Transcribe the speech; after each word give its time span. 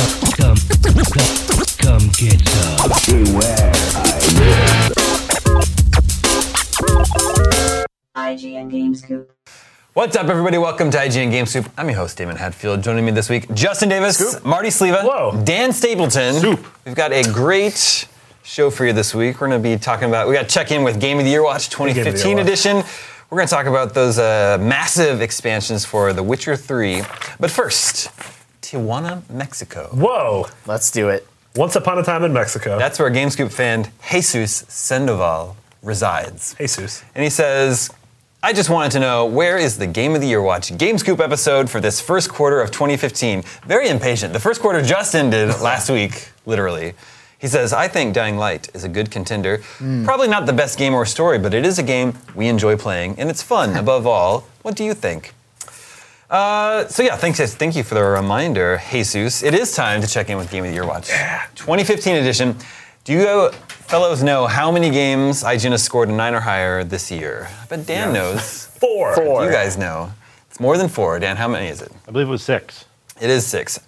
Come, 0.00 0.56
come, 0.56 0.56
come, 1.12 1.64
come 1.78 2.08
get 2.16 2.48
some. 2.48 4.00
IGN 8.16 8.70
Game 8.70 8.94
Scoop. 8.94 9.30
What's 9.92 10.16
up, 10.16 10.28
everybody? 10.28 10.56
Welcome 10.56 10.90
to 10.92 10.96
IGN 10.96 11.30
Game 11.30 11.44
Soup. 11.44 11.68
I'm 11.76 11.86
your 11.88 11.98
host, 11.98 12.16
Damon 12.16 12.36
Hatfield. 12.36 12.82
Joining 12.82 13.04
me 13.04 13.12
this 13.12 13.28
week, 13.28 13.52
Justin 13.52 13.90
Davis, 13.90 14.42
Marty 14.42 14.68
Sleva, 14.68 15.04
Whoa. 15.04 15.42
Dan 15.44 15.70
Stapleton. 15.74 16.34
Soup. 16.34 16.66
We've 16.86 16.94
got 16.94 17.12
a 17.12 17.22
great 17.24 18.08
show 18.42 18.70
for 18.70 18.86
you 18.86 18.94
this 18.94 19.14
week. 19.14 19.38
We're 19.38 19.48
going 19.48 19.62
to 19.62 19.68
be 19.68 19.76
talking 19.76 20.08
about, 20.08 20.28
we 20.28 20.34
got 20.34 20.48
to 20.48 20.54
check 20.54 20.70
in 20.70 20.82
with 20.82 20.98
Game 20.98 21.18
of 21.18 21.24
the 21.26 21.30
Year 21.30 21.42
Watch 21.42 21.68
Game 21.68 21.88
of 21.88 21.94
the 21.94 22.02
2015 22.04 22.26
Year 22.28 22.36
Watch. 22.38 22.46
edition. 22.46 22.76
We're 23.28 23.36
going 23.36 23.48
to 23.48 23.54
talk 23.54 23.66
about 23.66 23.92
those 23.92 24.18
uh, 24.18 24.56
massive 24.60 25.20
expansions 25.20 25.84
for 25.84 26.14
The 26.14 26.22
Witcher 26.22 26.56
3. 26.56 27.02
But 27.38 27.50
first, 27.50 28.08
Tijuana, 28.70 29.28
Mexico. 29.28 29.88
Whoa! 29.92 30.46
Let's 30.64 30.92
do 30.92 31.08
it. 31.08 31.26
Once 31.56 31.74
upon 31.74 31.98
a 31.98 32.04
time 32.04 32.22
in 32.22 32.32
Mexico. 32.32 32.78
That's 32.78 33.00
where 33.00 33.10
GameScoop 33.10 33.50
fan 33.52 33.90
Jesus 34.08 34.64
Sandoval 34.68 35.56
resides. 35.82 36.54
Jesus. 36.54 37.02
And 37.16 37.24
he 37.24 37.30
says, 37.30 37.90
I 38.44 38.52
just 38.52 38.70
wanted 38.70 38.92
to 38.92 39.00
know 39.00 39.26
where 39.26 39.58
is 39.58 39.76
the 39.76 39.88
Game 39.88 40.14
of 40.14 40.20
the 40.20 40.28
Year 40.28 40.40
Watch 40.40 40.70
GameScoop 40.70 41.18
episode 41.18 41.68
for 41.68 41.80
this 41.80 42.00
first 42.00 42.30
quarter 42.30 42.60
of 42.60 42.70
2015? 42.70 43.42
Very 43.66 43.88
impatient. 43.88 44.32
The 44.32 44.38
first 44.38 44.60
quarter 44.60 44.82
just 44.82 45.16
ended 45.16 45.48
last 45.60 45.90
week, 45.90 46.28
literally. 46.46 46.94
He 47.40 47.48
says, 47.48 47.72
I 47.72 47.88
think 47.88 48.14
Dying 48.14 48.36
Light 48.36 48.68
is 48.72 48.84
a 48.84 48.88
good 48.88 49.10
contender. 49.10 49.62
Hmm. 49.78 50.04
Probably 50.04 50.28
not 50.28 50.46
the 50.46 50.52
best 50.52 50.78
game 50.78 50.94
or 50.94 51.04
story, 51.06 51.40
but 51.40 51.54
it 51.54 51.66
is 51.66 51.80
a 51.80 51.82
game 51.82 52.14
we 52.36 52.46
enjoy 52.46 52.76
playing, 52.76 53.18
and 53.18 53.30
it's 53.30 53.42
fun 53.42 53.76
above 53.84 54.06
all. 54.06 54.44
What 54.62 54.76
do 54.76 54.84
you 54.84 54.94
think? 54.94 55.34
Uh, 56.30 56.86
so 56.86 57.02
yeah, 57.02 57.16
thanks, 57.16 57.40
thank 57.54 57.74
you 57.74 57.82
for 57.82 57.94
the 57.96 58.04
reminder, 58.04 58.80
Jesus. 58.90 59.42
It 59.42 59.52
is 59.52 59.74
time 59.74 60.00
to 60.00 60.06
check 60.06 60.30
in 60.30 60.36
with 60.38 60.48
Game 60.50 60.62
of 60.64 60.68
the 60.70 60.74
Year 60.74 60.86
Watch. 60.86 61.08
2015 61.56 62.14
edition. 62.16 62.56
Do 63.02 63.12
you 63.12 63.50
fellows 63.50 64.22
know 64.22 64.46
how 64.46 64.70
many 64.70 64.90
games 64.90 65.42
IGN 65.42 65.72
has 65.72 65.82
scored 65.82 66.08
a 66.08 66.12
nine 66.12 66.34
or 66.34 66.40
higher 66.40 66.84
this 66.84 67.10
year? 67.10 67.48
I 67.62 67.66
bet 67.66 67.84
Dan 67.86 68.12
knows. 68.12 68.66
Four. 68.80 69.14
Four. 69.16 69.44
You 69.44 69.50
guys 69.50 69.76
know. 69.76 70.12
It's 70.48 70.60
more 70.60 70.78
than 70.78 70.88
four. 70.88 71.18
Dan, 71.18 71.36
how 71.36 71.48
many 71.48 71.66
is 71.68 71.82
it? 71.82 71.90
I 72.06 72.10
believe 72.12 72.28
it 72.28 72.30
was 72.30 72.42
six, 72.42 72.84
It 73.20 73.28
is 73.30 73.46
six. 73.46 73.80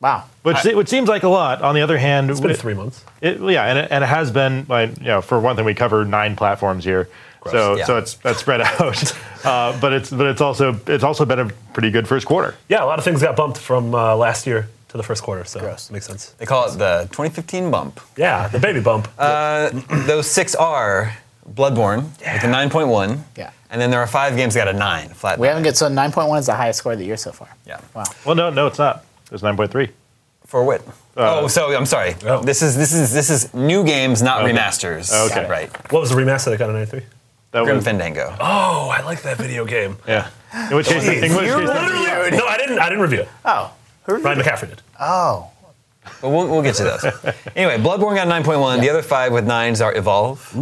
Wow. 0.00 0.24
which 0.42 0.62
which 0.64 0.88
seems 0.88 1.08
like 1.08 1.22
a 1.24 1.28
lot. 1.28 1.60
On 1.62 1.74
the 1.74 1.80
other 1.82 1.98
hand, 1.98 2.30
It's 2.30 2.40
been 2.40 2.50
it- 2.52 2.56
three 2.58 2.74
months. 2.74 3.04
It, 3.20 3.40
yeah, 3.40 3.64
and 3.64 3.78
it, 3.78 3.88
and 3.90 4.02
it 4.04 4.06
has 4.06 4.30
been 4.30 4.64
like 4.68 4.96
you 4.98 5.04
know 5.06 5.20
for 5.20 5.38
one 5.40 5.54
thing 5.56 5.64
we 5.64 5.74
cover 5.74 6.04
nine 6.04 6.34
platforms 6.36 6.84
here, 6.84 7.08
so 7.50 7.76
Yeah. 7.76 7.84
so 7.84 7.96
it's 7.98 8.14
that's 8.14 8.38
spread 8.40 8.60
out. 8.80 9.12
uh, 9.44 9.78
but 9.80 9.92
it's 9.92 10.10
but 10.10 10.26
it's 10.26 10.40
also 10.40 10.78
it's 10.86 11.04
also 11.04 11.24
been 11.24 11.38
a 11.40 11.48
pretty 11.72 11.90
good 11.90 12.06
first 12.08 12.26
quarter. 12.26 12.54
Yeah, 12.68 12.82
a 12.84 12.86
lot 12.86 12.98
of 12.98 13.04
things 13.04 13.22
got 13.22 13.36
bumped 13.36 13.58
from 13.58 13.94
uh, 13.94 14.16
last 14.16 14.46
year 14.46 14.68
to 14.88 14.96
the 14.96 15.02
first 15.02 15.22
quarter, 15.22 15.44
so 15.44 15.60
Gross. 15.60 15.90
makes 15.90 16.06
sense. 16.06 16.30
They 16.38 16.46
call 16.46 16.66
it 16.66 16.78
the 16.78 17.02
2015 17.12 17.70
bump. 17.70 18.00
Yeah, 18.16 18.48
the 18.48 18.58
baby 18.58 18.80
bump. 18.80 19.08
Uh, 19.18 19.70
those 20.06 20.26
six 20.30 20.54
are 20.54 21.12
Bloodborne 21.54 22.04
with 22.20 22.44
a 22.44 22.46
9.1. 22.46 23.18
Yeah. 23.36 23.50
And 23.70 23.80
then 23.80 23.90
there 23.90 24.00
are 24.00 24.06
five 24.06 24.34
games 24.36 24.54
that 24.54 24.64
got 24.64 24.74
a 24.74 24.78
nine, 24.78 25.10
flat. 25.10 25.38
We 25.38 25.46
nine. 25.46 25.56
haven't 25.56 25.64
get 25.64 25.76
so 25.76 25.88
9.1 25.88 26.38
is 26.38 26.46
the 26.46 26.54
highest 26.54 26.78
score 26.78 26.92
of 26.92 26.98
the 26.98 27.04
year 27.04 27.18
so 27.18 27.32
far. 27.32 27.48
Yeah. 27.66 27.80
Wow. 27.94 28.04
Well, 28.24 28.34
no, 28.34 28.48
no, 28.50 28.66
it's 28.66 28.78
not. 28.78 29.04
It's 29.30 29.42
nine 29.42 29.56
point 29.56 29.70
three. 29.70 29.90
For 30.46 30.64
what? 30.64 30.80
oh, 31.18 31.46
so 31.48 31.76
I'm 31.76 31.84
sorry. 31.84 32.14
Oh. 32.24 32.42
This 32.42 32.62
is 32.62 32.74
this 32.74 32.94
is 32.94 33.12
this 33.12 33.28
is 33.28 33.52
new 33.52 33.84
games, 33.84 34.22
not 34.22 34.40
Okay. 34.42 34.52
remasters. 34.54 35.12
Okay. 35.30 35.46
Right. 35.46 35.70
what 35.92 36.00
was 36.00 36.08
the 36.10 36.16
remaster 36.16 36.46
that 36.46 36.56
got 36.58 36.70
an 36.70 36.76
93? 36.76 37.02
That 37.52 37.64
Grim 37.64 37.76
was 37.76 37.84
Fandango. 37.84 38.34
Oh, 38.40 38.90
I 38.90 39.02
like 39.02 39.22
that 39.22 39.38
video 39.38 39.64
game. 39.64 39.96
yeah. 40.06 40.28
In 40.70 40.76
which 40.76 40.86
case, 40.86 41.06
in 41.06 41.34
which 41.34 41.44
case, 41.44 41.54
literally- 41.54 42.36
No, 42.36 42.46
I 42.46 42.56
didn't. 42.58 42.78
I 42.78 42.88
didn't 42.88 43.00
review 43.02 43.20
it. 43.20 43.28
Oh. 43.44 43.72
Who 44.04 44.16
Ryan 44.16 44.38
McCaffrey 44.38 44.68
did. 44.68 44.82
Oh. 45.00 45.50
But 46.20 46.30
we'll, 46.30 46.48
we'll 46.48 46.62
get 46.62 46.74
to 46.76 46.84
those. 46.84 47.04
anyway, 47.56 47.76
Bloodborne 47.78 48.14
got 48.14 48.28
9.1. 48.28 48.80
The 48.80 48.90
other 48.90 49.02
five 49.02 49.32
with 49.32 49.46
nines 49.46 49.80
are 49.80 49.94
Evolve, 49.94 50.56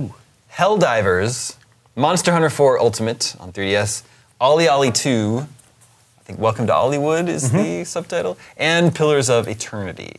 Helldivers, 0.52 1.56
Monster 1.94 2.32
Hunter 2.32 2.50
4 2.50 2.80
Ultimate 2.80 3.36
on 3.38 3.52
3DS, 3.52 4.02
OlliOlli 4.40 4.92
2, 4.92 5.38
I 5.38 6.22
think 6.24 6.40
Welcome 6.40 6.66
to 6.66 6.72
Olliwood 6.72 7.28
is 7.28 7.48
mm-hmm. 7.48 7.56
the 7.56 7.84
subtitle, 7.84 8.36
and 8.56 8.92
Pillars 8.94 9.30
of 9.30 9.46
Eternity. 9.46 10.16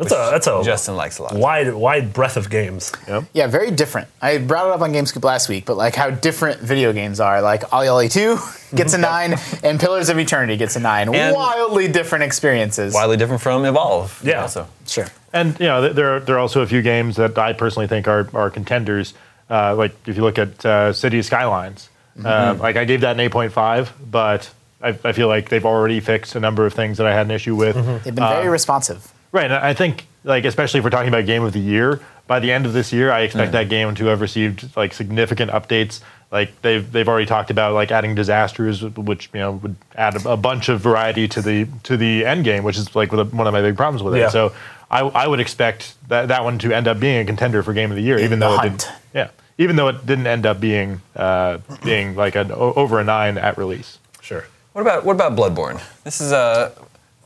That's 0.00 0.12
a 0.12 0.28
that's 0.32 0.46
a 0.46 0.62
Justin 0.64 0.96
likes 0.96 1.18
a 1.18 1.24
lot. 1.24 1.34
wide 1.34 1.74
wide 1.74 2.14
breadth 2.14 2.38
of 2.38 2.48
games. 2.48 2.90
Yeah, 3.34 3.46
very 3.48 3.70
different. 3.70 4.08
I 4.22 4.38
brought 4.38 4.66
it 4.68 4.72
up 4.72 4.80
on 4.80 4.92
Gamescoop 4.94 5.22
last 5.24 5.50
week, 5.50 5.66
but 5.66 5.76
like 5.76 5.94
how 5.94 6.08
different 6.08 6.60
video 6.60 6.94
games 6.94 7.20
are. 7.20 7.42
Like 7.42 7.62
OlliOlli 7.64 8.10
2 8.10 8.38
gets 8.76 8.94
a 8.94 8.98
9, 9.22 9.34
and 9.62 9.78
Pillars 9.78 10.08
of 10.08 10.18
Eternity 10.18 10.56
gets 10.56 10.74
a 10.76 10.80
9. 10.80 11.14
And- 11.14 11.34
Wildly 11.36 11.88
different 11.88 12.24
experiences. 12.24 12.94
Wildly 12.94 13.18
different 13.18 13.42
from 13.42 13.66
Evolve. 13.66 14.22
Yeah. 14.24 14.40
Also. 14.40 14.66
Sure. 14.86 15.06
and 15.34 15.58
you 15.60 15.66
know 15.66 15.92
there 15.92 16.16
are, 16.16 16.20
there 16.20 16.36
are 16.36 16.38
also 16.40 16.62
a 16.62 16.66
few 16.66 16.80
games 16.80 17.16
that 17.16 17.36
I 17.38 17.52
personally 17.52 17.86
think 17.86 18.08
are 18.08 18.26
are 18.32 18.48
contenders. 18.48 19.12
Uh, 19.50 19.74
like 19.76 19.92
if 20.08 20.16
you 20.16 20.22
look 20.22 20.38
at 20.38 20.64
uh, 20.64 20.92
City 20.94 21.20
Skylines, 21.20 21.90
uh, 22.24 22.56
like 22.58 22.76
I 22.76 22.86
gave 22.86 23.02
that 23.02 23.12
an 23.16 23.20
eight 23.20 23.32
point 23.32 23.52
five, 23.52 23.92
but 24.10 24.50
I, 24.80 24.88
I 25.04 25.12
feel 25.12 25.28
like 25.28 25.50
they've 25.50 25.66
already 25.66 26.00
fixed 26.00 26.34
a 26.36 26.40
number 26.40 26.64
of 26.64 26.72
things 26.72 26.96
that 26.96 27.06
I 27.06 27.12
had 27.12 27.26
an 27.26 27.32
issue 27.32 27.54
with. 27.54 27.74
They've 28.04 28.14
been 28.14 28.24
very 28.28 28.48
responsive. 28.48 29.12
Right, 29.32 29.44
and 29.44 29.54
I 29.54 29.74
think 29.74 30.06
like 30.24 30.44
especially 30.44 30.78
if 30.78 30.84
we're 30.84 30.90
talking 30.90 31.08
about 31.08 31.26
game 31.26 31.42
of 31.42 31.52
the 31.52 31.60
year, 31.60 32.00
by 32.26 32.40
the 32.40 32.52
end 32.52 32.66
of 32.66 32.72
this 32.72 32.92
year, 32.92 33.10
I 33.10 33.20
expect 33.20 33.52
that 33.52 33.68
game 33.68 33.94
to 33.96 34.06
have 34.06 34.20
received 34.20 34.76
like 34.76 34.92
significant 34.92 35.50
updates 35.50 36.00
Like 36.32 36.62
they've 36.62 36.90
they've 36.92 37.08
already 37.08 37.26
talked 37.26 37.50
about 37.50 37.74
like 37.74 37.90
adding 37.90 38.14
disasters, 38.14 38.82
which 38.84 39.30
you 39.34 39.40
know 39.40 39.52
would 39.52 39.74
add 39.96 40.14
a, 40.14 40.30
a 40.30 40.36
bunch 40.36 40.68
of 40.68 40.80
variety 40.80 41.26
to 41.26 41.42
the 41.42 41.66
to 41.82 41.96
the 41.96 42.24
end 42.24 42.44
game, 42.44 42.62
which 42.62 42.78
is 42.78 42.94
like 42.94 43.10
one 43.10 43.20
of 43.20 43.52
my 43.52 43.60
big 43.60 43.76
problems 43.76 44.02
with 44.02 44.14
it. 44.14 44.20
Yeah. 44.20 44.28
So 44.28 44.52
I, 44.92 45.00
I 45.00 45.26
would 45.26 45.40
expect 45.40 45.94
that 46.08 46.28
that 46.28 46.44
one 46.44 46.58
to 46.60 46.72
end 46.72 46.86
up 46.86 47.00
being 47.00 47.18
a 47.18 47.24
contender 47.24 47.64
for 47.64 47.72
game 47.72 47.90
of 47.90 47.96
the 47.96 48.02
year, 48.02 48.18
even 48.20 48.38
the 48.38 48.46
though 48.46 48.60
it 48.60 48.62
didn't. 48.62 48.88
Yeah, 49.12 49.30
even 49.58 49.74
though 49.74 49.88
it 49.88 50.06
didn't 50.06 50.28
end 50.28 50.46
up 50.46 50.60
being 50.60 51.02
uh, 51.16 51.58
being 51.82 52.14
like 52.14 52.36
an 52.36 52.52
o- 52.52 52.74
over 52.74 53.00
a 53.00 53.04
nine 53.04 53.36
at 53.36 53.58
release. 53.58 53.98
Sure. 54.20 54.44
What 54.72 54.82
about 54.82 55.04
what 55.04 55.14
about 55.14 55.34
Bloodborne? 55.34 55.82
This 56.04 56.20
is 56.20 56.30
a 56.30 56.72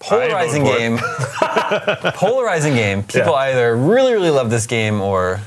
polarizing 0.08 0.64
game. 0.64 0.98
polarizing 2.14 2.74
game. 2.74 3.02
People 3.02 3.32
Yeah. 3.32 3.48
either 3.50 3.76
really 3.76 4.12
really 4.12 4.30
love 4.30 4.50
this 4.50 4.66
game 4.66 5.00
or 5.00 5.40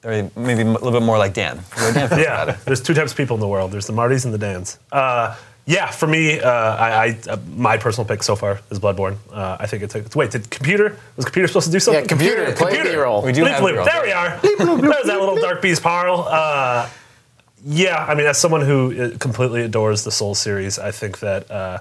they're 0.00 0.30
maybe 0.36 0.62
a 0.62 0.64
little 0.64 0.90
bit 0.92 1.02
more 1.02 1.18
like 1.18 1.32
Dan. 1.34 1.56
Dan 1.76 1.92
feels 1.92 2.06
about 2.06 2.18
Yeah, 2.18 2.50
it. 2.50 2.64
there's 2.64 2.80
two 2.80 2.94
types 2.94 3.12
of 3.12 3.16
people 3.16 3.34
in 3.36 3.40
the 3.40 3.48
world. 3.48 3.70
There's 3.70 3.86
the 3.86 3.92
Martys 3.92 4.24
and 4.24 4.34
the 4.34 4.38
Dans. 4.38 4.78
Uh, 4.90 5.36
yeah, 5.64 5.86
for 5.92 6.08
me, 6.08 6.40
uh, 6.40 6.50
I, 6.50 7.04
I 7.06 7.18
uh, 7.30 7.36
my 7.54 7.76
personal 7.76 8.04
pick 8.08 8.24
so 8.24 8.34
far 8.34 8.58
is 8.70 8.80
Bloodborne. 8.80 9.16
Uh, 9.32 9.58
I 9.60 9.66
think 9.68 9.84
it's 9.84 9.94
a, 9.94 10.04
wait. 10.16 10.32
Did 10.32 10.50
computer 10.50 10.96
was 11.16 11.24
computer 11.24 11.46
supposed 11.46 11.66
to 11.66 11.72
do 11.72 11.78
something? 11.78 12.02
Yeah, 12.02 12.08
computer, 12.08 12.52
play 12.52 12.82
B-roll. 12.82 13.22
We 13.22 13.30
do 13.30 13.44
Bleep, 13.44 13.48
have 13.52 13.62
bleep. 13.62 13.68
B-roll. 13.70 13.84
There 13.84 14.02
we 14.02 14.10
are. 14.10 14.38
There's 14.42 15.06
that 15.06 15.20
little 15.20 15.36
Darkbeast 15.36 15.80
Paarl. 15.82 16.26
Uh, 16.28 16.88
yeah, 17.64 18.04
I 18.08 18.16
mean, 18.16 18.26
as 18.26 18.38
someone 18.38 18.62
who 18.62 19.04
uh, 19.14 19.18
completely 19.18 19.62
adores 19.62 20.02
the 20.02 20.10
Soul 20.10 20.34
series, 20.34 20.80
I 20.80 20.90
think 20.90 21.20
that 21.20 21.48
uh, 21.48 21.78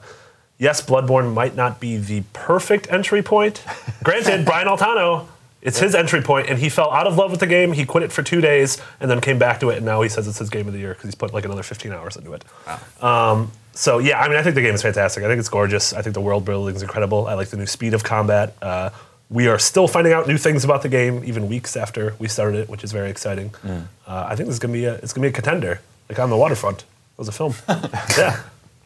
yes, 0.62 0.80
Bloodborne 0.80 1.34
might 1.34 1.56
not 1.56 1.80
be 1.80 1.98
the 1.98 2.22
perfect 2.32 2.90
entry 2.92 3.24
point. 3.24 3.64
Granted, 4.04 4.46
Brian 4.46 4.68
Altano, 4.68 5.28
it's 5.62 5.80
his 5.80 5.96
entry 5.96 6.22
point, 6.22 6.50
and 6.50 6.60
he 6.60 6.70
fell 6.70 6.92
out 6.92 7.08
of 7.08 7.18
love 7.18 7.32
with 7.32 7.40
the 7.40 7.48
game. 7.48 7.74
He 7.74 7.84
quit 7.84 8.04
it 8.04 8.12
for 8.12 8.22
two 8.24 8.40
days, 8.40 8.80
and 9.00 9.10
then 9.10 9.20
came 9.20 9.40
back 9.40 9.60
to 9.62 9.72
it, 9.72 9.78
and 9.78 9.86
now 9.86 10.02
he 10.04 10.10
says 10.10 10.28
it's 10.28 10.38
his 10.38 10.50
game 10.50 10.68
of 10.68 10.74
the 10.74 10.80
year 10.80 10.94
because 10.94 11.06
he's 11.06 11.16
put 11.16 11.34
like 11.34 11.46
another 11.46 11.64
15 11.64 11.92
hours 11.92 12.16
into 12.16 12.32
it. 12.34 12.46
Um, 13.04 13.52
so 13.74 13.98
yeah, 13.98 14.22
I 14.22 14.28
mean, 14.30 14.38
I 14.38 14.44
think 14.44 14.56
the 14.56 14.62
game 14.62 14.76
is 14.76 14.82
fantastic. 14.82 15.24
I 15.24 15.28
think 15.28 15.40
it's 15.40 15.50
gorgeous. 15.50 15.94
I 15.94 16.02
think 16.02 16.14
the 16.14 16.22
world 16.22 16.46
building 16.46 16.76
is 16.76 16.84
incredible. 16.84 17.28
I 17.28 17.34
like 17.34 17.50
the 17.50 17.58
new 17.58 17.66
speed 17.66 17.94
of 17.94 18.04
combat. 18.04 18.54
Uh, 18.62 18.92
we 19.30 19.48
are 19.48 19.58
still 19.58 19.88
finding 19.88 20.14
out 20.14 20.28
new 20.28 20.38
things 20.38 20.64
about 20.64 20.82
the 20.84 20.90
game, 20.90 21.24
even 21.24 21.48
weeks 21.48 21.76
after 21.78 22.14
we 22.20 22.28
started 22.28 22.60
it, 22.60 22.70
which 22.70 22.84
is 22.84 22.92
very 22.92 23.10
exciting. 23.10 23.54
Uh, 23.64 23.80
I 24.06 24.36
think 24.36 24.48
this 24.48 24.56
is 24.56 24.60
gonna 24.60 24.74
be 24.74 24.86
a 24.86 24.96
it's 24.96 25.14
gonna 25.14 25.26
be 25.26 25.30
a 25.30 25.34
contender, 25.34 25.80
like 26.10 26.20
on 26.20 26.30
the 26.30 26.38
waterfront. 26.38 26.82
It 26.82 27.18
was 27.18 27.30
a 27.30 27.32
film. 27.32 27.56
yeah, 28.18 28.42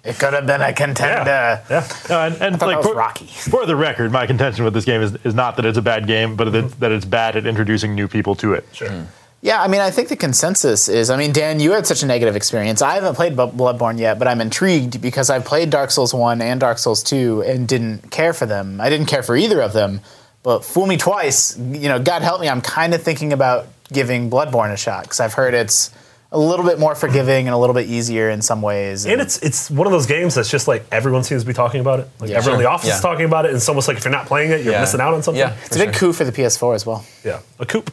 It 0.05 0.19
could 0.19 0.33
have 0.33 0.45
been 0.45 0.61
a 0.61 0.71
contender. 0.73 1.29
yeah, 1.29 1.63
yeah. 1.69 1.87
No, 2.09 2.21
and, 2.21 2.35
and 2.41 2.59
thought 2.59 2.67
like 2.67 2.75
that 2.75 2.77
was 2.77 2.87
for, 2.87 2.95
Rocky. 2.95 3.25
for 3.25 3.65
the 3.65 3.75
record, 3.75 4.11
my 4.11 4.27
contention 4.27 4.63
with 4.63 4.73
this 4.73 4.85
game 4.85 5.01
is, 5.01 5.15
is 5.23 5.33
not 5.33 5.55
that 5.55 5.65
it's 5.65 5.77
a 5.77 5.81
bad 5.81 6.05
game, 6.07 6.35
but 6.35 6.51
that, 6.51 6.79
that 6.79 6.91
it's 6.91 7.05
bad 7.05 7.35
at 7.35 7.45
introducing 7.45 7.95
new 7.95 8.07
people 8.07 8.35
to 8.35 8.53
it. 8.53 8.65
Sure. 8.71 8.89
Mm. 8.89 9.07
Yeah, 9.41 9.61
I 9.61 9.67
mean, 9.67 9.81
I 9.81 9.91
think 9.91 10.09
the 10.09 10.15
consensus 10.15 10.89
is. 10.89 11.11
I 11.11 11.17
mean, 11.17 11.31
Dan, 11.31 11.59
you 11.59 11.73
had 11.73 11.85
such 11.85 12.01
a 12.01 12.07
negative 12.07 12.35
experience. 12.35 12.81
I 12.81 12.95
haven't 12.95 13.13
played 13.13 13.35
Bloodborne 13.35 13.99
yet, 13.99 14.17
but 14.17 14.27
I'm 14.27 14.41
intrigued 14.41 15.01
because 15.01 15.29
I've 15.29 15.45
played 15.45 15.69
Dark 15.69 15.91
Souls 15.91 16.15
1 16.15 16.41
and 16.41 16.59
Dark 16.59 16.79
Souls 16.79 17.03
2 17.03 17.43
and 17.43 17.67
didn't 17.67 18.09
care 18.09 18.33
for 18.33 18.47
them. 18.47 18.81
I 18.81 18.89
didn't 18.89 19.05
care 19.05 19.21
for 19.21 19.35
either 19.35 19.61
of 19.61 19.73
them, 19.73 20.01
but 20.41 20.65
fool 20.65 20.87
me 20.87 20.97
twice. 20.97 21.55
You 21.59 21.89
know, 21.89 21.99
God 21.99 22.23
help 22.23 22.41
me, 22.41 22.49
I'm 22.49 22.61
kind 22.61 22.95
of 22.95 23.03
thinking 23.03 23.33
about 23.33 23.67
giving 23.93 24.31
Bloodborne 24.31 24.73
a 24.73 24.77
shot 24.77 25.03
because 25.03 25.19
I've 25.19 25.33
heard 25.33 25.53
it's 25.53 25.91
a 26.35 26.39
little 26.39 26.65
bit 26.65 26.77
more 26.79 26.95
forgiving 26.95 27.47
and 27.47 27.53
a 27.55 27.57
little 27.57 27.73
bit 27.73 27.87
easier 27.87 28.29
in 28.29 28.41
some 28.41 28.61
ways. 28.61 29.05
And 29.05 29.21
it's 29.21 29.37
it's 29.39 29.71
one 29.71 29.87
of 29.87 29.91
those 29.93 30.05
games 30.05 30.35
that's 30.35 30.49
just 30.49 30.67
like 30.67 30.85
everyone 30.91 31.23
seems 31.23 31.41
to 31.43 31.47
be 31.47 31.53
talking 31.53 31.79
about 31.81 31.99
it. 32.01 32.07
Like 32.19 32.29
Yeah. 32.29 32.37
everyone 32.37 32.59
in 32.59 32.63
the 32.65 32.69
office 32.69 32.93
is 32.93 33.01
talking 33.01 33.25
about 33.25 33.45
it, 33.45 33.49
and 33.49 33.57
it's 33.57 33.69
almost 33.69 33.87
like 33.87 33.97
if 33.97 34.03
you're 34.05 34.11
not 34.19 34.25
playing 34.27 34.51
it, 34.51 34.61
you're 34.63 34.73
Yeah. 34.73 34.81
missing 34.81 35.01
out 35.01 35.13
on 35.13 35.23
something. 35.23 35.39
Yeah. 35.39 35.53
it's 35.65 35.75
a 35.75 35.79
big 35.85 35.93
coup 35.95 36.11
for 36.13 36.23
the 36.25 36.31
PS4 36.31 36.75
as 36.75 36.85
well. 36.85 37.05
yeah. 37.23 37.39
A 37.59 37.65
coop. 37.65 37.89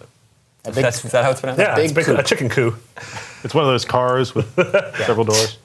A 0.64 0.70
big, 0.72 0.84
That's, 0.84 1.04
is 1.04 1.10
that 1.12 1.24
how 1.24 1.30
it's 1.32 1.40
pronounced? 1.40 1.60
Yeah, 1.60 1.74
big 1.74 1.84
it's 1.86 1.92
big, 1.92 2.04
coup. 2.04 2.14
a 2.16 2.22
chicken 2.22 2.48
coup. 2.48 2.76
It's 3.44 3.52
one 3.54 3.64
of 3.64 3.70
those 3.70 3.84
cars 3.84 4.32
with 4.34 4.46
several 5.06 5.24
doors. 5.24 5.58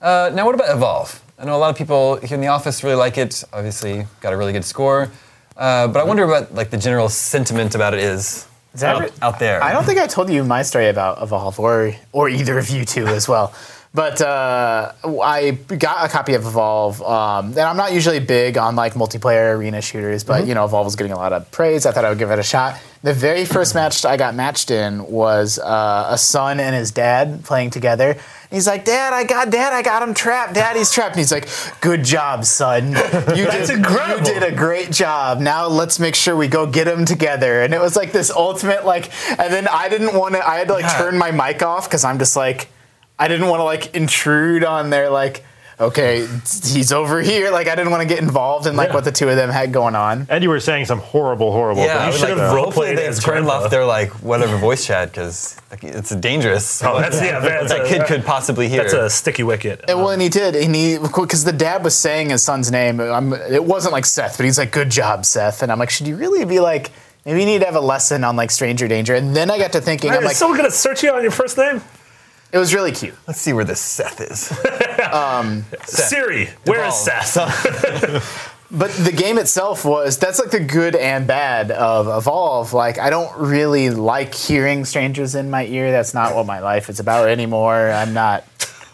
Uh, 0.00 0.30
now, 0.34 0.44
what 0.44 0.54
about 0.54 0.68
Evolve? 0.74 1.20
I 1.38 1.44
know 1.46 1.56
a 1.56 1.62
lot 1.64 1.70
of 1.70 1.76
people 1.76 2.16
here 2.16 2.34
in 2.34 2.40
the 2.42 2.48
office 2.48 2.84
really 2.84 2.96
like 2.96 3.16
it. 3.16 3.42
Obviously, 3.52 4.06
got 4.20 4.32
a 4.34 4.36
really 4.36 4.52
good 4.52 4.64
score. 4.64 5.10
Uh, 5.56 5.86
but 5.88 6.00
I 6.00 6.04
wonder 6.04 6.26
what 6.26 6.54
like 6.54 6.68
the 6.70 6.76
general 6.76 7.08
sentiment 7.08 7.74
about 7.74 7.94
it 7.94 8.00
is 8.00 8.20
Is 8.20 8.44
that 8.44 8.51
out, 8.80 8.96
oh. 8.96 9.00
right? 9.00 9.12
out 9.22 9.38
there. 9.38 9.62
I 9.62 9.72
don't 9.72 9.84
think 9.84 9.98
I 9.98 10.06
told 10.06 10.30
you 10.30 10.44
my 10.44 10.62
story 10.62 10.88
about 10.88 11.22
Evolve, 11.22 11.58
or 11.60 11.94
or 12.12 12.28
either 12.28 12.58
of 12.58 12.70
you 12.70 12.84
two 12.84 13.06
as 13.06 13.28
well. 13.28 13.52
But 13.94 14.22
uh, 14.22 14.92
I 15.22 15.50
got 15.50 16.06
a 16.06 16.08
copy 16.08 16.32
of 16.32 16.46
Evolve, 16.46 17.02
um, 17.02 17.48
and 17.48 17.58
I'm 17.60 17.76
not 17.76 17.92
usually 17.92 18.20
big 18.20 18.56
on 18.56 18.74
like 18.74 18.94
multiplayer 18.94 19.54
arena 19.54 19.82
shooters, 19.82 20.24
but 20.24 20.46
you 20.46 20.54
know 20.54 20.64
Evolve 20.64 20.86
was 20.86 20.96
getting 20.96 21.12
a 21.12 21.16
lot 21.16 21.34
of 21.34 21.50
praise. 21.50 21.84
I 21.84 21.92
thought 21.92 22.06
I 22.06 22.08
would 22.08 22.18
give 22.18 22.30
it 22.30 22.38
a 22.38 22.42
shot. 22.42 22.80
The 23.02 23.12
very 23.12 23.44
first 23.44 23.74
match 23.74 24.06
I 24.06 24.16
got 24.16 24.34
matched 24.34 24.70
in 24.70 25.04
was 25.10 25.58
uh, 25.58 26.06
a 26.10 26.16
son 26.16 26.58
and 26.58 26.74
his 26.74 26.90
dad 26.90 27.44
playing 27.44 27.68
together. 27.68 28.16
He's 28.50 28.66
like, 28.66 28.84
Dad, 28.86 29.12
I 29.12 29.24
got 29.24 29.50
Dad, 29.50 29.72
I 29.74 29.82
got 29.82 30.02
him 30.06 30.14
trapped. 30.14 30.54
Daddy's 30.54 30.90
trapped. 30.92 31.12
And 31.16 31.18
he's 31.18 31.32
like, 31.32 31.48
Good 31.80 32.02
job, 32.04 32.44
son. 32.46 32.90
You 32.90 32.94
did, 33.50 33.68
incredible. 33.70 34.26
You 34.26 34.40
did 34.40 34.42
a 34.42 34.54
great 34.56 34.90
job. 34.90 35.40
Now 35.40 35.66
let's 35.66 35.98
make 35.98 36.14
sure 36.14 36.34
we 36.36 36.48
go 36.48 36.64
get 36.66 36.84
them 36.84 37.04
together. 37.04 37.62
And 37.62 37.74
it 37.74 37.80
was 37.80 37.96
like 37.96 38.12
this 38.12 38.30
ultimate 38.30 38.86
like. 38.86 39.10
And 39.38 39.52
then 39.52 39.68
I 39.68 39.88
didn't 39.90 40.14
want 40.14 40.34
to. 40.36 40.46
I 40.48 40.56
had 40.58 40.68
to 40.68 40.74
like 40.74 40.84
Yeah. 40.84 40.96
turn 40.98 41.18
my 41.18 41.30
mic 41.30 41.62
off 41.62 41.88
because 41.88 42.04
I'm 42.04 42.18
just 42.18 42.36
like, 42.36 42.68
I 43.22 43.28
didn't 43.28 43.48
want 43.48 43.60
to 43.60 43.64
like 43.64 43.94
intrude 43.94 44.64
on 44.64 44.90
their 44.90 45.10
like. 45.10 45.44
Okay, 45.80 46.28
he's 46.72 46.92
over 46.92 47.20
here. 47.22 47.50
Like 47.50 47.66
I 47.66 47.74
didn't 47.74 47.90
want 47.90 48.02
to 48.02 48.08
get 48.14 48.22
involved 48.22 48.66
in 48.68 48.76
like 48.76 48.90
Yeah. 48.90 48.94
what 48.94 49.04
the 49.04 49.10
two 49.10 49.28
of 49.28 49.34
them 49.36 49.50
had 49.50 49.72
going 49.72 49.96
on. 49.96 50.26
And 50.30 50.44
you 50.44 50.50
were 50.50 50.60
saying 50.60 50.84
some 50.84 51.00
horrible, 51.00 51.50
horrible 51.50 51.82
yeah, 51.82 51.96
I 52.06 52.10
things. 52.10 52.12
would 52.12 52.20
should 52.20 52.22
like 52.22 52.38
have 52.38 52.50
that. 52.50 52.54
role 52.54 52.64
Hopefully 52.66 52.86
played 52.88 52.98
they've 52.98 53.08
as 53.08 53.18
turned 53.24 53.46
grandpa. 53.46 53.64
off 53.64 53.70
their 53.70 53.84
like 53.84 54.10
whatever 54.22 54.56
voice 54.58 54.86
chat 54.86 55.10
because 55.10 55.56
it's 55.80 56.14
dangerous. 56.14 56.84
Oh, 56.84 57.00
that's 57.00 57.20
yeah. 57.20 57.40
That's 57.40 57.72
that 57.72 57.86
a, 57.86 57.88
kid 57.88 58.06
could 58.06 58.24
possibly 58.24 58.68
hear. 58.68 58.82
That's 58.82 58.92
a 58.92 59.10
sticky 59.10 59.42
wicket. 59.42 59.84
And 59.88 59.98
well, 59.98 60.10
and 60.10 60.22
he 60.22 60.28
did, 60.28 60.54
and 60.54 60.72
he 60.74 60.98
because 60.98 61.42
the 61.42 61.52
dad 61.52 61.82
was 61.82 61.96
saying 61.96 62.30
his 62.30 62.42
son's 62.44 62.70
name. 62.70 63.00
I'm, 63.00 63.32
it 63.32 63.64
wasn't 63.64 63.92
like 63.92 64.04
Seth, 64.04 64.36
but 64.36 64.44
he's 64.44 64.58
like, 64.58 64.70
"Good 64.70 64.90
job, 64.90 65.24
Seth." 65.24 65.62
And 65.64 65.72
I'm 65.72 65.78
like, 65.80 65.90
should 65.90 66.06
you 66.06 66.16
really 66.16 66.44
be 66.44 66.60
like? 66.60 66.92
Maybe 67.24 67.40
you 67.40 67.46
need 67.46 67.60
to 67.60 67.66
have 67.66 67.76
a 67.76 67.80
lesson 67.80 68.22
on 68.24 68.36
like 68.36 68.50
stranger 68.52 68.86
danger. 68.88 69.14
And 69.14 69.34
then 69.34 69.50
I 69.50 69.56
got 69.58 69.72
to 69.72 69.80
thinking, 69.80 70.10
Are 70.10 70.16
I'm 70.18 70.24
like, 70.24 70.36
still 70.36 70.54
gonna 70.56 70.70
search 70.72 71.02
you 71.04 71.12
on 71.12 71.22
your 71.22 71.30
first 71.32 71.56
name? 71.56 71.80
It 72.52 72.58
was 72.58 72.74
really 72.74 72.92
cute. 72.92 73.14
Let's 73.26 73.40
see 73.40 73.52
where 73.52 73.64
this 73.64 73.80
Seth 73.80 74.20
is. 74.20 74.52
Um, 75.12 75.64
Siri, 75.84 76.48
where 76.64 76.86
is 76.86 77.06
Evolve. 77.06 77.24
Seth? 77.24 78.48
But 78.74 78.90
the 78.92 79.12
game 79.12 79.36
itself 79.36 79.84
was 79.84 80.16
that's 80.16 80.38
like 80.38 80.50
the 80.50 80.60
good 80.60 80.96
and 80.96 81.26
bad 81.26 81.70
of 81.70 82.08
Evolve. 82.08 82.72
Like 82.72 82.98
I 82.98 83.10
don't 83.10 83.36
really 83.38 83.90
like 83.90 84.32
hearing 84.34 84.86
strangers 84.86 85.34
in 85.34 85.50
my 85.50 85.66
ear. 85.66 85.90
That's 85.90 86.14
not 86.14 86.34
what 86.34 86.46
my 86.46 86.60
life 86.60 86.88
is 86.88 86.98
about 86.98 87.28
anymore. 87.28 87.90
I'm 87.90 88.14
not. 88.14 88.44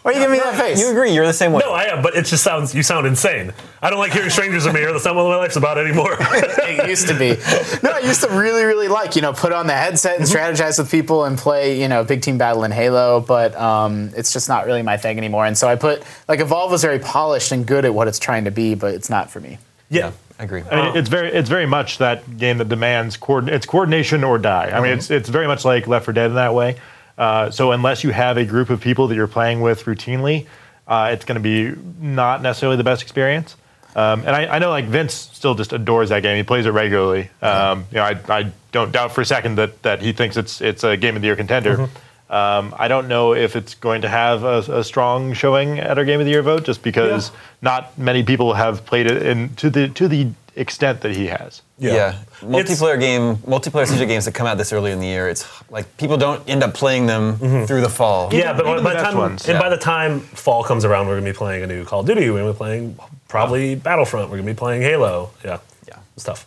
Why 0.01 0.11
are 0.11 0.13
you 0.13 0.19
giving 0.21 0.37
me 0.37 0.43
that 0.43 0.55
face? 0.59 0.79
you 0.79 0.89
agree? 0.91 1.11
You're 1.11 1.25
the 1.25 1.33
same 1.33 1.51
way. 1.51 1.61
No, 1.65 1.71
I 1.73 1.83
am, 1.85 2.01
but 2.01 2.15
it 2.15 2.25
just 2.25 2.43
sounds 2.43 2.73
you 2.73 2.83
sound 2.83 3.05
insane. 3.05 3.53
I 3.81 3.89
don't 3.89 3.99
like 3.99 4.13
hearing 4.13 4.29
strangers 4.29 4.65
in 4.65 4.73
my 4.73 4.79
ear. 4.79 4.91
That's 4.91 5.05
not 5.05 5.15
what 5.15 5.25
my 5.25 5.35
life's 5.35 5.55
about 5.55 5.77
anymore. 5.77 6.15
it 6.19 6.89
used 6.89 7.07
to 7.07 7.17
be. 7.17 7.35
No, 7.83 7.91
I 7.91 7.99
used 7.99 8.21
to 8.21 8.29
really, 8.29 8.63
really 8.63 8.87
like, 8.87 9.15
you 9.15 9.21
know, 9.21 9.33
put 9.33 9.51
on 9.51 9.67
the 9.67 9.73
headset 9.73 10.17
and 10.19 10.25
mm-hmm. 10.25 10.37
strategize 10.37 10.79
with 10.79 10.89
people 10.89 11.25
and 11.25 11.37
play, 11.37 11.81
you 11.81 11.87
know, 11.87 12.03
big 12.03 12.21
team 12.21 12.37
battle 12.37 12.63
in 12.63 12.71
Halo, 12.71 13.19
but 13.19 13.55
um, 13.55 14.11
it's 14.15 14.33
just 14.33 14.47
not 14.47 14.65
really 14.65 14.81
my 14.81 14.97
thing 14.97 15.17
anymore. 15.17 15.45
And 15.45 15.57
so 15.57 15.67
I 15.67 15.75
put, 15.75 16.03
like, 16.27 16.39
Evolve 16.39 16.71
was 16.71 16.81
very 16.81 16.99
polished 16.99 17.51
and 17.51 17.65
good 17.65 17.85
at 17.85 17.93
what 17.93 18.07
it's 18.07 18.19
trying 18.19 18.45
to 18.45 18.51
be, 18.51 18.75
but 18.75 18.93
it's 18.93 19.09
not 19.09 19.29
for 19.29 19.39
me. 19.39 19.57
yeah. 19.89 20.11
I 20.39 20.43
agree. 20.43 20.61
I 20.61 20.75
mean, 20.75 20.85
uh-huh. 20.85 20.97
it's 20.97 21.09
very 21.09 21.33
it's 21.33 21.49
very 21.49 21.65
much 21.65 21.97
that 21.97 22.37
game 22.37 22.59
that 22.59 22.69
demands 22.69 23.17
coordin- 23.17 23.49
it's 23.49 23.65
coordination 23.65 24.23
or 24.23 24.37
die. 24.37 24.69
I 24.69 24.79
mean, 24.79 24.91
mm-hmm. 24.91 24.99
it's 24.99 25.11
it's 25.11 25.27
very 25.27 25.47
much 25.47 25.65
like 25.65 25.85
Left 25.85 26.05
4 26.05 26.13
Dead 26.13 26.27
in 26.27 26.35
that 26.35 26.53
way. 26.53 26.77
Uh, 27.19 27.51
so 27.51 27.71
unless 27.73 28.03
you 28.03 28.09
have 28.11 28.37
a 28.37 28.45
group 28.45 28.69
of 28.71 28.79
people 28.81 29.07
that 29.09 29.15
you're 29.15 29.27
playing 29.27 29.59
with 29.61 29.83
routinely, 29.83 30.47
uh, 30.87 31.09
it's 31.13 31.25
going 31.25 31.35
to 31.35 31.41
be 31.41 31.79
not 31.99 32.41
necessarily 32.41 32.77
the 32.77 32.83
best 32.83 33.01
experience. 33.03 33.55
Um, 33.95 34.21
and 34.21 34.29
I, 34.29 34.45
I 34.55 34.59
know 34.59 34.69
like 34.69 34.85
Vince 34.85 35.13
still 35.13 35.53
just 35.53 35.73
adores 35.73 36.09
that 36.09 36.21
game. 36.23 36.37
He 36.37 36.43
plays 36.43 36.65
it 36.65 36.69
regularly. 36.71 37.29
Um, 37.41 37.85
you 37.91 37.97
know, 37.97 38.03
I, 38.03 38.19
I 38.29 38.51
don't 38.71 38.91
doubt 38.91 39.11
for 39.11 39.21
a 39.21 39.25
second 39.25 39.55
that 39.57 39.81
that 39.83 40.01
he 40.01 40.13
thinks 40.13 40.37
it's 40.37 40.61
it's 40.61 40.83
a 40.83 40.95
game 40.95 41.15
of 41.15 41.21
the 41.21 41.27
year 41.27 41.35
contender. 41.35 41.89
Um, 42.29 42.75
I 42.77 42.87
don't 42.87 43.07
know 43.07 43.33
if 43.33 43.55
it's 43.55 43.73
going 43.73 44.03
to 44.03 44.07
have 44.07 44.43
a, 44.43 44.59
a 44.79 44.83
strong 44.83 45.33
showing 45.33 45.79
at 45.79 45.97
our 45.97 46.05
game 46.05 46.19
of 46.19 46.25
the 46.27 46.31
year 46.31 46.43
vote, 46.43 46.63
just 46.63 46.83
because 46.83 47.29
Yeah. 47.29 47.35
not 47.63 47.97
many 47.97 48.21
people 48.21 48.53
have 48.53 48.85
played 48.85 49.07
it 49.07 49.23
in 49.25 49.55
to 49.55 49.71
the 49.71 49.89
to 49.89 50.07
the 50.07 50.27
extent 50.55 51.01
that 51.01 51.15
he 51.15 51.27
has. 51.27 51.61
Yeah. 51.77 52.15
Multiplayer 52.41 52.99
game, 52.99 53.37
multiplayer 53.37 53.85
strategy 53.85 54.05
games 54.05 54.25
that 54.25 54.33
come 54.33 54.47
out 54.47 54.57
this 54.57 54.73
early 54.73 54.91
in 54.91 54.99
the 54.99 55.07
year, 55.07 55.29
it's 55.29 55.45
like 55.69 55.97
people 55.97 56.17
don't 56.17 56.47
end 56.49 56.63
up 56.63 56.73
playing 56.73 57.05
them 57.05 57.37
through 57.65 57.81
the 57.81 57.89
fall. 57.89 58.33
Yeah, 58.33 58.53
but 58.53 58.67
even 58.67 58.83
by 58.83 58.93
the 58.93 58.99
the 58.99 59.03
time 59.03 59.17
ones. 59.17 59.45
and 59.47 59.53
Yeah. 59.55 59.61
by 59.61 59.69
the 59.69 59.77
time 59.77 60.19
fall 60.21 60.63
comes 60.63 60.83
around, 60.85 61.07
we're 61.07 61.15
gonna 61.19 61.31
be 61.31 61.37
playing 61.37 61.63
a 61.63 61.67
new 61.67 61.85
Call 61.85 62.01
of 62.01 62.05
Duty. 62.07 62.29
We're 62.29 62.39
gonna 62.41 62.53
be 62.53 62.57
playing 62.57 62.97
probably 63.27 63.75
Battlefront. 63.75 64.29
We're 64.29 64.37
gonna 64.37 64.51
be 64.51 64.55
playing 64.55 64.81
Halo. 64.81 65.31
Yeah, 65.45 65.59
Yeah. 65.87 65.95
it's 66.15 66.25
tough. 66.25 66.45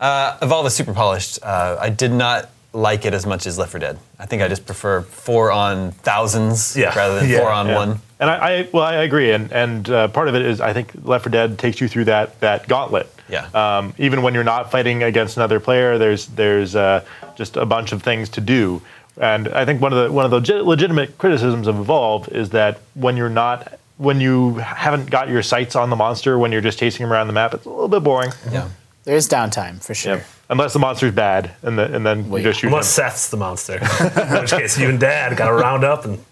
Uh, 0.00 0.36
Evolve 0.42 0.66
is 0.66 0.74
super 0.74 0.92
polished. 0.92 1.38
Uh, 1.42 1.76
I 1.80 1.88
did 1.88 2.12
not 2.12 2.50
like 2.72 3.04
it 3.04 3.12
as 3.14 3.26
much 3.26 3.46
as 3.46 3.58
Left 3.58 3.70
4 3.72 3.80
Dead. 3.80 3.98
I 4.18 4.26
think 4.26 4.42
I 4.42 4.48
just 4.48 4.64
prefer 4.66 5.02
four 5.02 5.52
on 5.52 5.92
thousands 5.92 6.76
Yeah. 6.76 6.94
rather 6.96 7.20
than 7.20 7.28
Yeah, 7.28 7.40
four 7.40 7.50
on 7.50 7.66
Yeah. 7.68 7.74
one. 7.76 8.00
And 8.18 8.30
I, 8.30 8.34
I 8.60 8.68
well, 8.72 8.84
I 8.84 8.94
agree, 9.02 9.32
and 9.32 9.50
and 9.52 9.90
uh, 9.90 10.08
part 10.08 10.28
of 10.28 10.34
it 10.36 10.42
is 10.42 10.60
I 10.60 10.72
think 10.72 10.92
Left 11.02 11.24
4 11.24 11.30
Dead 11.30 11.58
takes 11.58 11.80
you 11.80 11.88
through 11.88 12.04
that 12.06 12.38
that 12.40 12.68
gauntlet. 12.68 13.12
Yeah. 13.28 13.46
Um, 13.54 13.94
even 13.98 14.22
when 14.22 14.32
you're 14.34 14.44
not 14.44 14.70
fighting 14.70 15.02
against 15.02 15.36
another 15.36 15.58
player, 15.60 15.98
there's 15.98 16.26
there's 16.28 16.76
uh, 16.76 17.04
just 17.36 17.56
a 17.56 17.66
bunch 17.66 17.92
of 17.92 18.02
things 18.02 18.28
to 18.30 18.40
do. 18.40 18.80
And 19.20 19.48
I 19.48 19.64
think 19.66 19.80
one 19.82 19.92
of 19.92 20.02
the 20.04 20.12
one 20.12 20.24
of 20.24 20.30
the 20.30 20.38
legit- 20.38 20.64
legitimate 20.64 21.18
criticisms 21.18 21.66
of 21.66 21.78
Evolve 21.78 22.28
is 22.28 22.50
that 22.50 22.78
when 22.94 23.16
you're 23.16 23.28
not 23.28 23.78
when 23.98 24.20
you 24.20 24.54
haven't 24.54 25.10
got 25.10 25.28
your 25.28 25.42
sights 25.42 25.76
on 25.76 25.90
the 25.90 25.96
monster 25.96 26.38
when 26.38 26.50
you're 26.52 26.62
just 26.62 26.78
chasing 26.78 27.04
him 27.04 27.12
around 27.12 27.26
the 27.26 27.32
map, 27.32 27.52
it's 27.54 27.66
a 27.66 27.68
little 27.68 27.88
bit 27.88 28.02
boring. 28.02 28.30
Yeah. 28.50 28.68
There's 29.04 29.28
downtime 29.28 29.82
for 29.84 29.94
sure. 29.94 30.14
Yep. 30.16 30.26
Unless 30.52 30.74
the 30.74 30.78
monster's 30.78 31.12
bad, 31.14 31.50
and, 31.62 31.78
the, 31.78 31.92
and 31.94 32.04
then 32.04 32.28
Well, 32.28 32.38
you 32.38 32.48
just 32.48 32.60
shoot 32.60 32.66
Unless 32.68 32.96
him. 32.98 33.04
Seth's 33.04 33.30
the 33.30 33.38
monster. 33.38 33.78
In 33.78 34.40
which 34.40 34.50
case, 34.50 34.78
you 34.78 34.88
and 34.90 35.00
Dad 35.00 35.34
got 35.36 35.46
to 35.48 35.54
round 35.54 35.82
up 35.82 36.04
and 36.04 36.22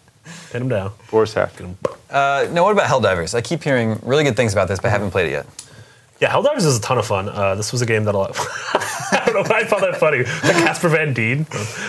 pin 0.53 0.63
him 0.63 0.69
down. 0.69 0.93
Poor 1.09 1.25
Seth. 1.25 1.59
Uh, 2.11 2.47
now, 2.53 2.63
what 2.65 2.73
about 2.73 2.87
Helldivers? 2.89 3.35
I 3.35 3.41
keep 3.41 3.63
hearing 3.65 3.99
really 4.03 4.23
good 4.25 4.37
things 4.37 4.53
about 4.53 4.69
this, 4.69 4.79
but 4.79 4.89
I 4.89 4.91
haven't 4.91 5.11
played 5.11 5.29
it 5.29 5.33
yet. 5.33 5.47
Yeah, 6.21 6.29
Helldivers 6.31 6.67
is 6.67 6.77
a 6.77 6.83
ton 6.83 6.99
of 6.99 7.07
fun. 7.07 7.31
Uh, 7.31 7.55
this 7.55 7.73
was 7.73 7.81
a 7.81 7.87
game 7.87 8.05
that 8.05 8.15
a 8.15 8.19
lot. 8.19 8.37
I 8.39 9.23
don't 9.25 9.35
know 9.37 9.43
why 9.51 9.61
I 9.61 9.65
found 9.65 9.83
that 9.85 9.97
funny. 9.97 10.19
The 10.19 10.53
Casper 10.53 10.91
Van 10.91 11.15
Dien. 11.15 11.47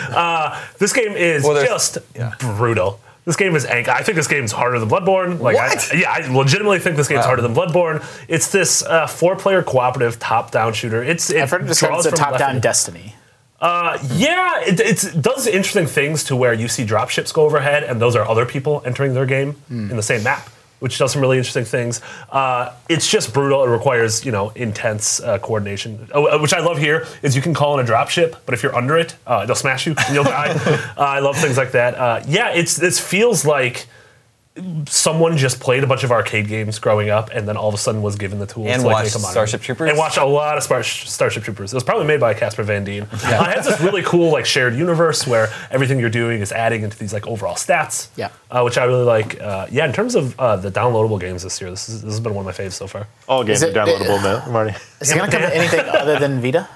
Uh, 0.08 0.58
this 0.78 0.94
game 0.94 1.12
is 1.12 1.44
Well, 1.44 1.62
just 1.62 1.98
yeah. 2.16 2.32
brutal. 2.38 2.98
This 3.24 3.36
game 3.36 3.54
is 3.54 3.64
ank. 3.64 3.88
I 3.88 4.02
think 4.02 4.16
this 4.16 4.26
game's 4.26 4.50
harder 4.50 4.78
than 4.80 4.88
Bloodborne. 4.88 5.38
Like, 5.38 5.54
What? 5.56 5.92
I, 5.94 5.96
yeah, 5.96 6.10
I 6.10 6.26
legitimately 6.32 6.80
think 6.80 6.96
this 6.96 7.06
game's 7.06 7.20
Wow. 7.20 7.26
harder 7.26 7.42
than 7.42 7.54
Bloodborne. 7.54 8.04
It's 8.28 8.50
this 8.50 8.82
uh, 8.82 9.06
four-player 9.06 9.62
cooperative 9.62 10.18
top-down 10.18 10.72
shooter. 10.72 11.02
It's 11.04 11.30
it 11.30 11.40
I've 11.40 11.50
heard 11.50 11.62
it 11.70 11.76
draws 11.78 12.06
as 12.06 12.12
a 12.12 12.16
from 12.16 12.18
top-down 12.18 12.54
4 12.54 12.60
Destiny. 12.60 13.14
Yeah, 13.62 14.60
it, 14.62 14.80
it 14.80 15.22
does 15.22 15.46
interesting 15.46 15.86
things 15.86 16.24
to 16.24 16.34
where 16.36 16.52
you 16.52 16.66
see 16.66 16.84
dropships 16.84 17.32
go 17.32 17.42
overhead, 17.42 17.84
and 17.84 18.00
those 18.00 18.16
are 18.16 18.26
other 18.28 18.44
people 18.44 18.82
entering 18.84 19.14
their 19.14 19.26
game 19.26 19.54
in 19.70 19.96
the 19.96 20.02
same 20.02 20.24
map, 20.24 20.48
which 20.82 20.98
does 20.98 21.12
some 21.12 21.22
really 21.22 21.38
interesting 21.38 21.64
things. 21.64 22.00
Uh, 22.30 22.72
it's 22.88 23.08
just 23.08 23.32
brutal. 23.32 23.64
It 23.64 23.68
requires 23.68 24.24
you 24.26 24.32
know 24.32 24.50
intense 24.50 25.20
uh, 25.20 25.38
coordination. 25.38 26.08
Oh, 26.12 26.26
uh, 26.26 26.38
which 26.38 26.52
I 26.52 26.60
love 26.60 26.78
here 26.78 27.06
is 27.22 27.36
you 27.36 27.42
can 27.42 27.54
call 27.54 27.78
in 27.78 27.86
a 27.86 27.88
dropship, 27.88 28.36
but 28.44 28.52
if 28.54 28.62
you're 28.62 28.74
under 28.74 28.98
it, 28.98 29.14
uh, 29.26 29.42
it'll 29.44 29.56
smash 29.56 29.86
you 29.86 29.94
and 29.96 30.14
you'll 30.14 30.24
die. 30.38 30.48
uh, 30.96 31.00
I 31.00 31.20
love 31.20 31.36
things 31.36 31.56
like 31.56 31.72
that. 31.72 31.94
Uh, 31.94 32.22
yeah, 32.26 32.50
it's 32.50 32.76
this 32.76 32.98
feels 33.00 33.44
like. 33.44 33.86
Someone 34.86 35.38
just 35.38 35.60
played 35.60 35.82
a 35.82 35.86
bunch 35.86 36.04
of 36.04 36.12
arcade 36.12 36.46
games 36.46 36.78
growing 36.78 37.08
up, 37.08 37.30
and 37.30 37.48
then 37.48 37.56
all 37.56 37.68
of 37.68 37.74
a 37.74 37.78
sudden 37.78 38.02
was 38.02 38.16
given 38.16 38.38
the 38.38 38.46
tools 38.46 38.68
And 38.68 38.82
to 38.82 38.86
like, 38.86 38.94
watched 38.96 39.06
make 39.06 39.14
a 39.14 39.18
modern- 39.20 39.32
Starship 39.32 39.62
Troopers? 39.62 39.88
And 39.88 39.96
watched 39.98 40.18
a 40.18 40.26
lot 40.26 40.58
of 40.58 40.62
Spar- 40.62 40.82
Starship 40.82 41.42
Troopers. 41.42 41.72
It 41.72 41.76
was 41.76 41.82
probably 41.84 42.04
made 42.06 42.20
by 42.20 42.34
Casper 42.34 42.62
Van 42.62 42.84
Dien. 42.84 43.04
Uh, 43.12 43.46
it 43.48 43.56
has 43.56 43.64
this 43.64 43.80
really 43.80 44.02
cool 44.02 44.30
like 44.30 44.44
shared 44.44 44.74
universe 44.74 45.26
where 45.26 45.48
everything 45.70 45.98
you're 45.98 46.10
doing 46.10 46.40
is 46.42 46.52
adding 46.52 46.82
into 46.82 46.98
these 46.98 47.14
like 47.14 47.26
overall 47.26 47.54
stats. 47.54 48.08
Yeah. 48.16 48.28
uh, 48.50 48.60
which 48.62 48.76
I 48.76 48.84
really 48.84 49.04
like. 49.04 49.40
Uh, 49.40 49.68
yeah, 49.70 49.86
in 49.86 49.92
terms 49.94 50.14
of 50.14 50.38
uh, 50.38 50.56
the 50.56 50.70
downloadable 50.70 51.18
games 51.18 51.42
this 51.44 51.58
year, 51.60 51.70
this, 51.70 51.88
is, 51.88 52.02
this 52.02 52.12
has 52.12 52.20
been 52.20 52.34
one 52.34 52.46
of 52.46 52.58
my 52.58 52.64
faves 52.64 52.72
so 52.72 52.86
far. 52.86 53.06
All 53.28 53.44
games 53.44 53.62
Is 53.62 53.64
are 53.64 53.68
it- 53.68 53.74
downloadable, 53.74 54.22
now, 54.22 54.52
Marty. 54.52 54.74
Is 55.00 55.10
it 55.10 55.14
going 55.16 55.30
to 55.30 55.34
come 55.38 55.48
to 55.48 55.56
anything 55.56 55.80
other 55.80 56.18
than 56.18 56.42
Vita? 56.42 56.68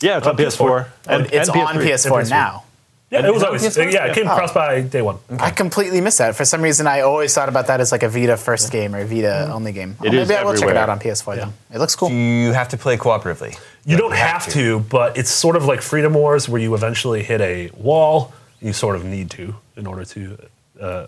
Yeah, 0.00 0.18
it's 0.18 0.26
on 0.26 0.32
On 0.34 0.36
PS4. 0.38 0.58
PS4. 0.68 0.86
And, 1.08 1.26
it's 1.32 1.48
and 1.48 1.58
on 1.62 1.74
PS3. 1.76 2.10
PS4 2.10 2.30
now. 2.30 2.64
Yeah, 3.10 3.24
it 3.24 3.32
was 3.32 3.44
always 3.44 3.62
PS4? 3.62 3.92
yeah, 3.92 4.06
it 4.06 4.14
came 4.16 4.26
Oh. 4.28 4.32
across 4.32 4.52
by 4.52 4.80
day 4.80 5.00
one. 5.00 5.18
I 5.38 5.50
completely 5.50 6.00
missed 6.00 6.18
that. 6.18 6.34
For 6.34 6.44
some 6.44 6.60
reason, 6.60 6.88
I 6.88 7.02
always 7.02 7.32
thought 7.32 7.48
about 7.48 7.68
that 7.68 7.80
as 7.80 7.92
like 7.92 8.02
a 8.02 8.08
Vita 8.08 8.36
first 8.36 8.72
game 8.72 8.96
or 8.96 9.04
Vita 9.04 9.48
only 9.52 9.70
game. 9.72 9.96
Oh, 10.00 10.04
It 10.06 10.10
maybe 10.10 10.22
is 10.22 10.30
I 10.32 10.42
will 10.42 10.52
check 10.54 10.62
it 10.62 10.64
everywhere. 10.64 10.82
out 10.82 10.88
on 10.90 10.98
PS4 10.98 11.36
then. 11.36 11.52
It 11.72 11.78
looks 11.78 11.94
cool. 11.94 12.10
You 12.10 12.52
have 12.52 12.68
to 12.70 12.76
play 12.76 12.96
cooperatively. 12.96 13.56
You 13.84 13.96
don't 13.96 14.12
have 14.14 14.48
to, 14.48 14.80
but 14.80 15.16
it's 15.16 15.30
sort 15.30 15.54
of 15.54 15.66
like 15.66 15.82
Freedom 15.82 16.14
Wars, 16.14 16.48
where 16.48 16.60
you 16.60 16.74
eventually 16.74 17.22
hit 17.22 17.40
a 17.40 17.70
wall. 17.76 18.32
You 18.60 18.72
sort 18.72 18.96
of 18.96 19.04
need 19.04 19.30
to 19.32 19.54
in 19.76 19.86
order 19.86 20.04
to 20.04 20.38
uh, 20.80 21.06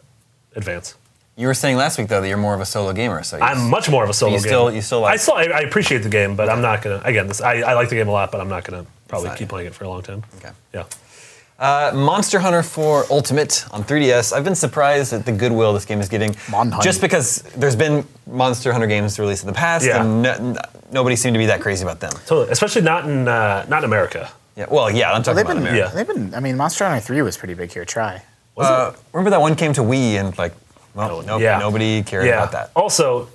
advance. 0.54 0.94
You 1.36 1.46
were 1.48 1.54
saying 1.54 1.76
last 1.76 1.98
week 1.98 2.06
though 2.08 2.20
that 2.20 2.28
you're 2.28 2.36
more 2.36 2.54
of 2.54 2.60
a 2.60 2.66
solo 2.66 2.92
gamer, 2.92 3.22
so 3.24 3.36
you- 3.38 3.42
I'm 3.42 3.68
much 3.70 3.88
more 3.90 4.04
of 4.04 4.10
a 4.10 4.14
solo 4.14 4.32
you 4.32 4.38
gamer. 4.38 4.48
still- 4.48 4.72
you 4.72 4.82
still 4.82 5.00
like- 5.00 5.14
I 5.14 5.16
still 5.16 5.34
I, 5.34 5.44
I 5.44 5.60
appreciate 5.60 6.02
the 6.04 6.08
game, 6.08 6.36
but 6.36 6.48
I'm 6.48 6.60
not 6.62 6.82
gonna. 6.82 7.00
Again, 7.04 7.26
this 7.26 7.40
I, 7.40 7.54
I 7.60 7.74
like 7.74 7.88
the 7.88 7.94
game 7.96 8.06
a 8.08 8.12
lot, 8.12 8.30
but 8.30 8.40
I'm 8.40 8.48
not 8.48 8.62
gonna 8.64 8.86
probably 9.08 9.30
Decide. 9.30 9.38
keep 9.38 9.48
playing 9.48 9.66
it 9.66 9.74
for 9.74 9.84
a 9.84 9.88
long 9.88 10.02
time. 10.02 10.22
Okay. 10.38 10.50
Yeah. 10.74 10.84
Uh, 11.58 11.90
Monster 11.92 12.38
Hunter 12.38 12.62
4 12.62 13.06
Ultimate 13.10 13.64
on 13.72 13.82
3DS. 13.82 14.32
I've 14.32 14.44
been 14.44 14.54
surprised 14.54 15.12
at 15.12 15.26
the 15.26 15.32
goodwill 15.32 15.72
this 15.72 15.84
game 15.84 16.00
is 16.00 16.08
getting. 16.08 16.36
Mon 16.50 16.70
Hunter. 16.70 16.84
Just 16.84 17.00
because 17.00 17.42
there's 17.56 17.74
been 17.74 18.06
Monster 18.28 18.72
Hunter 18.72 18.86
games 18.86 19.18
released 19.18 19.42
in 19.42 19.48
the 19.48 19.52
past, 19.54 19.84
Yeah. 19.84 20.00
and 20.04 20.22
no, 20.22 20.30
n- 20.32 20.56
nobody 20.92 21.16
seemed 21.16 21.34
to 21.34 21.38
be 21.38 21.46
that 21.46 21.60
crazy 21.60 21.82
about 21.82 21.98
them. 21.98 22.12
Totally. 22.26 22.50
Especially 22.50 22.82
not 22.82 23.06
in 23.08 23.26
uh, 23.26 23.66
not 23.68 23.78
in 23.78 23.84
America. 23.86 24.30
Yeah, 24.54 24.66
well, 24.70 24.88
yeah, 24.90 25.12
I'm 25.12 25.22
talking 25.24 25.36
They've 25.36 25.44
about 25.44 25.54
been, 25.54 25.62
America. 25.66 25.88
Yeah. 25.88 25.94
they've 25.94 26.06
been. 26.06 26.34
I 26.34 26.40
mean, 26.40 26.56
Monster 26.56 26.84
Hunter 26.84 27.00
3 27.00 27.22
was 27.22 27.36
pretty 27.36 27.54
big 27.54 27.72
here. 27.72 27.84
Try. 27.84 28.22
Uh, 28.56 28.92
remember 29.12 29.30
that 29.30 29.40
one 29.40 29.54
came 29.56 29.72
to 29.72 29.80
Wii 29.82 30.14
and 30.14 30.36
like, 30.38 30.52
well, 30.94 31.22
nope, 31.22 31.40
Yeah. 31.40 31.58
nobody 31.58 32.02
cared 32.04 32.26
yeah. 32.26 32.34
about 32.42 32.52
that. 32.52 32.70
Also, 32.76 33.28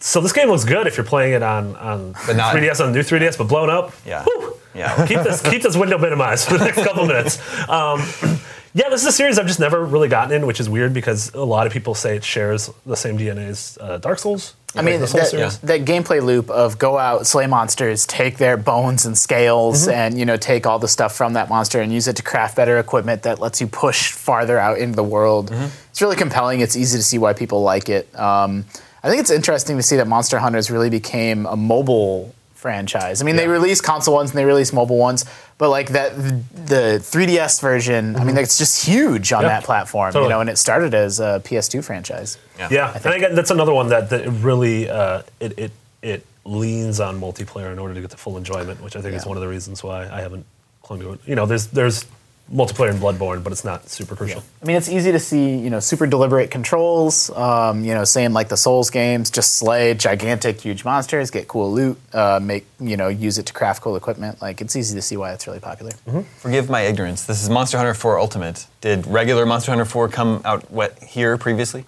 so 0.00 0.20
this 0.20 0.32
game 0.32 0.48
looks 0.48 0.64
good 0.64 0.86
if 0.86 0.96
you're 0.96 1.06
playing 1.06 1.32
it 1.32 1.42
on 1.42 1.74
on 1.76 2.14
But 2.26 2.36
not- 2.36 2.54
3DS 2.54 2.80
on 2.80 2.92
the 2.92 2.98
new 2.98 3.02
3DS, 3.04 3.36
but 3.38 3.48
blown 3.48 3.68
up. 3.70 3.92
Yeah. 4.06 4.22
Whew. 4.24 4.53
Yeah. 4.74 5.06
keep 5.06 5.22
this 5.22 5.40
keep 5.42 5.62
this 5.62 5.76
window 5.76 5.98
minimized 5.98 6.48
for 6.48 6.58
the 6.58 6.64
next 6.64 6.82
couple 6.82 7.06
minutes. 7.12 7.38
Um, 7.68 8.00
yeah, 8.74 8.88
this 8.88 9.02
is 9.02 9.06
a 9.06 9.12
series 9.12 9.38
I've 9.38 9.46
just 9.46 9.60
never 9.60 9.84
really 9.84 10.08
gotten 10.08 10.32
in, 10.34 10.46
which 10.46 10.58
is 10.60 10.68
weird 10.68 10.92
because 10.92 11.32
a 11.34 11.44
lot 11.44 11.66
of 11.66 11.72
people 11.72 11.94
say 11.94 12.16
it 12.16 12.24
shares 12.24 12.70
the 12.84 12.96
same 12.96 13.16
DNA 13.16 13.48
as 13.48 13.78
uh, 13.80 13.98
Dark 13.98 14.18
Souls. 14.18 14.54
I 14.76 14.82
mean, 14.82 14.98
the 14.98 15.06
that, 15.06 15.28
series. 15.28 15.58
that 15.60 15.84
gameplay 15.84 16.20
loop 16.20 16.50
of 16.50 16.78
go 16.80 16.98
out, 16.98 17.28
slay 17.28 17.46
monsters, 17.46 18.06
take 18.06 18.38
their 18.38 18.56
bones 18.56 19.06
and 19.06 19.16
scales, 19.16 19.82
Mm-hmm. 19.82 19.90
and 19.92 20.18
you 20.18 20.24
know 20.24 20.36
take 20.36 20.66
all 20.66 20.80
the 20.80 20.88
stuff 20.88 21.14
from 21.14 21.34
that 21.34 21.48
monster 21.48 21.80
and 21.80 21.92
use 21.92 22.08
it 22.08 22.16
to 22.16 22.22
craft 22.24 22.56
better 22.56 22.76
equipment 22.78 23.22
that 23.22 23.38
lets 23.38 23.60
you 23.60 23.68
push 23.68 24.10
farther 24.10 24.58
out 24.58 24.78
into 24.78 24.96
the 24.96 25.04
world. 25.04 25.52
Mm-hmm. 25.52 25.66
It's 25.90 26.02
really 26.02 26.16
compelling. 26.16 26.58
It's 26.58 26.74
easy 26.76 26.98
to 26.98 27.04
see 27.04 27.18
why 27.18 27.34
people 27.34 27.62
like 27.62 27.88
it. 27.88 28.12
Um, 28.18 28.64
I 29.04 29.08
think 29.10 29.20
it's 29.20 29.30
interesting 29.30 29.76
to 29.76 29.82
see 29.84 29.96
that 29.98 30.08
Monster 30.08 30.40
Hunters 30.40 30.68
really 30.70 30.90
became 30.90 31.46
a 31.46 31.54
mobile 31.56 32.34
franchise. 32.74 33.20
I 33.20 33.26
mean, 33.26 33.36
they 33.36 33.46
release 33.46 33.82
console 33.82 34.14
ones 34.14 34.30
and 34.30 34.38
they 34.38 34.46
release 34.46 34.72
mobile 34.72 34.96
ones, 34.96 35.26
but 35.58 35.68
like 35.68 35.90
that 35.90 36.16
the 36.16 36.98
3DS 37.12 37.60
version, 37.60 38.16
I 38.16 38.24
mean, 38.24 38.38
it's 38.38 38.56
just 38.56 38.86
huge 38.86 39.34
on 39.34 39.42
Yep. 39.42 39.50
that 39.50 39.64
platform. 39.64 40.14
You 40.14 40.20
Mm-hmm. 40.20 40.30
Know, 40.30 40.40
and 40.40 40.48
it 40.48 40.56
started 40.56 40.94
as 40.94 41.20
a 41.20 41.42
PS2 41.44 41.84
franchise. 41.84 42.38
Yeah, 42.58 42.68
yeah. 42.70 42.94
and 43.04 43.12
again, 43.14 43.34
that's 43.34 43.50
another 43.50 43.74
one 43.74 43.88
that, 43.90 44.08
that 44.08 44.26
really 44.50 44.88
uh, 44.88 45.22
it, 45.40 45.58
it 45.58 45.72
it 46.00 46.20
leans 46.46 47.00
on 47.00 47.20
multiplayer 47.20 47.70
in 47.70 47.78
order 47.78 47.92
to 47.94 48.00
get 48.00 48.08
the 48.10 48.16
full 48.24 48.38
enjoyment, 48.38 48.82
which 48.82 48.96
I 48.96 49.02
think 49.02 49.14
is 49.14 49.26
one 49.26 49.36
of 49.36 49.42
the 49.42 49.48
reasons 49.56 49.84
why 49.84 50.08
I 50.08 50.20
haven't 50.22 50.46
clung 50.82 51.00
to 51.00 51.12
it. 51.12 51.20
You 51.26 51.34
know, 51.38 51.44
there's 51.44 51.66
there's 51.66 52.06
multiplayer 52.52 52.90
in 52.90 52.98
Bloodborne, 52.98 53.42
but 53.42 53.52
it's 53.52 53.64
not 53.64 53.88
super 53.88 54.14
crucial. 54.14 54.42
I 54.62 54.66
mean, 54.66 54.76
it's 54.76 54.88
easy 54.88 55.12
to 55.12 55.18
see, 55.18 55.56
you 55.56 55.70
know, 55.70 55.80
super 55.80 56.06
deliberate 56.06 56.50
controls. 56.50 57.30
Um, 57.30 57.84
you 57.84 57.94
know, 57.94 58.04
saying 58.04 58.32
like 58.32 58.48
the 58.48 58.56
Souls 58.56 58.90
games, 58.90 59.30
just 59.30 59.56
slay 59.56 59.94
gigantic, 59.94 60.60
huge 60.60 60.84
monsters, 60.84 61.30
get 61.30 61.48
cool 61.48 61.72
loot, 61.72 61.98
uh, 62.12 62.40
make 62.42 62.66
you 62.80 62.96
know, 62.96 63.08
use 63.08 63.38
it 63.38 63.46
to 63.46 63.52
craft 63.52 63.82
cool 63.82 63.96
equipment. 63.96 64.42
Like, 64.42 64.60
it's 64.60 64.76
easy 64.76 64.94
to 64.94 65.02
see 65.02 65.16
why 65.16 65.32
it's 65.32 65.46
really 65.46 65.60
popular. 65.60 65.92
Forgive 66.38 66.68
my 66.68 66.82
ignorance. 66.82 67.24
This 67.24 67.42
is 67.42 67.48
Monster 67.48 67.78
Hunter 67.78 67.94
4 67.94 68.18
Ultimate. 68.18 68.66
Did 68.80 69.06
regular 69.06 69.46
Monster 69.46 69.72
Hunter 69.72 69.84
4 69.84 70.08
come 70.08 70.42
out 70.44 70.70
what 70.70 71.02
here 71.02 71.38
previously? 71.38 71.84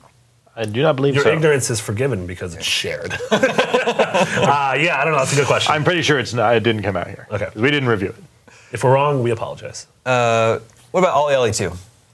I 0.59 0.65
do 0.65 0.81
not 0.83 0.97
believe 0.97 1.15
Your 1.15 1.25
so. 1.25 1.33
ignorance 1.33 1.69
is 1.69 1.81
forgiven 1.81 2.27
because 2.27 2.55
it's 2.55 2.65
shared. 2.65 3.13
uh, 3.31 4.75
yeah, 4.79 4.97
I 4.99 5.05
don't 5.05 5.13
know. 5.13 5.19
That's 5.19 5.35
a 5.35 5.37
good 5.37 5.47
question. 5.47 5.75
I'm 5.75 5.85
pretty 5.85 6.01
sure 6.01 6.19
it's 6.19 6.33
not, 6.33 6.57
it 6.57 6.63
didn't 6.63 6.83
come 6.83 6.97
out 6.97 7.09
here. 7.09 7.29
Okay. 7.31 7.51
We 7.55 7.71
didn't 7.71 7.91
review 7.91 8.09
it. 8.09 8.25
If 8.73 8.83
we're 8.85 8.93
wrong, 8.95 9.23
we 9.23 9.31
apologize. 9.31 9.87
Uh, 10.05 10.59
what 10.91 11.01
about 11.01 11.15
Ollie 11.15 11.35
Ollie 11.35 11.53
2? 11.53 11.71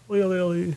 Wee, 0.08 0.24
wee, 0.24 0.42
wee. 0.42 0.76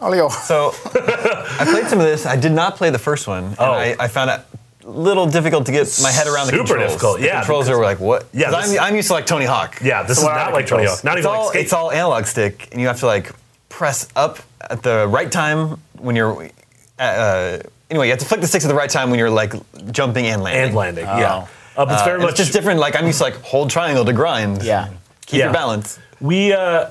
Olio. 0.00 0.28
So 0.28 0.72
I 0.84 1.64
played 1.70 1.86
some 1.86 2.00
of 2.00 2.04
this. 2.06 2.26
I 2.26 2.36
did 2.36 2.52
not 2.52 2.76
play 2.76 2.90
the 2.90 2.98
first 2.98 3.26
one. 3.28 3.44
And 3.44 3.56
Oh. 3.60 3.72
I, 3.72 3.94
I 4.00 4.08
found 4.08 4.28
it 4.30 4.40
a 4.84 4.90
little 4.90 5.26
difficult 5.26 5.66
to 5.66 5.72
get 5.72 5.88
my 6.02 6.10
head 6.10 6.26
around 6.26 6.46
the 6.46 6.52
controls. 6.52 6.68
Super 6.68 6.78
controls. 6.80 6.92
difficult, 6.92 7.20
The 7.20 7.26
yeah, 7.26 7.40
controls 7.40 7.68
are 7.68 7.80
like 7.82 8.00
what? 8.00 8.26
Yeah, 8.32 8.50
'Cause 8.50 8.70
this- 8.70 8.78
I'm, 8.80 8.86
I'm 8.86 8.96
used 8.96 9.08
to 9.08 9.14
like 9.14 9.26
Tony 9.26 9.44
Hawk. 9.44 9.78
Yeah, 9.82 10.02
this 10.02 10.18
So 10.18 10.22
is 10.24 10.28
not 10.36 10.52
like 10.52 10.66
Tony? 10.66 10.86
Hawk. 10.86 11.04
Not 11.04 11.16
it's 11.18 11.24
even 11.26 11.36
all 11.36 11.44
like 11.44 11.50
skate. 11.50 11.62
it's 11.64 11.72
all 11.72 11.92
analog 11.92 12.26
stick, 12.26 12.68
and 12.72 12.80
you 12.80 12.88
have 12.88 12.98
to 13.00 13.06
like 13.06 13.30
press 13.68 14.08
up 14.16 14.40
at 14.60 14.82
the 14.82 15.06
right 15.08 15.30
time 15.30 15.80
when 15.98 16.16
you're. 16.16 16.50
Uh, 16.98 17.58
anyway, 17.90 18.06
you 18.06 18.10
have 18.12 18.18
to 18.20 18.26
flick 18.26 18.40
the 18.40 18.46
sticks 18.46 18.64
at 18.64 18.68
the 18.68 18.74
right 18.74 18.90
time 18.90 19.10
when 19.10 19.18
you're 19.18 19.30
like 19.30 19.54
jumping 19.92 20.26
and 20.26 20.42
landing. 20.42 20.64
and 20.66 20.74
landing. 20.74 21.04
Yeah, 21.04 21.46
uh, 21.78 21.86
it's 21.88 22.02
Uh, 22.02 22.04
very 22.04 22.14
and 22.16 22.22
much 22.24 22.30
it's 22.32 22.40
just 22.40 22.52
different. 22.52 22.80
Like 22.80 22.96
I'm 22.96 23.06
used 23.06 23.18
to 23.18 23.24
like 23.24 23.40
hold 23.42 23.70
triangle 23.70 24.04
to 24.04 24.12
grind. 24.12 24.62
Yeah. 24.64 24.88
Keep 25.26 25.38
Yeah. 25.38 25.44
your 25.46 25.52
balance. 25.54 25.98
We, 26.20 26.52
uh, 26.52 26.90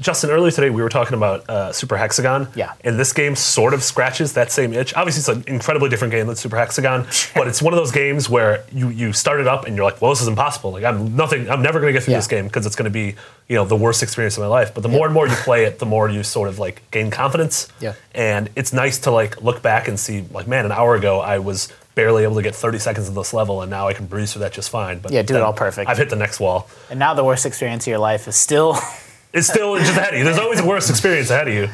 Justin, 0.00 0.30
earlier 0.30 0.50
today 0.50 0.70
we 0.70 0.82
were 0.82 0.88
talking 0.88 1.16
about 1.16 1.48
uh, 1.48 1.72
Super 1.72 1.96
Hexagon. 1.96 2.48
Yeah. 2.56 2.72
And 2.82 2.98
this 2.98 3.12
game 3.12 3.36
sort 3.36 3.72
of 3.74 3.82
scratches 3.82 4.32
that 4.32 4.50
same 4.50 4.72
itch. 4.72 4.92
Obviously, 4.94 5.20
it's 5.20 5.28
an 5.28 5.44
incredibly 5.54 5.88
different 5.88 6.10
game 6.10 6.26
than 6.26 6.34
Super 6.34 6.56
Hexagon, 6.56 7.06
but 7.36 7.46
it's 7.46 7.62
one 7.62 7.72
of 7.72 7.78
those 7.78 7.92
games 7.92 8.28
where 8.28 8.64
you 8.72 8.88
you 8.88 9.12
start 9.12 9.38
it 9.38 9.46
up 9.46 9.66
and 9.66 9.76
you're 9.76 9.84
like, 9.84 10.02
well, 10.02 10.10
this 10.10 10.20
is 10.20 10.26
impossible. 10.26 10.72
Like 10.72 10.82
I'm 10.82 11.14
nothing. 11.14 11.48
I'm 11.48 11.62
never 11.62 11.78
going 11.78 11.92
to 11.92 11.96
get 11.96 12.02
through 12.02 12.12
Yeah. 12.12 12.18
this 12.18 12.26
game 12.26 12.46
because 12.46 12.66
it's 12.66 12.74
going 12.74 12.86
to 12.86 12.90
be 12.90 13.14
you 13.48 13.54
know 13.54 13.64
the 13.64 13.76
worst 13.76 14.02
experience 14.02 14.36
of 14.36 14.40
my 14.42 14.48
life. 14.48 14.74
But 14.74 14.82
the 14.82 14.88
more 14.88 15.06
and 15.06 15.14
more 15.14 15.28
you 15.28 15.36
play 15.36 15.64
it, 15.64 15.78
the 15.78 15.86
more 15.86 16.08
you 16.08 16.24
sort 16.24 16.48
of 16.48 16.58
like 16.58 16.82
gain 16.90 17.12
confidence. 17.12 17.68
Yeah. 17.78 17.92
And 18.16 18.50
it's 18.56 18.72
nice 18.72 18.98
to 19.00 19.12
like 19.12 19.42
look 19.42 19.62
back 19.62 19.86
and 19.86 19.98
see 19.98 20.24
like, 20.32 20.48
man, 20.48 20.64
an 20.64 20.72
hour 20.72 20.96
ago 20.96 21.20
I 21.20 21.38
was 21.38 21.68
barely 21.94 22.24
able 22.24 22.36
to 22.36 22.42
get 22.42 22.54
30 22.54 22.78
seconds 22.78 23.08
of 23.08 23.14
this 23.14 23.32
level, 23.32 23.62
and 23.62 23.70
now 23.70 23.88
I 23.88 23.92
can 23.92 24.06
breeze 24.06 24.32
through 24.32 24.40
that 24.40 24.52
just 24.52 24.70
fine. 24.70 24.98
But 24.98 25.12
Yeah, 25.12 25.22
do 25.22 25.36
it 25.36 25.42
all 25.42 25.52
perfect. 25.52 25.88
I've 25.88 25.98
hit 25.98 26.10
the 26.10 26.16
next 26.16 26.40
wall. 26.40 26.68
And 26.90 26.98
now 26.98 27.14
the 27.14 27.24
worst 27.24 27.46
experience 27.46 27.84
of 27.86 27.90
your 27.90 27.98
life 27.98 28.26
is 28.28 28.36
still, 28.36 28.76
It's 29.32 29.48
still 29.48 29.76
just 29.76 29.90
ahead 29.96 30.12
of 30.12 30.18
you. 30.18 30.24
There's 30.24 30.38
always 30.38 30.60
a 30.60 30.64
worse 30.66 30.88
experience 30.88 31.28
ahead 31.28 31.48
of 31.48 31.54
you. 31.54 31.68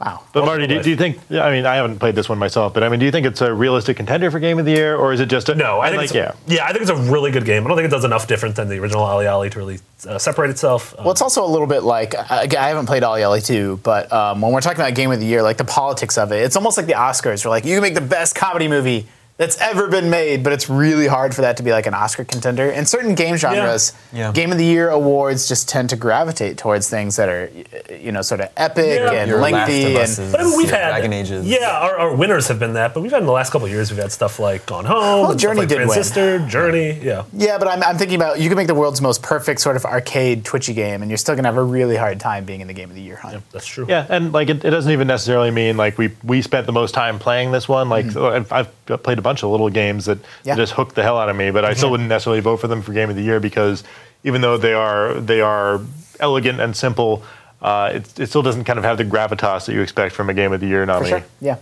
Wow. 0.00 0.22
But 0.32 0.46
Marty, 0.46 0.66
do, 0.66 0.80
do 0.80 0.88
you 0.88 0.96
think? 0.96 1.18
I 1.30 1.50
mean, 1.50 1.66
I 1.66 1.74
haven't 1.74 1.98
played 1.98 2.14
this 2.14 2.26
one 2.26 2.38
myself, 2.38 2.72
but 2.72 2.82
I 2.82 2.88
mean, 2.88 3.00
do 3.00 3.04
you 3.04 3.12
think 3.12 3.26
it's 3.26 3.42
a 3.42 3.52
realistic 3.52 3.98
contender 3.98 4.30
for 4.30 4.38
Game 4.38 4.58
of 4.58 4.64
the 4.64 4.70
Year, 4.70 4.96
or 4.96 5.12
is 5.12 5.20
it 5.20 5.26
just 5.26 5.50
a 5.50 5.54
No, 5.54 5.80
I 5.80 5.88
think 5.88 5.98
like 5.98 6.04
it's, 6.06 6.14
yeah? 6.14 6.32
yeah, 6.46 6.64
I 6.64 6.68
think 6.68 6.82
it's 6.82 6.90
a 6.90 6.96
really 7.12 7.30
good 7.30 7.44
game. 7.44 7.64
I 7.64 7.68
don't 7.68 7.76
think 7.76 7.86
it 7.88 7.90
does 7.90 8.04
enough 8.04 8.26
different 8.26 8.56
than 8.56 8.68
the 8.68 8.78
original 8.78 9.02
OlliOlli 9.02 9.50
to 9.50 9.58
really 9.58 9.78
uh, 10.08 10.18
separate 10.18 10.50
itself. 10.50 10.94
Um, 10.96 11.04
Well, 11.04 11.12
it's 11.12 11.20
also 11.20 11.44
a 11.44 11.50
little 11.50 11.66
bit 11.66 11.82
like 11.82 12.14
I, 12.14 12.48
I 12.58 12.68
haven't 12.68 12.86
played 12.86 13.02
OlliOlli 13.02 13.44
2, 13.44 13.80
but 13.82 14.10
um, 14.10 14.40
when 14.40 14.52
we're 14.52 14.62
talking 14.62 14.80
about 14.80 14.94
Game 14.94 15.10
of 15.10 15.20
the 15.20 15.26
Year, 15.26 15.42
like 15.42 15.58
the 15.58 15.64
politics 15.64 16.16
of 16.16 16.32
it, 16.32 16.44
it's 16.44 16.56
almost 16.56 16.78
like 16.78 16.86
the 16.86 16.94
Oscars. 16.94 17.44
Where 17.44 17.50
like 17.50 17.66
you 17.66 17.74
can 17.74 17.82
make 17.82 17.94
the 17.94 18.00
best 18.00 18.34
comedy 18.34 18.68
movie 18.68 19.06
that's 19.40 19.58
ever 19.58 19.88
been 19.88 20.10
made, 20.10 20.44
but 20.44 20.52
it's 20.52 20.68
really 20.68 21.06
hard 21.06 21.34
for 21.34 21.40
that 21.40 21.56
to 21.56 21.62
be 21.62 21.70
like 21.72 21.86
an 21.86 21.94
Oscar 21.94 22.24
contender. 22.26 22.68
In 22.70 22.84
certain 22.84 23.14
game 23.14 23.38
genres, 23.38 23.94
Yeah. 24.12 24.32
Game 24.32 24.52
of 24.52 24.58
the 24.58 24.66
Year 24.66 24.90
awards 24.90 25.48
just 25.48 25.66
tend 25.66 25.88
to 25.90 25.96
gravitate 25.96 26.58
towards 26.58 26.90
things 26.90 27.16
that 27.16 27.30
are, 27.30 27.50
you 27.90 28.12
know, 28.12 28.20
sort 28.20 28.42
of 28.42 28.50
epic 28.58 29.00
Yeah. 29.00 29.12
and 29.12 29.30
Your 29.30 29.40
lengthy. 29.40 29.94
Last 29.94 30.18
of 30.18 30.24
And 30.26 30.26
Us 30.26 30.30
But 30.32 30.40
I 30.40 30.44
mean, 30.44 30.56
we've 30.58 30.68
your 30.68 30.76
had 30.76 30.88
Dragon 30.90 31.12
Ages. 31.14 31.46
Yeah, 31.46 31.70
our, 31.70 31.98
our 31.98 32.14
winners 32.14 32.48
have 32.48 32.58
been 32.58 32.74
that. 32.74 32.92
But 32.92 33.00
we've 33.00 33.10
had 33.12 33.22
in 33.22 33.26
the 33.26 33.32
last 33.32 33.50
couple 33.50 33.64
of 33.64 33.72
years, 33.72 33.90
we've 33.90 33.98
had 33.98 34.12
stuff 34.12 34.38
like 34.40 34.66
Gone 34.66 34.84
Home, 34.84 35.28
Well, 35.28 35.34
Journey 35.34 35.60
like 35.60 35.70
did 35.70 35.78
win. 35.78 35.86
Transistor, 35.88 36.46
Journey. 36.46 37.00
Yeah, 37.00 37.24
yeah, 37.32 37.56
but 37.56 37.66
I'm, 37.66 37.82
I'm 37.82 37.96
thinking 37.96 38.16
about 38.16 38.40
you 38.42 38.50
can 38.50 38.58
make 38.58 38.66
the 38.66 38.74
world's 38.74 39.00
most 39.00 39.22
perfect 39.22 39.62
sort 39.62 39.74
of 39.76 39.86
arcade 39.86 40.44
twitchy 40.44 40.74
game, 40.74 41.00
and 41.00 41.10
you're 41.10 41.16
still 41.16 41.34
gonna 41.34 41.48
have 41.48 41.56
a 41.56 41.62
really 41.62 41.96
hard 41.96 42.20
time 42.20 42.44
being 42.44 42.60
in 42.60 42.66
the 42.68 42.74
Game 42.74 42.90
of 42.90 42.94
the 42.94 43.00
Year 43.00 43.16
hunt. 43.16 43.42
that's 43.52 43.66
true. 43.66 43.86
Yeah, 43.88 44.04
and 44.10 44.34
like 44.34 44.50
it, 44.50 44.66
it 44.66 44.70
doesn't 44.70 44.92
even 44.92 45.06
necessarily 45.06 45.50
mean 45.50 45.78
like 45.78 45.96
we 45.96 46.10
we 46.24 46.42
spent 46.42 46.66
the 46.66 46.72
most 46.72 46.92
time 46.92 47.18
playing 47.18 47.52
this 47.52 47.66
one. 47.70 47.88
Like 47.88 48.12
hmm. 48.12 48.18
I've, 48.22 48.52
I've 48.52 48.79
played 48.98 49.18
a 49.18 49.22
bunch 49.22 49.42
of 49.42 49.50
little 49.50 49.68
games 49.70 50.04
that. 50.06 50.18
Yeah. 50.44 50.56
just 50.56 50.72
hooked 50.72 50.94
the 50.94 51.02
hell 51.02 51.18
out 51.18 51.28
of 51.28 51.36
me, 51.36 51.50
but 51.50 51.64
I 51.64 51.74
still 51.74 51.90
wouldn't 51.90 52.08
necessarily 52.08 52.40
vote 52.40 52.56
for 52.58 52.68
them 52.68 52.82
for 52.82 52.92
Game 52.92 53.10
of 53.10 53.16
the 53.16 53.22
Year 53.22 53.40
because 53.40 53.84
even 54.24 54.40
though 54.40 54.56
they 54.56 54.74
are 54.74 55.14
they 55.14 55.40
are 55.40 55.80
elegant 56.18 56.60
and 56.60 56.76
simple, 56.76 57.22
uh, 57.62 57.90
it, 57.94 58.18
it 58.20 58.26
still 58.28 58.42
doesn't 58.42 58.64
kind 58.64 58.78
of 58.78 58.84
have 58.84 58.98
the 58.98 59.04
gravitas 59.04 59.66
that 59.66 59.72
you 59.74 59.80
expect 59.82 60.14
from 60.14 60.28
a 60.30 60.34
Game 60.34 60.52
of 60.52 60.60
the 60.60 60.66
Year 60.66 60.82
For 60.82 60.86
nominee. 60.86 61.08
sure. 61.10 61.24
Yeah. 61.40 61.56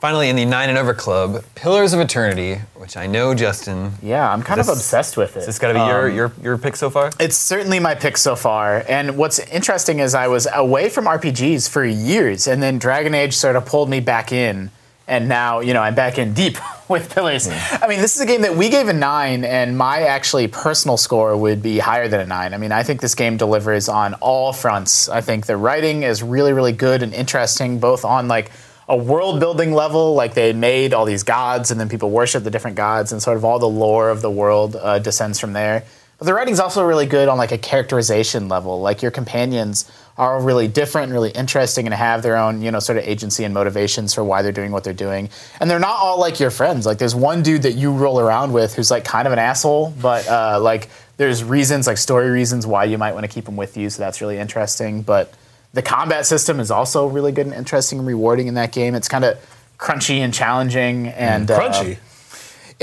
Finally, 0.00 0.28
in 0.28 0.36
the 0.36 0.44
nine 0.44 0.68
and 0.68 0.76
over 0.76 0.92
club, 0.92 1.42
Pillars 1.54 1.94
of 1.94 2.00
Eternity, 2.00 2.56
which 2.74 2.94
I 2.94 3.06
know 3.06 3.34
Justin. 3.34 3.92
Yeah, 4.02 4.30
I'm 4.30 4.42
kind 4.42 4.60
This- 4.60 4.68
of 4.68 4.76
obsessed 4.76 5.16
with 5.16 5.34
it. 5.38 5.46
This 5.46 5.58
got 5.58 5.68
to 5.68 5.74
be 5.74 5.80
your, 5.80 6.08
Um, 6.10 6.14
your 6.14 6.32
your 6.42 6.58
pick 6.58 6.76
so 6.76 6.90
far. 6.90 7.10
It's 7.18 7.36
certainly 7.38 7.78
my 7.80 7.94
pick 7.94 8.18
so 8.18 8.36
far. 8.36 8.84
And 8.86 9.16
what's 9.16 9.38
interesting 9.38 10.00
is 10.00 10.14
I 10.14 10.28
was 10.28 10.46
away 10.52 10.90
from 10.90 11.06
RPGs 11.06 11.70
for 11.70 11.84
years, 11.86 12.46
and 12.46 12.62
then 12.62 12.78
Dragon 12.78 13.14
Age 13.14 13.34
sort 13.34 13.56
of 13.56 13.64
pulled 13.64 13.88
me 13.88 14.00
back 14.00 14.30
in. 14.30 14.70
And 15.06 15.28
now, 15.28 15.60
you 15.60 15.74
know, 15.74 15.82
I'm 15.82 15.94
back 15.94 16.18
in 16.18 16.32
deep 16.32 16.56
with 16.88 17.14
Pillars. 17.14 17.48
I 17.48 17.86
mean, 17.88 18.00
this 18.00 18.16
is 18.16 18.22
a 18.22 18.26
game 18.26 18.42
that 18.42 18.56
we 18.56 18.70
gave 18.70 18.88
a 18.88 18.92
nine, 18.92 19.44
and 19.44 19.76
my 19.76 20.02
actually 20.02 20.48
personal 20.48 20.96
score 20.96 21.36
would 21.36 21.62
be 21.62 21.78
higher 21.78 22.08
than 22.08 22.20
a 22.20 22.26
nine. 22.26 22.54
I 22.54 22.58
mean, 22.58 22.72
I 22.72 22.82
think 22.82 23.00
this 23.00 23.14
game 23.14 23.36
delivers 23.36 23.88
on 23.88 24.14
all 24.14 24.52
fronts. 24.52 25.08
I 25.08 25.20
think 25.20 25.46
the 25.46 25.56
writing 25.56 26.02
is 26.04 26.22
really, 26.22 26.52
really 26.52 26.72
good 26.72 27.02
and 27.02 27.12
interesting, 27.12 27.78
both 27.80 28.04
on 28.04 28.28
like 28.28 28.50
a 28.88 28.96
world 28.96 29.40
building 29.40 29.72
level, 29.72 30.14
like 30.14 30.34
they 30.34 30.52
made 30.52 30.94
all 30.94 31.04
these 31.04 31.22
gods, 31.22 31.70
and 31.70 31.78
then 31.78 31.88
people 31.88 32.10
worship 32.10 32.44
the 32.44 32.50
different 32.50 32.76
gods, 32.76 33.12
and 33.12 33.22
sort 33.22 33.36
of 33.36 33.44
all 33.44 33.58
the 33.58 33.68
lore 33.68 34.10
of 34.10 34.22
the 34.22 34.30
world 34.30 34.76
uh, 34.76 34.98
descends 34.98 35.38
from 35.38 35.52
there. 35.52 35.84
But 36.18 36.26
the 36.26 36.34
writing's 36.34 36.60
also 36.60 36.84
really 36.84 37.06
good 37.06 37.28
on 37.28 37.38
like 37.38 37.52
a 37.52 37.58
characterization 37.58 38.48
level. 38.48 38.80
Like 38.80 39.02
your 39.02 39.10
companions 39.10 39.90
are 40.16 40.40
really 40.40 40.68
different, 40.68 41.04
and 41.04 41.12
really 41.12 41.30
interesting, 41.30 41.86
and 41.86 41.94
have 41.94 42.22
their 42.22 42.36
own, 42.36 42.62
you 42.62 42.70
know, 42.70 42.78
sort 42.78 42.98
of 42.98 43.04
agency 43.04 43.44
and 43.44 43.52
motivations 43.52 44.14
for 44.14 44.22
why 44.22 44.42
they're 44.42 44.52
doing 44.52 44.70
what 44.70 44.84
they're 44.84 44.92
doing. 44.92 45.28
And 45.60 45.68
they're 45.68 45.78
not 45.78 45.96
all 45.96 46.20
like 46.20 46.38
your 46.38 46.50
friends. 46.50 46.86
Like 46.86 46.98
there's 46.98 47.14
one 47.14 47.42
dude 47.42 47.62
that 47.62 47.72
you 47.72 47.92
roll 47.92 48.20
around 48.20 48.52
with 48.52 48.74
who's 48.74 48.90
like 48.90 49.04
kind 49.04 49.26
of 49.26 49.32
an 49.32 49.38
asshole, 49.38 49.92
but 50.00 50.28
uh, 50.28 50.60
like 50.60 50.88
there's 51.16 51.42
reasons, 51.42 51.86
like 51.86 51.98
story 51.98 52.30
reasons, 52.30 52.66
why 52.66 52.84
you 52.84 52.98
might 52.98 53.12
want 53.12 53.24
to 53.24 53.28
keep 53.28 53.48
him 53.48 53.56
with 53.56 53.76
you. 53.76 53.90
So 53.90 54.02
that's 54.02 54.20
really 54.20 54.38
interesting. 54.38 55.02
But 55.02 55.34
the 55.72 55.82
combat 55.82 56.26
system 56.26 56.60
is 56.60 56.70
also 56.70 57.06
really 57.06 57.32
good 57.32 57.46
and 57.46 57.54
interesting 57.54 57.98
and 57.98 58.06
rewarding 58.06 58.46
in 58.46 58.54
that 58.54 58.72
game. 58.72 58.94
It's 58.94 59.08
kind 59.08 59.24
of 59.24 59.38
crunchy 59.78 60.18
and 60.18 60.32
challenging, 60.32 61.08
and 61.08 61.50
uh, 61.50 61.60
Crunchy. 61.60 61.98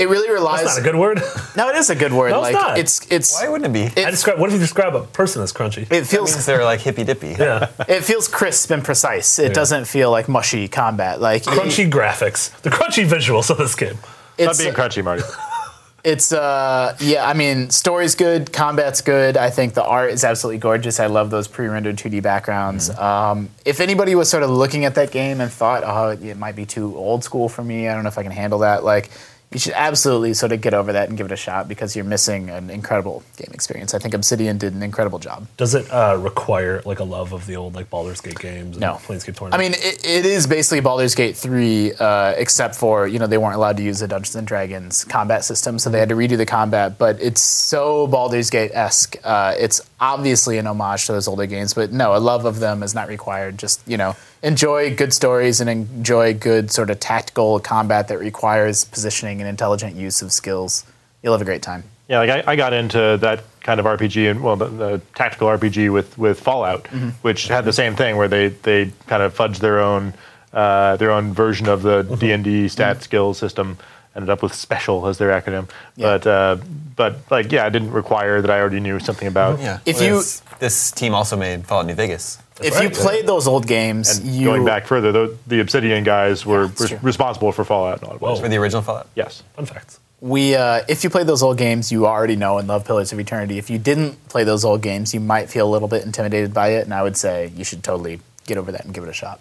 It 0.02 0.08
really 0.08 0.30
relies. 0.30 0.64
That's 0.64 0.76
not 0.76 0.82
a 0.86 0.90
good 0.90 0.98
word. 0.98 1.20
no, 1.56 1.68
it 1.70 1.76
is 1.76 1.88
a 1.90 1.94
good 1.94 2.12
word. 2.12 2.30
No, 2.30 2.42
it's 2.42 2.52
like 2.52 2.54
not. 2.54 2.78
it's 2.78 3.06
it's 3.10 3.40
Why 3.40 3.48
wouldn't 3.48 3.70
it 3.70 3.72
be? 3.72 4.00
it- 4.00 4.06
I 4.06 4.10
describe. 4.10 4.38
What 4.38 4.48
if 4.48 4.54
you 4.54 4.58
describe 4.58 4.94
a 4.94 5.02
person 5.04 5.42
as 5.42 5.52
crunchy? 5.52 5.90
it 5.90 6.06
feels 6.06 6.32
means 6.32 6.44
they're 6.44 6.64
like 6.64 6.80
hippy 6.80 7.04
dippy. 7.04 7.36
yeah, 7.38 7.68
it 7.88 8.02
feels 8.02 8.26
crisp 8.28 8.70
and 8.70 8.84
precise. 8.84 9.38
It 9.38 9.54
doesn't 9.54 9.86
feel 9.86 10.10
like 10.10 10.28
mushy 10.28 10.66
combat. 10.68 11.20
Like 11.20 11.44
crunchy 11.44 11.88
graphics, 11.90 12.50
the 12.62 12.70
crunchy 12.70 13.06
visuals 13.06 13.48
of 13.50 13.58
this 13.58 13.74
game. 13.74 13.94
Stop 13.94 14.10
It's 14.38 14.58
being 14.60 14.74
crunchy, 14.74 15.04
Marty. 15.04 15.22
it's 16.04 16.32
uh 16.32 16.96
yeah. 17.00 17.28
I 17.28 17.32
mean, 17.34 17.70
story's 17.70 18.16
good, 18.16 18.52
combat's 18.52 19.02
good. 19.02 19.36
I 19.36 19.50
think 19.50 19.74
the 19.74 19.84
art 19.84 20.10
is 20.10 20.24
absolutely 20.24 20.58
gorgeous. 20.58 20.98
I 20.98 21.06
love 21.06 21.30
those 21.30 21.46
pre-rendered 21.46 21.96
2D 21.96 22.22
backgrounds. 22.22 22.90
Um, 22.90 23.50
if 23.64 23.78
anybody 23.80 24.14
was 24.16 24.28
sort 24.28 24.42
of 24.42 24.50
looking 24.50 24.84
at 24.84 24.96
that 24.96 25.12
game 25.12 25.40
and 25.40 25.50
thought, 25.52 25.84
oh, 25.84 26.08
it 26.10 26.36
might 26.36 26.56
be 26.56 26.66
too 26.66 26.96
old 26.96 27.22
school 27.22 27.48
for 27.48 27.62
me. 27.62 27.88
I 27.88 27.94
don't 27.94 28.02
know 28.02 28.08
if 28.08 28.18
I 28.18 28.22
can 28.24 28.32
handle 28.32 28.60
that. 28.60 28.82
Like. 28.84 29.10
You 29.52 29.58
should 29.60 29.74
absolutely 29.74 30.34
sort 30.34 30.52
of 30.52 30.60
get 30.60 30.74
over 30.74 30.92
that 30.92 31.08
and 31.08 31.18
give 31.18 31.26
it 31.26 31.32
a 31.32 31.36
shot 31.36 31.68
because 31.68 31.94
you're 31.94 32.04
missing 32.04 32.50
an 32.50 32.70
incredible 32.70 33.22
game 33.36 33.50
experience. 33.52 33.94
I 33.94 33.98
think 33.98 34.14
Obsidian 34.14 34.58
did 34.58 34.74
an 34.74 34.82
incredible 34.82 35.18
job. 35.18 35.46
Does 35.56 35.74
it 35.74 35.90
uh, 35.90 36.16
require 36.20 36.82
like 36.84 37.00
a 37.00 37.04
love 37.04 37.32
of 37.32 37.46
the 37.46 37.56
old 37.56 37.74
like 37.74 37.90
Baldur's 37.90 38.20
Gate 38.20 38.38
games? 38.38 38.76
And 38.76 38.80
No. 38.80 38.94
Planescape 38.94 39.36
Torment. 39.36 39.54
I 39.54 39.58
mean, 39.58 39.72
it, 39.74 40.04
it 40.06 40.26
is 40.26 40.46
basically 40.46 40.80
Baldur's 40.80 41.14
Gate 41.14 41.36
3, 41.36 41.92
uh, 41.98 42.34
except 42.36 42.74
for, 42.74 43.06
you 43.06 43.18
know, 43.18 43.26
they 43.26 43.38
weren't 43.38 43.56
allowed 43.56 43.76
to 43.76 43.82
use 43.82 44.00
the 44.00 44.08
Dungeons 44.08 44.36
and 44.36 44.46
Dragons 44.46 45.04
combat 45.04 45.44
system, 45.44 45.78
so 45.78 45.90
they 45.90 45.98
had 45.98 46.08
to 46.08 46.14
redo 46.14 46.36
the 46.36 46.46
combat. 46.46 46.98
But 46.98 47.20
it's 47.20 47.40
so 47.40 48.06
Baldur's 48.06 48.50
Gate 48.50 48.70
esque. 48.72 49.16
Uh, 49.22 49.54
it's 49.58 49.80
obviously 50.02 50.58
an 50.58 50.66
homage 50.66 51.06
to 51.06 51.12
those 51.12 51.28
older 51.28 51.46
games, 51.46 51.72
but 51.74 51.92
no, 51.92 52.14
a 52.16 52.18
love 52.18 52.44
of 52.44 52.58
them 52.58 52.82
is 52.82 52.92
not 52.94 53.06
required. 53.08 53.56
Just, 53.56 53.80
you 53.86 53.96
know, 53.96 54.16
enjoy 54.42 54.94
good 54.96 55.14
stories 55.14 55.60
and 55.60 55.70
enjoy 55.70 56.34
good 56.34 56.70
sort 56.72 56.90
of 56.90 56.98
tactical 56.98 57.60
combat 57.60 58.08
that 58.08 58.18
requires 58.18 58.84
positioning 58.84 59.40
and 59.40 59.48
intelligent 59.48 59.94
use 59.94 60.20
of 60.20 60.32
skills. 60.32 60.84
You'll 61.22 61.32
have 61.34 61.40
a 61.40 61.44
great 61.46 61.62
time. 61.62 61.84
Yeah, 62.08 62.18
like 62.18 62.30
I, 62.48 62.52
I 62.52 62.56
got 62.56 62.72
into 62.72 63.16
that 63.20 63.44
kind 63.60 63.78
of 63.78 63.86
RPG 63.86 64.28
and 64.28 64.42
well, 64.42 64.56
the, 64.56 64.66
the 64.66 65.00
tactical 65.14 65.46
RPG 65.46 65.92
with 65.92 66.18
with 66.18 66.40
Fallout, 66.40 66.82
Mm-hmm. 66.84 67.10
which 67.22 67.46
had 67.46 67.64
the 67.64 67.72
same 67.72 67.94
thing 67.94 68.16
where 68.16 68.28
they 68.28 68.48
they 68.48 68.90
kind 69.06 69.22
of 69.22 69.34
fudged 69.34 69.58
their 69.60 69.78
own 69.78 70.12
uh, 70.52 70.96
their 70.96 71.12
own 71.12 71.32
version 71.32 71.68
of 71.68 71.82
the 71.82 72.02
Mm-hmm. 72.02 72.14
D 72.16 72.32
and 72.32 72.44
D 72.44 72.68
stat 72.68 73.02
skill 73.04 73.34
system. 73.34 73.78
Ended 74.14 74.28
up 74.28 74.42
with 74.42 74.52
special 74.54 75.06
as 75.06 75.16
their 75.16 75.30
acronym, 75.30 75.68
Yeah. 75.96 76.18
but 76.18 76.26
uh, 76.26 76.56
but 76.96 77.16
like 77.30 77.50
yeah, 77.50 77.66
it 77.66 77.70
didn't 77.70 77.92
require 77.92 78.42
that 78.42 78.50
I 78.50 78.60
already 78.60 78.78
knew 78.80 78.98
something 79.00 79.26
about. 79.26 79.58
Yeah. 79.58 79.78
If 79.86 79.96
Well, 79.96 80.04
you- 80.04 80.16
this, 80.16 80.42
this 80.58 80.90
team 80.92 81.14
also 81.14 81.34
made 81.36 81.64
Fallout 81.66 81.86
New 81.86 81.94
Vegas. 81.94 82.38
if 82.60 82.74
right, 82.74 82.82
you 82.84 82.90
played 82.90 83.26
those 83.26 83.46
old 83.48 83.66
games, 83.66 84.18
And 84.18 84.26
you 84.28 84.44
going 84.44 84.64
back 84.66 84.86
further, 84.86 85.12
the, 85.12 85.36
the 85.46 85.60
Obsidian 85.60 86.04
guys 86.04 86.44
were 86.44 86.66
that's 86.66 86.80
res- 86.82 86.88
true. 86.90 86.98
responsible 87.02 87.52
for 87.52 87.64
Fallout 87.64 88.02
in 88.02 88.08
a 88.08 88.12
lot 88.12 88.22
of 88.22 88.40
For 88.40 88.48
the 88.48 88.56
original 88.58 88.82
Fallout. 88.82 89.08
Yes. 89.14 89.42
Fun 89.56 89.64
facts. 89.66 89.98
We, 90.20 90.54
uh, 90.54 90.82
if 90.88 91.02
you 91.02 91.10
played 91.10 91.26
those 91.26 91.42
old 91.42 91.56
games, 91.56 91.90
you 91.90 92.06
already 92.06 92.36
know 92.36 92.58
and 92.58 92.68
love 92.68 92.84
Pillars 92.84 93.12
of 93.12 93.18
Eternity. 93.18 93.58
If 93.58 93.70
you 93.70 93.78
didn't 93.78 94.28
play 94.28 94.44
those 94.44 94.64
old 94.64 94.80
games, 94.82 95.12
you 95.14 95.18
might 95.20 95.48
feel 95.50 95.66
a 95.66 95.72
little 95.72 95.88
bit 95.88 96.04
intimidated 96.04 96.52
by 96.54 96.68
it, 96.74 96.84
and 96.84 96.92
I 96.94 97.02
would 97.02 97.16
say 97.16 97.50
you 97.56 97.64
should 97.64 97.82
totally 97.82 98.20
get 98.46 98.56
over 98.58 98.70
that 98.70 98.84
and 98.84 98.92
give 98.94 99.02
it 99.02 99.08
a 99.10 99.14
shot. 99.14 99.40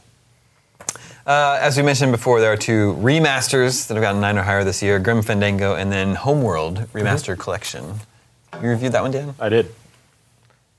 Uh, 1.25 1.59
as 1.61 1.77
we 1.77 1.83
mentioned 1.83 2.11
before, 2.11 2.39
there 2.39 2.51
are 2.51 2.57
two 2.57 2.95
remasters 2.99 3.87
that 3.87 3.93
have 3.93 4.01
gotten 4.01 4.21
nine 4.21 4.37
or 4.37 4.43
higher 4.43 4.63
this 4.63 4.81
year: 4.81 4.99
Grim 4.99 5.21
Fandango 5.21 5.75
and 5.75 5.91
then 5.91 6.15
Homeworld 6.15 6.87
Remastered 6.93 7.37
Collection. 7.37 7.99
You 8.61 8.69
reviewed 8.69 8.93
that 8.93 9.01
one, 9.01 9.11
Dan? 9.11 9.35
I 9.39 9.49
did. 9.49 9.73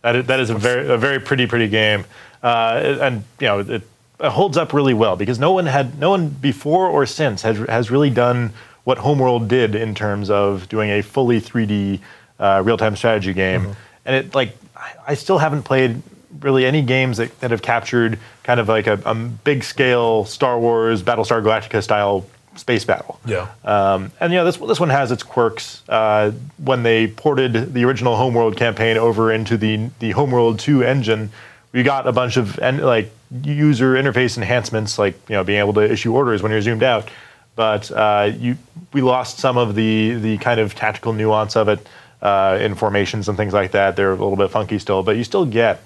That 0.03 0.17
is, 0.17 0.27
that 0.27 0.41
is 0.41 0.51
a 0.51 0.55
very 0.55 0.89
a 0.89 0.99
very 0.99 1.21
pretty 1.21 1.47
pretty 1.47 1.69
game, 1.69 2.05
uh, 2.43 2.97
and 3.01 3.25
you 3.39 3.47
know 3.47 3.61
it, 3.61 3.71
it 3.71 3.83
holds 4.21 4.57
up 4.57 4.73
really 4.73 4.95
well 4.95 5.15
because 5.15 5.39
no 5.39 5.53
one 5.53 5.67
had 5.67 5.99
no 5.99 6.11
one 6.11 6.29
before 6.29 6.89
or 6.89 7.07
since 7.07 7.43
has 7.43 7.59
has 7.69 7.91
really 7.91 8.11
done 8.11 8.53
what 8.83 8.99
Homeworld 8.99 9.47
did 9.47 9.77
in 9.77 9.95
terms 9.95 10.29
of 10.29 10.69
doing 10.69 10.91
a 10.91 11.03
fully 11.03 11.41
3D 11.41 12.01
uh, 12.41 12.63
real 12.65 12.77
time 12.77 12.97
strategy 12.97 13.33
game, 13.33 13.77
and 14.05 14.17
it 14.17 14.35
like 14.35 14.57
I, 14.77 14.93
I 15.09 15.15
still 15.15 15.39
haven't 15.39 15.63
played 15.63 16.03
really 16.41 16.65
any 16.65 16.83
games 16.83 17.19
that, 17.19 17.39
that 17.41 17.51
have 17.51 17.63
captured 17.63 18.19
kind 18.43 18.61
of 18.61 18.69
like 18.69 18.87
a, 18.87 19.01
a 19.05 19.15
big 19.15 19.65
scale 19.65 20.25
Star 20.25 20.59
Wars 20.59 21.03
Battlestar 21.03 21.43
Galactica 21.43 21.83
style 21.83 22.27
space 22.57 22.85
battle. 22.85 23.19
Yeah. 23.25 23.49
Um, 23.65 24.13
and 24.21 24.33
you 24.33 24.39
know 24.39 24.45
this 24.45 24.57
this 24.57 24.81
one 24.81 24.91
has 24.91 25.11
its 25.11 25.23
quirks. 25.23 25.83
Uh, 25.89 26.33
when 26.59 26.83
they 26.83 27.09
ported 27.09 27.75
the 27.75 27.85
original 27.85 28.17
Homeworld 28.17 28.57
campaign 28.57 28.97
over 28.97 29.33
into 29.33 29.57
the 29.57 29.91
the 29.99 30.11
Homeworld 30.13 30.59
2 30.59 30.83
engine, 30.83 31.31
we 31.73 31.83
got 31.83 32.07
a 32.07 32.13
bunch 32.13 32.37
of 32.37 32.59
en- 32.59 32.79
like 32.79 33.11
user 33.43 33.95
interface 33.95 34.37
enhancements, 34.37 34.99
like 34.99 35.15
you 35.29 35.35
know 35.35 35.45
being 35.45 35.59
able 35.59 35.75
to 35.75 35.91
issue 35.91 36.15
orders 36.15 36.43
when 36.43 36.53
you're 36.53 36.61
zoomed 36.61 36.83
out. 36.83 37.09
But 37.55 37.91
uh, 37.91 38.33
you 38.39 38.57
we 38.93 39.03
lost 39.03 39.39
some 39.39 39.57
of 39.57 39.75
the 39.75 40.15
the 40.15 40.39
kind 40.39 40.61
of 40.61 40.75
tactical 40.75 41.13
nuance 41.13 41.57
of 41.57 41.69
it 41.69 41.87
uh, 42.21 42.59
in 42.61 42.75
formations 42.75 43.29
and 43.29 43.37
things 43.37 43.53
like 43.53 43.73
that. 43.73 43.97
They're 43.97 44.11
a 44.11 44.17
little 44.17 44.37
bit 44.37 44.51
funky 44.51 44.79
still, 44.79 45.03
but 45.03 45.17
you 45.17 45.25
still 45.25 45.45
get 45.45 45.83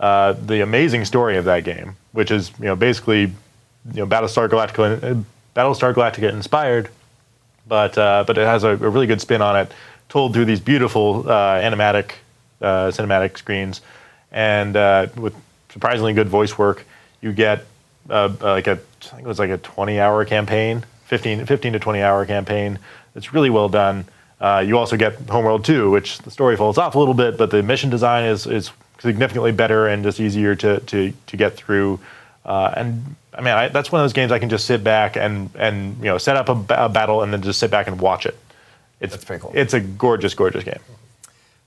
uh, 0.00 0.32
the 0.32 0.62
amazing 0.62 1.04
story 1.04 1.36
of 1.36 1.44
that 1.44 1.62
game, 1.62 1.94
which 2.12 2.30
is 2.30 2.50
you 2.58 2.64
know 2.64 2.74
basically 2.74 3.20
you 3.20 3.32
know 3.92 4.06
Battlestar 4.06 4.48
Galactica 4.48 5.24
Battlestar 5.54 5.92
Galactica 5.92 6.32
inspired, 6.32 6.88
but 7.68 7.96
uh, 7.98 8.24
but 8.26 8.38
it 8.38 8.46
has 8.46 8.64
a, 8.64 8.70
a 8.70 8.76
really 8.76 9.06
good 9.06 9.20
spin 9.20 9.42
on 9.42 9.56
it, 9.58 9.70
told 10.08 10.32
through 10.32 10.46
these 10.46 10.58
beautiful 10.58 11.28
uh, 11.28 11.60
animatic 11.60 12.12
uh, 12.62 12.88
cinematic 12.88 13.36
screens, 13.36 13.82
and 14.32 14.74
uh, 14.74 15.08
with 15.16 15.34
surprisingly 15.68 16.14
good 16.14 16.30
voice 16.30 16.56
work. 16.56 16.86
You 17.20 17.34
get 17.34 17.66
like 18.08 18.66
a 18.66 18.72
I 18.72 19.06
think 19.06 19.22
it 19.22 19.26
was 19.26 19.38
like 19.38 19.50
a 19.50 19.58
20 19.58 20.00
hour 20.00 20.24
campaign, 20.24 20.82
15, 21.04 21.44
15 21.44 21.74
to 21.74 21.78
20 21.78 22.00
hour 22.00 22.24
campaign. 22.24 22.78
It's 23.14 23.34
really 23.34 23.50
well 23.50 23.68
done. 23.68 24.06
You 24.40 24.78
also 24.78 24.96
get 24.96 25.16
Homeworld 25.28 25.66
2, 25.66 25.90
which 25.90 26.18
the 26.20 26.30
story 26.30 26.56
falls 26.56 26.78
off 26.78 26.94
a 26.94 26.98
little 26.98 27.12
bit, 27.12 27.36
but 27.36 27.50
the 27.50 27.62
mission 27.62 27.90
design 27.90 28.24
is, 28.24 28.46
is 28.46 28.70
significantly 29.00 29.52
better 29.52 29.86
and 29.86 30.02
just 30.02 30.20
easier 30.20 30.54
to, 30.56 30.80
to, 30.80 31.12
to 31.26 31.36
get 31.36 31.56
through. 31.56 32.00
Uh, 32.44 32.72
and 32.76 33.16
I 33.34 33.40
mean, 33.40 33.54
I, 33.54 33.68
that's 33.68 33.92
one 33.92 34.00
of 34.00 34.04
those 34.04 34.12
games 34.12 34.32
I 34.32 34.38
can 34.38 34.48
just 34.48 34.66
sit 34.66 34.82
back 34.82 35.16
and, 35.16 35.50
and 35.56 35.96
you 35.98 36.04
know 36.04 36.18
set 36.18 36.36
up 36.36 36.48
a, 36.48 36.84
a 36.84 36.88
battle 36.88 37.22
and 37.22 37.32
then 37.32 37.42
just 37.42 37.58
sit 37.58 37.70
back 37.70 37.86
and 37.86 38.00
watch 38.00 38.26
it. 38.26 38.38
It's 39.00 39.12
That's 39.12 39.24
pretty 39.24 39.42
cool. 39.42 39.52
It's 39.54 39.72
a 39.72 39.80
gorgeous, 39.80 40.34
gorgeous 40.34 40.64
game. 40.64 40.80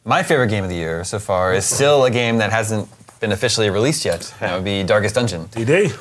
My 0.05 0.21
favorite 0.21 0.49
game 0.49 0.63
of 0.63 0.69
the 0.69 0.75
year 0.75 1.03
so 1.03 1.17
far 1.17 1.53
is 1.53 1.65
still 1.65 2.05
a 2.05 2.11
game 2.11 2.37
that 2.37 2.51
hasn't 2.51 2.89
been 3.19 3.31
officially 3.31 3.69
released 3.69 4.05
yet. 4.05 4.33
That 4.39 4.53
would 4.53 4.65
be 4.65 4.83
Darkest 4.83 5.15
Dungeon. 5.15 5.45
DD. 5.45 5.95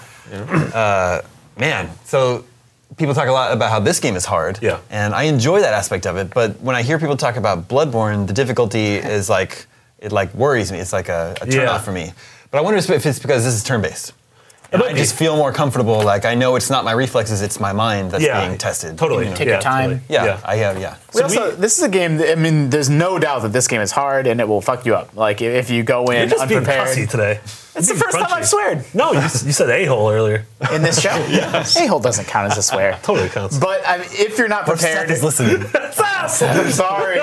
Man, 1.56 1.90
so 2.04 2.44
people 2.96 3.14
talk 3.14 3.28
a 3.28 3.32
lot 3.32 3.52
about 3.52 3.70
how 3.70 3.80
this 3.80 4.00
game 4.00 4.16
is 4.16 4.24
hard. 4.24 4.58
Yeah. 4.60 4.80
And 4.90 5.14
I 5.14 5.24
enjoy 5.24 5.60
that 5.60 5.72
aspect 5.72 6.06
of 6.06 6.16
it, 6.16 6.34
but 6.34 6.60
when 6.60 6.76
I 6.76 6.82
hear 6.82 6.98
people 6.98 7.16
talk 7.16 7.36
about 7.36 7.68
Bloodborne, 7.68 8.26
the 8.26 8.32
difficulty 8.32 8.96
is 8.96 9.30
like 9.30 9.66
it 10.02 10.12
like 10.12 10.34
worries 10.34 10.70
me. 10.72 10.78
It's 10.78 10.92
like 10.92 11.08
a, 11.08 11.34
a 11.40 11.46
turn 11.46 11.62
Yeah. 11.62 11.70
off 11.70 11.84
for 11.84 11.92
me. 11.92 12.12
But 12.50 12.58
I 12.58 12.60
wonder 12.60 12.78
if 12.78 13.06
it's 13.06 13.18
because 13.18 13.44
this 13.44 13.54
is 13.54 13.64
turn 13.64 13.80
based. 13.80 14.12
And 14.72 14.82
I 14.82 14.92
be. 14.92 14.98
just 14.98 15.14
feel 15.14 15.36
more 15.36 15.52
comfortable. 15.52 16.02
Like 16.02 16.24
I 16.24 16.34
know 16.34 16.56
it's 16.56 16.70
not 16.70 16.82
my 16.84 16.92
reflexes; 16.92 17.42
it's 17.42 17.60
my 17.60 17.72
mind 17.74 18.10
that's 18.10 18.24
Yeah. 18.24 18.46
being 18.46 18.56
tested. 18.58 18.96
Totally. 18.96 19.24
you 19.24 19.30
know? 19.30 19.36
Take 19.36 19.48
your 19.48 19.60
time. 19.60 19.90
totally. 20.00 20.00
Yeah, 20.08 20.24
Yeah. 20.24 20.40
I 20.44 20.56
have. 20.56 20.80
Yeah. 20.80 20.96
We 21.14 21.20
also, 21.20 21.50
this 21.50 21.76
is 21.76 21.84
a 21.84 21.90
game. 21.90 22.16
That, 22.16 22.32
I 22.32 22.34
mean, 22.40 22.70
there's 22.70 22.88
no 22.88 23.18
doubt 23.18 23.42
that 23.42 23.52
this 23.52 23.68
game 23.68 23.82
is 23.82 23.90
hard 23.92 24.26
and 24.26 24.40
it 24.40 24.48
will 24.48 24.62
fuck 24.62 24.86
you 24.86 24.94
up. 24.94 25.14
Like 25.14 25.42
if 25.42 25.68
you 25.68 25.82
go 25.82 26.06
in 26.06 26.16
You're 26.20 26.38
just 26.38 26.42
unprepared. 26.42 26.88
pussy 26.88 27.06
today. 27.06 27.40
It's 27.74 27.88
the 27.88 27.94
first 27.94 28.18
time 28.18 28.26
I've 28.30 28.46
sweared 28.46 28.84
No, 28.94 29.12
you, 29.12 29.20
you 29.20 29.28
said 29.28 29.70
a 29.70 29.84
hole 29.86 30.10
earlier. 30.10 30.44
in 30.72 30.82
this 30.82 31.00
show. 31.00 31.08
yes. 31.28 31.76
A 31.76 31.86
hole 31.86 32.00
doesn't 32.00 32.26
count 32.26 32.52
as 32.52 32.58
a 32.58 32.62
swear. 32.62 32.98
Totally 33.02 33.28
counts. 33.30 33.58
But 33.58 33.82
I 33.86 33.98
mean, 33.98 34.08
if 34.12 34.36
you're 34.36 34.48
not 34.48 34.66
Seth 34.66 34.78
prepared, 34.78 35.10
is 35.10 35.24
listening. 35.24 35.64
I'm 35.74 36.28
sorry. 36.70 37.18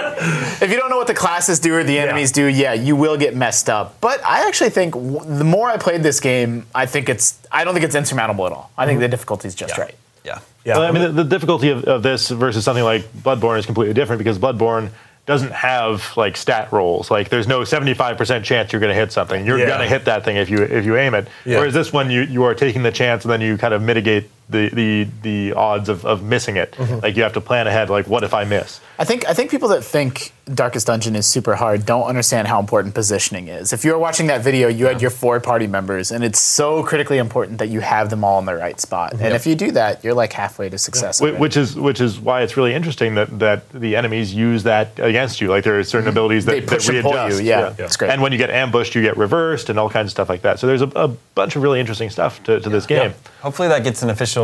If 0.62 0.70
you 0.70 0.78
don't 0.78 0.90
know 0.90 0.98
what 0.98 1.08
the 1.08 1.14
classes 1.14 1.60
do 1.60 1.74
or 1.74 1.84
the 1.84 2.00
enemies 2.00 2.32
do, 2.32 2.46
yeah, 2.46 2.74
you 2.74 2.96
will 2.96 3.18
get 3.18 3.36
messed 3.36 3.70
up. 3.70 4.02
But 4.02 4.24
I 4.26 4.48
actually 4.48 4.72
think 4.72 4.94
w- 4.94 5.22
the 5.24 5.46
more 5.46 5.70
I 5.70 5.78
played 5.78 6.04
this 6.04 6.20
game, 6.20 6.66
I 6.76 6.86
think 6.86 7.08
it's. 7.10 7.40
I 7.52 7.64
don't 7.64 7.74
think 7.74 7.86
it's 7.86 7.96
insurmountable 7.96 8.46
at 8.46 8.52
all. 8.52 8.72
I 8.78 8.86
think 8.86 8.96
mm-hmm. 8.96 9.04
the 9.04 9.08
difficulty 9.08 9.48
is 9.48 9.56
just 9.56 9.78
Yeah. 9.78 9.84
right. 9.84 9.96
yeah. 10.26 10.40
yeah. 10.66 10.78
Well, 10.78 10.88
I 10.88 10.92
mean, 10.92 11.04
the, 11.04 11.24
the 11.24 11.30
difficulty 11.30 11.70
of, 11.70 11.84
of 11.86 12.04
this 12.04 12.30
versus 12.30 12.64
something 12.66 12.84
like 12.84 13.04
Bloodborne 13.14 13.60
is 13.60 13.66
completely 13.66 13.94
different 13.94 14.18
because 14.20 14.38
Bloodborne 14.38 14.90
doesn't 15.30 15.52
have 15.54 16.12
like 16.18 16.36
stat 16.36 16.72
rolls. 16.74 17.10
Like, 17.12 17.30
there's 17.30 17.48
no 17.48 17.62
75% 17.62 18.44
chance 18.44 18.74
you're 18.74 18.80
going 18.82 18.94
to 18.94 19.00
hit 19.00 19.12
something. 19.12 19.46
You're 19.46 19.60
Yeah. 19.60 19.68
going 19.68 19.80
to 19.82 19.88
hit 19.88 20.06
that 20.06 20.26
thing 20.26 20.38
if 20.38 20.50
you 20.50 20.58
if 20.64 20.86
you 20.86 20.98
aim 20.98 21.14
it. 21.14 21.28
Yeah. 21.46 21.60
Whereas 21.60 21.74
this 21.76 21.94
one, 21.94 22.10
you 22.10 22.22
you 22.22 22.44
are 22.44 22.56
taking 22.56 22.82
the 22.84 22.92
chance 22.92 23.24
and 23.24 23.32
then 23.32 23.40
you 23.40 23.56
kind 23.58 23.74
of 23.74 23.82
mitigate 23.82 24.30
the 24.50 24.70
the 24.70 25.08
the 25.22 25.54
odds 25.54 25.90
of, 25.90 26.06
of 26.06 26.24
missing 26.24 26.58
it. 26.58 26.72
Mm-hmm. 26.74 27.00
Like 27.00 27.16
you 27.16 27.24
have 27.24 27.34
to 27.34 27.42
plan 27.42 27.68
ahead. 27.68 27.90
Like, 27.90 28.08
what 28.08 28.24
if 28.24 28.34
I 28.34 28.44
miss? 28.46 28.80
I 28.98 29.06
think 29.06 29.28
I 29.28 29.34
think 29.34 29.52
people 29.52 29.70
that 29.70 29.84
think 29.84 30.34
Darkest 30.54 30.88
Dungeon 30.88 31.16
is 31.16 31.26
super 31.28 31.56
hard 31.56 31.86
don't 31.86 32.06
understand 32.06 32.48
how 32.48 32.60
important 32.60 32.94
positioning 32.96 33.48
is. 33.48 33.72
If 33.72 33.86
you 33.86 33.92
were 33.94 34.00
watching 34.00 34.28
that 34.28 34.42
video, 34.42 34.68
you 34.68 34.88
had 34.88 35.02
your 35.02 35.12
four 35.12 35.40
party 35.40 35.68
members, 35.68 36.12
and 36.12 36.24
it's 36.24 36.40
so 36.40 36.84
critically 36.84 37.18
important 37.20 37.60
that 37.60 37.70
you 37.70 37.80
have 37.82 38.10
them 38.10 38.24
all 38.24 38.40
in 38.40 38.46
the 38.46 38.56
right 38.56 38.80
spot. 38.80 39.14
And 39.14 39.34
if 39.36 39.46
you 39.46 39.56
do 39.56 39.72
that, 39.72 40.04
you're 40.04 40.16
like 40.16 40.34
halfway 40.34 40.70
to 40.70 40.78
success. 40.78 41.20
Wh- 41.20 41.24
already. 41.24 41.38
Which 41.38 41.56
is 41.56 41.76
which 41.76 42.02
is 42.02 42.20
why 42.20 42.42
it's 42.42 42.58
really 42.58 42.74
interesting 42.74 43.16
that, 43.16 43.40
that 43.40 43.70
the 43.70 43.96
enemies 43.96 44.34
use 44.34 44.64
that 44.64 44.98
against 44.98 45.40
you. 45.40 45.48
Like 45.50 45.64
there 45.64 45.78
are 45.80 45.84
certain 45.84 46.10
abilities 46.10 46.46
that, 46.46 46.52
They 46.54 46.62
push 46.62 46.88
that 46.88 46.96
and 46.96 47.04
pull 47.04 47.14
readjust. 47.14 47.42
you, 47.44 47.48
yeah. 47.48 47.76
Yeah. 47.78 47.86
It's 47.86 47.96
great. 47.98 48.12
And 48.12 48.22
when 48.22 48.32
you 48.32 48.38
get 48.38 48.50
ambushed, 48.50 48.96
you 48.96 49.02
get 49.04 49.16
reversed 49.18 49.70
and 49.70 49.78
all 49.78 49.90
kinds 49.90 50.08
of 50.08 50.12
stuff 50.12 50.30
like 50.30 50.42
that. 50.42 50.60
So 50.60 50.68
there's 50.68 50.82
a, 50.82 50.92
a 50.96 51.08
bunch 51.36 51.56
of 51.56 51.62
really 51.62 51.80
interesting 51.80 52.10
stuff 52.10 52.42
to, 52.46 52.60
to 52.60 52.70
this 52.70 52.86
game. 52.86 53.14
Hopefully 53.42 53.68
that 53.70 53.84
gets 53.84 54.02
an 54.04 54.10
official 54.10 54.39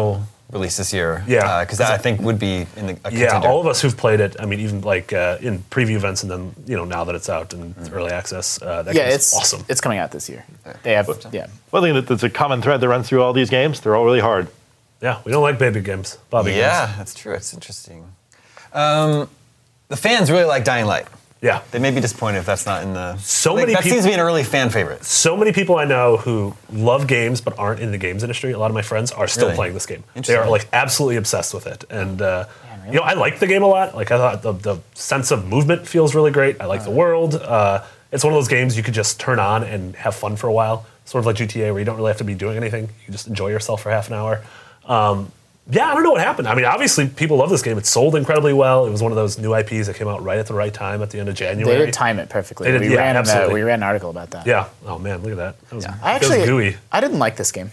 release 0.51 0.77
this 0.77 0.93
year. 0.93 1.23
Yeah. 1.27 1.63
Because 1.63 1.79
that 1.79 1.91
I 1.91 1.97
think 1.97 2.21
would 2.21 2.39
be 2.39 2.65
in 2.77 2.87
the 2.87 2.97
a 3.05 3.11
Yeah, 3.11 3.41
all 3.49 3.59
of 3.59 3.67
us 3.67 3.81
who've 3.81 3.97
played 3.97 4.19
it. 4.19 4.35
I 4.39 4.45
mean, 4.45 4.59
even 4.59 4.81
like 4.81 5.11
uh, 5.13 5.37
in 5.41 5.59
preview 5.69 5.95
events, 5.95 6.23
and 6.23 6.31
then 6.31 6.53
you 6.69 6.75
know 6.77 6.85
now 6.85 7.03
that 7.05 7.15
it's 7.15 7.29
out 7.29 7.53
in 7.53 7.73
early 7.91 8.11
access, 8.11 8.61
uh, 8.61 8.83
that 8.83 8.95
yeah, 8.95 9.15
it's 9.15 9.33
awesome. 9.33 9.63
It's 9.67 9.81
coming 9.81 9.99
out 9.99 10.11
this 10.11 10.29
year. 10.29 10.45
They 10.83 10.93
have 10.93 11.07
yeah. 11.31 11.47
One 11.71 11.83
thing 11.83 11.93
that, 11.95 12.07
that's 12.07 12.23
a 12.23 12.29
common 12.29 12.61
thread 12.61 12.79
that 12.81 12.87
runs 12.89 13.07
through 13.09 13.23
all 13.23 13.33
these 13.33 13.49
games, 13.49 13.79
they're 13.81 13.95
all 13.95 14.05
really 14.05 14.21
hard. 14.21 14.47
yeah, 15.01 15.19
we 15.25 15.31
don't 15.31 15.43
like 15.43 15.57
baby 15.59 15.81
games, 15.81 16.17
Bobby 16.29 16.51
Yeah, 16.51 16.85
games. 16.85 16.97
that's 16.97 17.13
true. 17.13 17.33
It's 17.33 17.53
interesting. 17.53 17.99
Um, 18.73 19.27
the 19.87 19.97
fans 19.97 20.29
really 20.31 20.45
like 20.45 20.63
Dying 20.63 20.85
Light. 20.85 21.07
Yeah, 21.45 21.61
They 21.71 21.77
may 21.79 21.91
be 21.91 22.01
disappointed 22.01 22.39
if 22.39 22.45
that's 22.47 22.65
not 22.65 22.81
in 22.81 22.93
the. 22.93 23.17
So 23.17 23.53
like, 23.53 23.61
many 23.63 23.73
That 23.75 23.83
peop- 23.83 23.91
seems 23.93 24.03
to 24.05 24.09
be 24.09 24.13
an 24.15 24.19
early 24.19 24.43
fan 24.43 24.71
favorite. 24.71 25.03
so 25.05 25.37
many 25.37 25.51
people 25.53 25.75
I 25.77 25.85
know 25.85 26.17
who 26.17 26.55
love 26.73 27.05
games 27.05 27.39
but 27.39 27.57
aren't 27.59 27.79
in 27.79 27.91
the 27.91 27.99
games 27.99 28.23
industry. 28.23 28.51
A 28.51 28.57
lot 28.57 28.71
of 28.71 28.73
my 28.73 28.81
friends 28.81 29.11
are 29.11 29.27
still 29.27 29.45
Really? 29.45 29.55
playing 29.55 29.73
this 29.75 29.85
game. 29.85 30.03
They 30.15 30.35
are 30.35 30.49
like 30.49 30.67
absolutely 30.73 31.17
obsessed 31.17 31.53
with 31.53 31.67
it, 31.67 31.83
and 31.91 32.19
uh, 32.21 32.45
you 32.87 32.93
know 32.93 33.03
I 33.03 33.13
like 33.13 33.37
the 33.39 33.45
game 33.47 33.61
a 33.61 33.67
lot. 33.67 33.95
Like 33.95 34.09
I 34.11 34.17
thought 34.17 34.41
the, 34.41 34.53
the 34.53 34.79
sense 34.95 35.29
of 35.29 35.45
movement 35.47 35.87
feels 35.87 36.15
really 36.15 36.31
great. 36.31 36.59
I 36.59 36.65
like 36.65 36.83
the 36.83 36.89
world. 36.91 37.35
Uh, 37.35 37.83
it's 38.11 38.23
one 38.23 38.33
of 38.33 38.37
those 38.37 38.47
games 38.47 38.75
you 38.75 38.81
could 38.83 38.93
just 38.95 39.19
turn 39.19 39.37
on 39.39 39.63
and 39.63 39.95
have 39.97 40.15
fun 40.15 40.35
for 40.37 40.47
a 40.47 40.53
while. 40.53 40.85
Sort 41.05 41.19
of 41.21 41.27
like 41.27 41.35
GTA, 41.35 41.69
where 41.71 41.77
you 41.79 41.85
don't 41.85 41.97
really 41.97 42.09
have 42.09 42.17
to 42.17 42.23
be 42.23 42.33
doing 42.33 42.57
anything. 42.57 42.89
You 43.05 43.11
just 43.11 43.27
enjoy 43.27 43.49
yourself 43.49 43.83
for 43.83 43.91
half 43.91 44.07
an 44.07 44.15
hour. 44.15 44.41
Um, 44.87 45.31
yeah, 45.69 45.87
I 45.87 45.93
don't 45.95 46.03
know 46.03 46.11
what 46.11 46.21
happened. 46.21 46.47
I 46.47 46.53
mean, 46.55 46.65
obviously 46.65 47.07
people 47.07 47.37
love 47.37 47.49
this 47.49 47.61
game. 47.61 47.77
It 47.77 47.85
sold 47.85 48.15
incredibly 48.15 48.53
well. 48.53 48.85
It 48.85 48.91
was 48.91 49.01
one 49.01 49.11
of 49.11 49.15
those 49.15 49.39
new 49.39 49.55
IPs 49.55 49.87
that 49.87 49.95
came 49.95 50.07
out 50.07 50.23
right 50.23 50.37
at 50.37 50.45
the 50.47 50.53
right 50.53 50.73
time 50.73 51.01
at 51.01 51.09
the 51.09 51.19
end 51.19 51.27
of 51.29 51.35
January. 51.35 51.79
They 51.79 51.85
did 51.85 51.93
time 51.93 52.19
it 52.19 52.29
perfectly. 52.29 52.71
They 52.71 52.77
did- 52.77 52.81
we 52.89 52.93
yeah, 52.93 53.01
ran 53.01 53.17
uh, 53.17 53.47
a, 53.49 53.53
we 53.53 53.61
ran 53.63 53.79
an 53.79 53.83
article 53.83 54.09
about 54.11 54.29
that. 54.31 54.45
Yeah. 54.45 54.67
Oh 54.85 54.99
man, 54.99 55.21
look 55.23 55.31
at 55.31 55.37
that. 55.37 55.59
That 55.69 55.75
was, 55.75 55.85
I 55.85 55.89
that 55.89 56.21
was 56.21 56.29
actually 56.31 56.45
gooey. 56.45 56.77
I 56.91 57.01
didn't 57.01 57.19
like 57.19 57.35
this 57.35 57.51
game. 57.51 57.71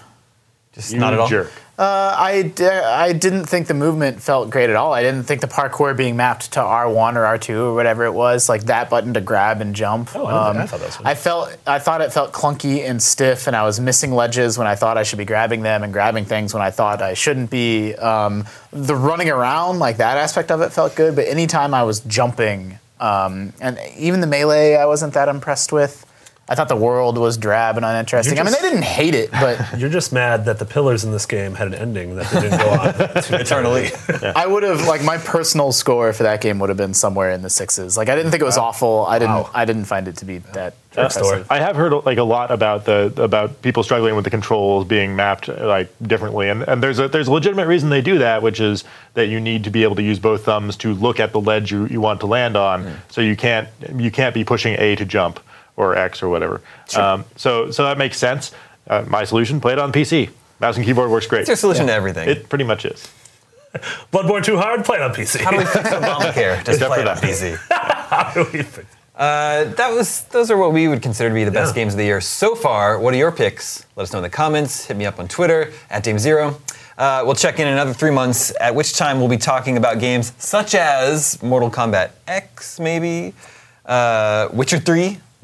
Just 0.73 0.93
You 0.93 0.99
not 1.01 1.13
at 1.13 1.21
all. 1.21 1.29
jerk. 1.29 1.53
Uh, 1.79 2.15
I, 2.19 2.43
d- 2.43 2.67
I 2.67 3.15
didn't 3.15 3.47
think 3.47 3.67
the 3.67 3.75
movement 3.75 4.21
felt 4.21 4.51
great 4.51 4.69
at 4.69 4.77
all. 4.77 4.93
I 4.93 5.03
didn't 5.03 5.25
think 5.25 5.41
the 5.41 5.47
parkour 5.47 5.97
being 5.97 6.17
mapped 6.17 6.53
to 6.53 6.61
R1 6.61 7.17
or 7.17 7.23
R2 7.39 7.57
or 7.57 7.75
whatever 7.75 8.05
it 8.05 8.13
was, 8.13 8.49
like 8.49 8.65
that 8.65 8.91
button 8.91 9.15
to 9.15 9.21
grab 9.23 9.61
and 9.63 9.75
jump. 9.75 10.15
Um, 10.15 10.23
Oh, 10.23 10.27
I 10.27 10.53
didn't- 10.53 10.63
I 10.63 10.67
thought 10.67 10.81
that 10.81 10.87
was. 10.99 11.07
I 11.07 11.15
felt 11.15 11.57
I 11.67 11.79
thought 11.79 12.01
it 12.03 12.13
felt 12.13 12.33
clunky 12.33 12.89
and 12.89 13.03
stiff, 13.03 13.47
and 13.47 13.57
I 13.57 13.65
was 13.65 13.81
missing 13.81 14.13
ledges 14.13 14.59
when 14.59 14.67
I 14.67 14.75
thought 14.75 14.99
I 14.99 15.03
should 15.03 15.19
be 15.19 15.25
grabbing 15.25 15.63
them, 15.63 15.83
and 15.83 15.93
grabbing 15.95 16.27
things 16.27 16.53
when 16.53 16.63
I 16.63 16.71
thought 16.71 17.01
I 17.01 17.15
shouldn't 17.15 17.49
be. 17.51 17.95
Um, 17.95 18.45
the 18.71 18.95
running 18.95 19.31
around, 19.31 19.79
like 19.79 19.97
that 19.97 20.19
aspect 20.19 20.51
of 20.51 20.61
it, 20.61 20.73
felt 20.73 20.95
good, 20.95 21.17
but 21.17 21.27
anytime 21.27 21.73
I 21.73 21.85
was 21.85 22.01
jumping, 22.01 22.79
um, 23.01 23.55
and 23.63 23.79
even 23.97 24.21
the 24.21 24.27
melee, 24.27 24.77
I 24.77 24.85
wasn't 24.85 25.15
that 25.15 25.29
impressed 25.29 25.73
with. 25.73 26.05
I 26.49 26.57
thought 26.57 26.69
the 26.69 26.77
world 26.77 27.19
was 27.19 27.37
drab 27.37 27.77
and 27.77 27.87
uninteresting. 27.87 28.39
I 28.39 28.43
mean, 28.43 28.53
they 28.53 28.61
didn't 28.61 28.83
hate 28.83 29.15
it, 29.15 29.31
but 29.31 29.59
You're 29.79 29.89
just 29.89 30.13
mad 30.13 30.45
that 30.47 30.59
the 30.59 30.65
pillars 30.65 31.05
in 31.05 31.13
this 31.13 31.25
game 31.25 31.55
had 31.55 31.69
an 31.69 31.75
ending 31.75 32.17
that 32.17 32.31
they 32.31 32.41
didn't 32.41 32.59
go 32.59 32.71
on 32.71 32.95
to 32.95 33.41
Eternally. 33.41 33.91
I 34.37 34.47
would 34.47 34.65
have 34.65 34.87
like 34.87 35.05
my 35.05 35.19
personal 35.19 35.71
score 35.71 36.13
for 36.13 36.25
that 36.25 36.41
game 36.41 36.59
would 36.59 36.69
have 36.69 36.77
been 36.77 36.95
somewhere 36.95 37.31
in 37.31 37.43
the 37.43 37.51
sixes. 37.51 37.97
Like 37.97 38.09
I 38.09 38.17
didn't 38.17 38.33
think 38.33 38.43
it 38.43 38.47
was 38.47 38.59
awful. 38.59 39.07
I 39.07 39.21
didn't. 39.21 39.35
Wow. 39.35 39.51
I 39.55 39.65
didn't 39.65 39.85
find 39.85 40.09
it 40.09 40.17
to 40.17 40.25
be 40.25 40.39
that. 40.39 40.75
story. 41.13 41.45
I 41.49 41.59
have 41.59 41.77
heard 41.77 41.93
like 42.05 42.19
a 42.19 42.25
lot 42.25 42.51
about 42.51 42.87
the 42.87 43.15
about 43.17 43.63
people 43.63 43.85
struggling 43.85 44.17
with 44.17 44.25
the 44.25 44.31
controls 44.31 44.85
being 44.85 45.15
mapped 45.15 45.47
like 45.47 45.91
differently, 46.03 46.49
and, 46.49 46.63
and 46.65 46.83
there's 46.83 46.99
a 46.99 47.07
there's 47.07 47.29
a 47.29 47.33
legitimate 47.33 47.69
reason 47.69 47.89
they 47.89 48.03
do 48.03 48.19
that, 48.19 48.43
which 48.43 48.61
is 48.61 48.83
that 49.15 49.29
you 49.29 49.41
need 49.41 49.63
to 49.65 49.71
be 49.71 49.85
able 49.85 49.95
to 49.95 50.03
use 50.03 50.19
both 50.19 50.45
thumbs 50.45 50.77
to 50.79 50.93
look 50.93 51.21
at 51.21 51.33
the 51.33 51.41
ledge 51.41 51.71
you, 51.71 51.87
you 51.87 52.01
want 52.01 52.19
to 52.21 52.27
land 52.27 52.57
on. 52.57 52.83
Hmm. 52.83 52.95
So 53.11 53.21
you 53.21 53.37
can't 53.37 53.69
you 53.95 54.11
can't 54.11 54.35
be 54.35 54.43
pushing 54.43 54.75
A 54.79 54.97
to 54.97 55.05
jump 55.05 55.39
or 55.77 55.97
X 55.97 56.23
or 56.23 56.29
whatever. 56.29 56.61
Um, 56.97 57.25
so 57.37 57.71
so 57.71 57.85
that 57.85 57.99
makes 57.99 58.19
sense. 58.19 58.53
Uh, 58.89 59.05
my 59.09 59.25
solution: 59.25 59.61
play 59.61 59.73
it 59.73 59.79
on 59.79 59.93
PC. 59.93 60.31
Mouse 60.61 60.77
and 60.77 60.85
keyboard 60.87 61.11
works 61.11 61.27
great. 61.27 61.41
It's 61.41 61.49
your 61.49 61.57
solution 61.57 61.87
to 61.89 61.93
everything. 61.93 62.29
It 62.29 62.49
pretty 62.49 62.65
much 62.65 62.85
is. 62.85 63.09
Bloodborne 64.13 64.45
too 64.45 64.57
hard. 64.59 64.85
Play 64.85 64.97
it 64.99 65.03
on 65.03 65.13
PC. 65.15 65.41
How 65.41 65.51
do 65.51 65.57
we 65.59 65.65
fix 65.65 65.89
Obamacare? 65.89 66.57
Just 66.65 66.69
Except 66.81 66.89
play 66.93 67.01
it 67.01 67.09
on. 67.09 67.17
PC. 67.17 67.57
How 67.71 68.33
do 68.35 68.47
we 68.53 68.63
fix- 68.63 68.87
Uh, 69.17 69.65
that 69.75 69.93
was 69.93 70.23
those 70.31 70.51
are 70.51 70.57
what 70.57 70.73
we 70.73 70.89
would 70.89 71.03
consider 71.03 71.29
to 71.29 71.35
be 71.35 71.45
the 71.45 71.51
best 71.51 71.75
Yeah. 71.75 71.83
games 71.83 71.95
of 71.95 71.99
the 71.99 72.05
year 72.05 72.21
so 72.21 72.55
far. 72.55 72.99
What 72.99 73.13
are 73.15 73.17
your 73.17 73.33
picks? 73.33 73.85
Let 73.97 74.05
us 74.05 74.13
know 74.13 74.19
in 74.21 74.23
the 74.23 74.31
comments. 74.31 74.87
Hit 74.87 74.97
me 74.97 75.05
up 75.07 75.19
on 75.19 75.27
Twitter 75.29 75.73
at 75.91 76.03
Dame 76.03 76.19
Zero. 76.19 76.57
Uh, 76.97 77.23
we'll 77.25 77.35
check 77.35 77.59
in 77.59 77.67
another 77.69 77.93
three 77.93 78.11
months, 78.11 78.53
at 78.61 78.75
which 78.75 78.97
time 78.97 79.19
we'll 79.19 79.29
be 79.29 79.37
talking 79.39 79.77
about 79.77 79.99
games 79.99 80.33
such 80.39 80.75
as 80.75 81.43
Mortal 81.43 81.71
Kombat 81.71 82.11
X, 82.27 82.79
maybe 82.79 83.35
uh, 83.87 84.49
Witcher 84.53 84.79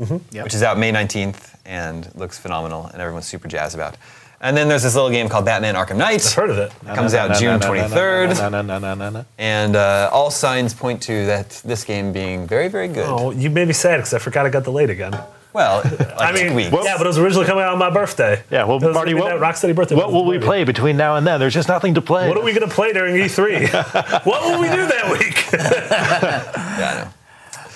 3, 0.05 0.21
Yep. 0.33 0.45
which 0.45 0.55
is 0.55 0.63
out 0.63 0.79
May 0.79 0.93
19th 0.93 1.55
and 1.67 2.09
looks 2.15 2.39
phenomenal, 2.39 2.87
and 2.93 3.01
everyone's 3.03 3.27
super 3.27 3.49
jazzed 3.49 3.75
about. 3.75 3.97
And 4.41 4.57
then 4.57 4.69
there's 4.69 4.85
this 4.85 4.95
little 4.95 5.11
game 5.11 5.29
called 5.29 5.45
Batman 5.47 5.75
Arkham 5.75 5.97
Knight. 5.97 6.25
I've 6.25 6.33
heard 6.33 6.51
of 6.51 6.59
it. 6.59 6.73
Comes 6.95 7.13
out 7.13 7.37
June 7.41 7.59
23rd. 7.59 8.39
Na, 8.39 8.49
na, 8.49 8.63
na, 8.63 8.79
na, 8.79 8.95
na, 8.95 9.11
na. 9.11 9.25
And 9.37 9.75
uh, 9.75 10.11
all 10.13 10.31
signs 10.31 10.73
point 10.75 11.03
to 11.03 11.27
that 11.27 11.51
this 11.65 11.83
game 11.83 12.13
being 12.13 12.47
very, 12.47 12.69
very 12.69 12.87
good. 12.87 13.05
Oh, 13.09 13.33
you 13.33 13.51
made 13.51 13.67
me 13.67 13.75
sad 13.75 13.97
because 13.97 14.15
I 14.15 14.21
forgot 14.21 14.47
I 14.47 14.51
got 14.51 14.63
delayed 14.63 14.91
again. 14.91 15.19
Well, 15.53 15.81
like 15.99 16.17
I 16.21 16.33
mean, 16.33 16.51
two 16.51 16.55
weeks. 16.55 16.71
yeah, 16.85 16.97
but 16.97 17.05
it 17.07 17.09
was 17.09 17.19
originally 17.19 17.47
coming 17.47 17.65
out 17.65 17.73
on 17.73 17.79
my 17.81 17.91
birthday. 17.91 18.41
Yeah, 18.49 18.63
well, 18.65 18.77
It 18.77 18.87
was 18.87 18.95
Marty, 18.95 19.13
gonna 19.15 19.25
what, 19.25 19.41
Rocksteady 19.41 19.75
birthday. 19.75 19.97
what 19.97 20.13
will 20.13 20.25
we 20.25 20.37
party. 20.37 20.47
play 20.47 20.65
between 20.65 20.97
now 20.97 21.17
and 21.17 21.27
then? 21.27 21.41
There's 21.41 21.55
just 21.55 21.69
nothing 21.69 21.95
to 21.95 22.01
play. 22.03 22.29
What 22.29 22.37
are 22.37 22.45
we 22.45 22.53
gonna 22.53 22.69
play 22.69 22.93
during 22.93 23.17
E3? 23.17 24.25
what 24.25 24.43
will 24.45 24.61
we 24.61 24.69
do 24.69 24.87
that 24.87 25.11
week? 25.11 25.47
yeah, 25.53 26.91
I 26.93 26.95
know. 27.05 27.11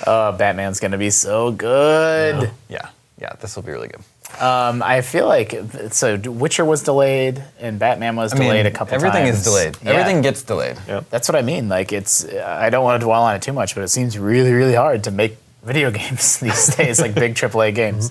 Oh, 0.06 0.32
Batman's 0.32 0.80
gonna 0.80 0.98
be 0.98 1.10
so 1.10 1.50
good. 1.52 2.50
Yeah, 2.68 2.88
yeah, 3.20 3.34
this 3.40 3.56
will 3.56 3.62
be 3.62 3.72
really 3.72 3.88
good. 3.88 4.00
Um, 4.40 4.82
I 4.82 5.02
feel 5.02 5.26
like 5.28 5.54
so 5.90 6.16
Witcher 6.16 6.64
was 6.64 6.82
delayed 6.82 7.42
and 7.60 7.78
Batman 7.78 8.16
was 8.16 8.32
I 8.32 8.38
mean, 8.38 8.48
delayed 8.48 8.66
a 8.66 8.70
couple 8.70 8.92
times. 8.92 9.04
everything 9.04 9.26
times. 9.26 9.38
is 9.38 9.44
delayed. 9.44 9.76
Yeah. 9.84 9.90
Everything 9.90 10.22
gets 10.22 10.42
delayed. 10.42 10.76
That's 11.10 11.28
what 11.28 11.36
I 11.36 11.42
mean. 11.42 11.68
Like 11.68 11.92
it's 11.92 12.24
I 12.26 12.70
don't 12.70 12.82
want 12.82 13.00
to 13.00 13.04
dwell 13.04 13.22
on 13.22 13.36
it 13.36 13.42
too 13.42 13.52
much, 13.52 13.74
but 13.74 13.84
it 13.84 13.88
seems 13.88 14.18
really 14.18 14.52
really 14.52 14.74
hard 14.74 15.04
to 15.04 15.10
make 15.10 15.36
video 15.62 15.90
games 16.00 16.38
these 16.38 16.74
days, 16.74 17.00
like 17.00 17.14
big 17.14 17.34
AAA 17.34 17.74
games. 17.74 18.10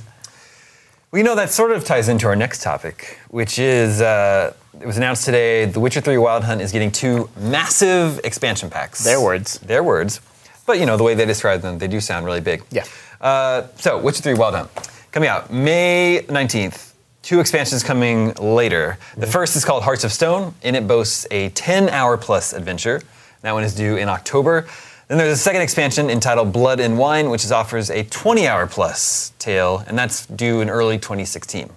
Well, 1.12 1.18
you 1.18 1.26
know, 1.26 1.36
that 1.36 1.50
sort 1.50 1.72
of 1.72 1.84
ties 1.84 2.08
into 2.08 2.28
our 2.28 2.36
next 2.38 2.62
topic, 2.62 3.20
which 3.30 3.60
is 3.60 4.00
uh, 4.00 4.54
it 4.80 4.86
was 4.86 4.98
announced 4.98 5.26
today 5.26 5.66
The 5.66 5.80
Witcher 5.80 6.00
3 6.02 6.18
Wild 6.18 6.44
Hunt 6.46 6.62
is 6.62 6.72
getting 6.72 6.92
two 6.92 7.30
massive 7.36 8.20
expansion 8.24 8.70
packs. 8.70 9.04
Their 9.04 9.20
words. 9.20 9.60
Their 9.60 9.84
words. 9.84 10.22
But, 10.66 10.80
you 10.80 10.86
know, 10.86 10.98
the 10.98 11.04
way 11.04 11.14
they 11.16 11.26
describe 11.26 11.62
them, 11.62 11.80
they 11.80 11.88
do 11.88 12.00
sound 12.00 12.26
really 12.26 12.42
big. 12.42 12.64
Yeah. 12.72 12.86
Uh, 13.20 13.68
so, 13.78 13.98
Witcher 13.98 14.22
3 14.22 14.34
well 14.36 14.52
done. 14.52 14.70
coming 15.12 15.30
out 15.30 15.52
May 15.52 16.24
19th. 16.28 16.94
Two 17.22 17.40
expansions 17.40 17.84
coming 17.84 18.34
later. 18.36 18.98
The 19.16 19.28
first 19.28 19.56
is 19.56 19.64
called 19.64 19.84
Hearts 19.84 20.04
of 20.04 20.12
Stone, 20.12 20.56
and 20.64 20.76
it 20.76 20.88
boasts 20.88 21.28
a 21.30 21.50
10 21.50 21.90
hour 21.90 22.18
plus 22.18 22.52
adventure. 22.54 23.02
That 23.42 23.52
one 23.52 23.64
is 23.64 23.76
due 23.76 23.98
in 23.98 24.10
October. 24.10 24.68
Then 25.08 25.18
there's 25.20 25.34
a 25.34 25.38
second 25.38 25.62
expansion 25.62 26.10
entitled 26.10 26.52
Blood 26.54 26.80
and 26.80 26.98
Wine, 26.98 27.30
which 27.30 27.44
is, 27.44 27.52
offers 27.52 27.90
a 27.92 28.04
20 28.06 28.48
hour 28.48 28.66
plus 28.66 29.34
tale, 29.38 29.84
and 29.88 29.98
that's 29.98 30.26
due 30.26 30.62
in 30.62 30.70
early 30.70 30.98
2016. 30.98 31.70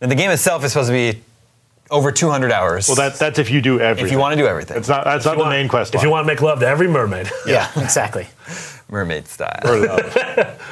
And 0.00 0.10
the 0.10 0.14
game 0.14 0.30
itself 0.30 0.64
is 0.64 0.72
supposed 0.72 0.88
to 0.88 0.92
be 0.92 1.20
over 1.90 2.10
200 2.12 2.50
hours. 2.52 2.88
Well, 2.88 2.96
that, 2.96 3.14
that's 3.18 3.38
if 3.38 3.50
you 3.50 3.60
do 3.60 3.80
everything. 3.80 4.06
if 4.06 4.12
you 4.12 4.18
want 4.18 4.32
to 4.36 4.42
do 4.42 4.46
everything, 4.46 4.76
It's 4.76 4.88
not. 4.88 5.04
That's 5.04 5.24
not 5.24 5.34
the 5.36 5.40
want- 5.40 5.50
main 5.50 5.68
quest. 5.68 5.94
If 5.94 6.02
you 6.02 6.10
want 6.10 6.24
to 6.24 6.32
make 6.32 6.42
love 6.42 6.60
to 6.60 6.66
every 6.66 6.88
mermaid. 6.88 7.30
Yeah, 7.46 7.70
exactly. 7.76 8.26
mermaid 8.88 9.26
style. 9.28 9.60
Or 9.64 9.78
love. 9.86 10.62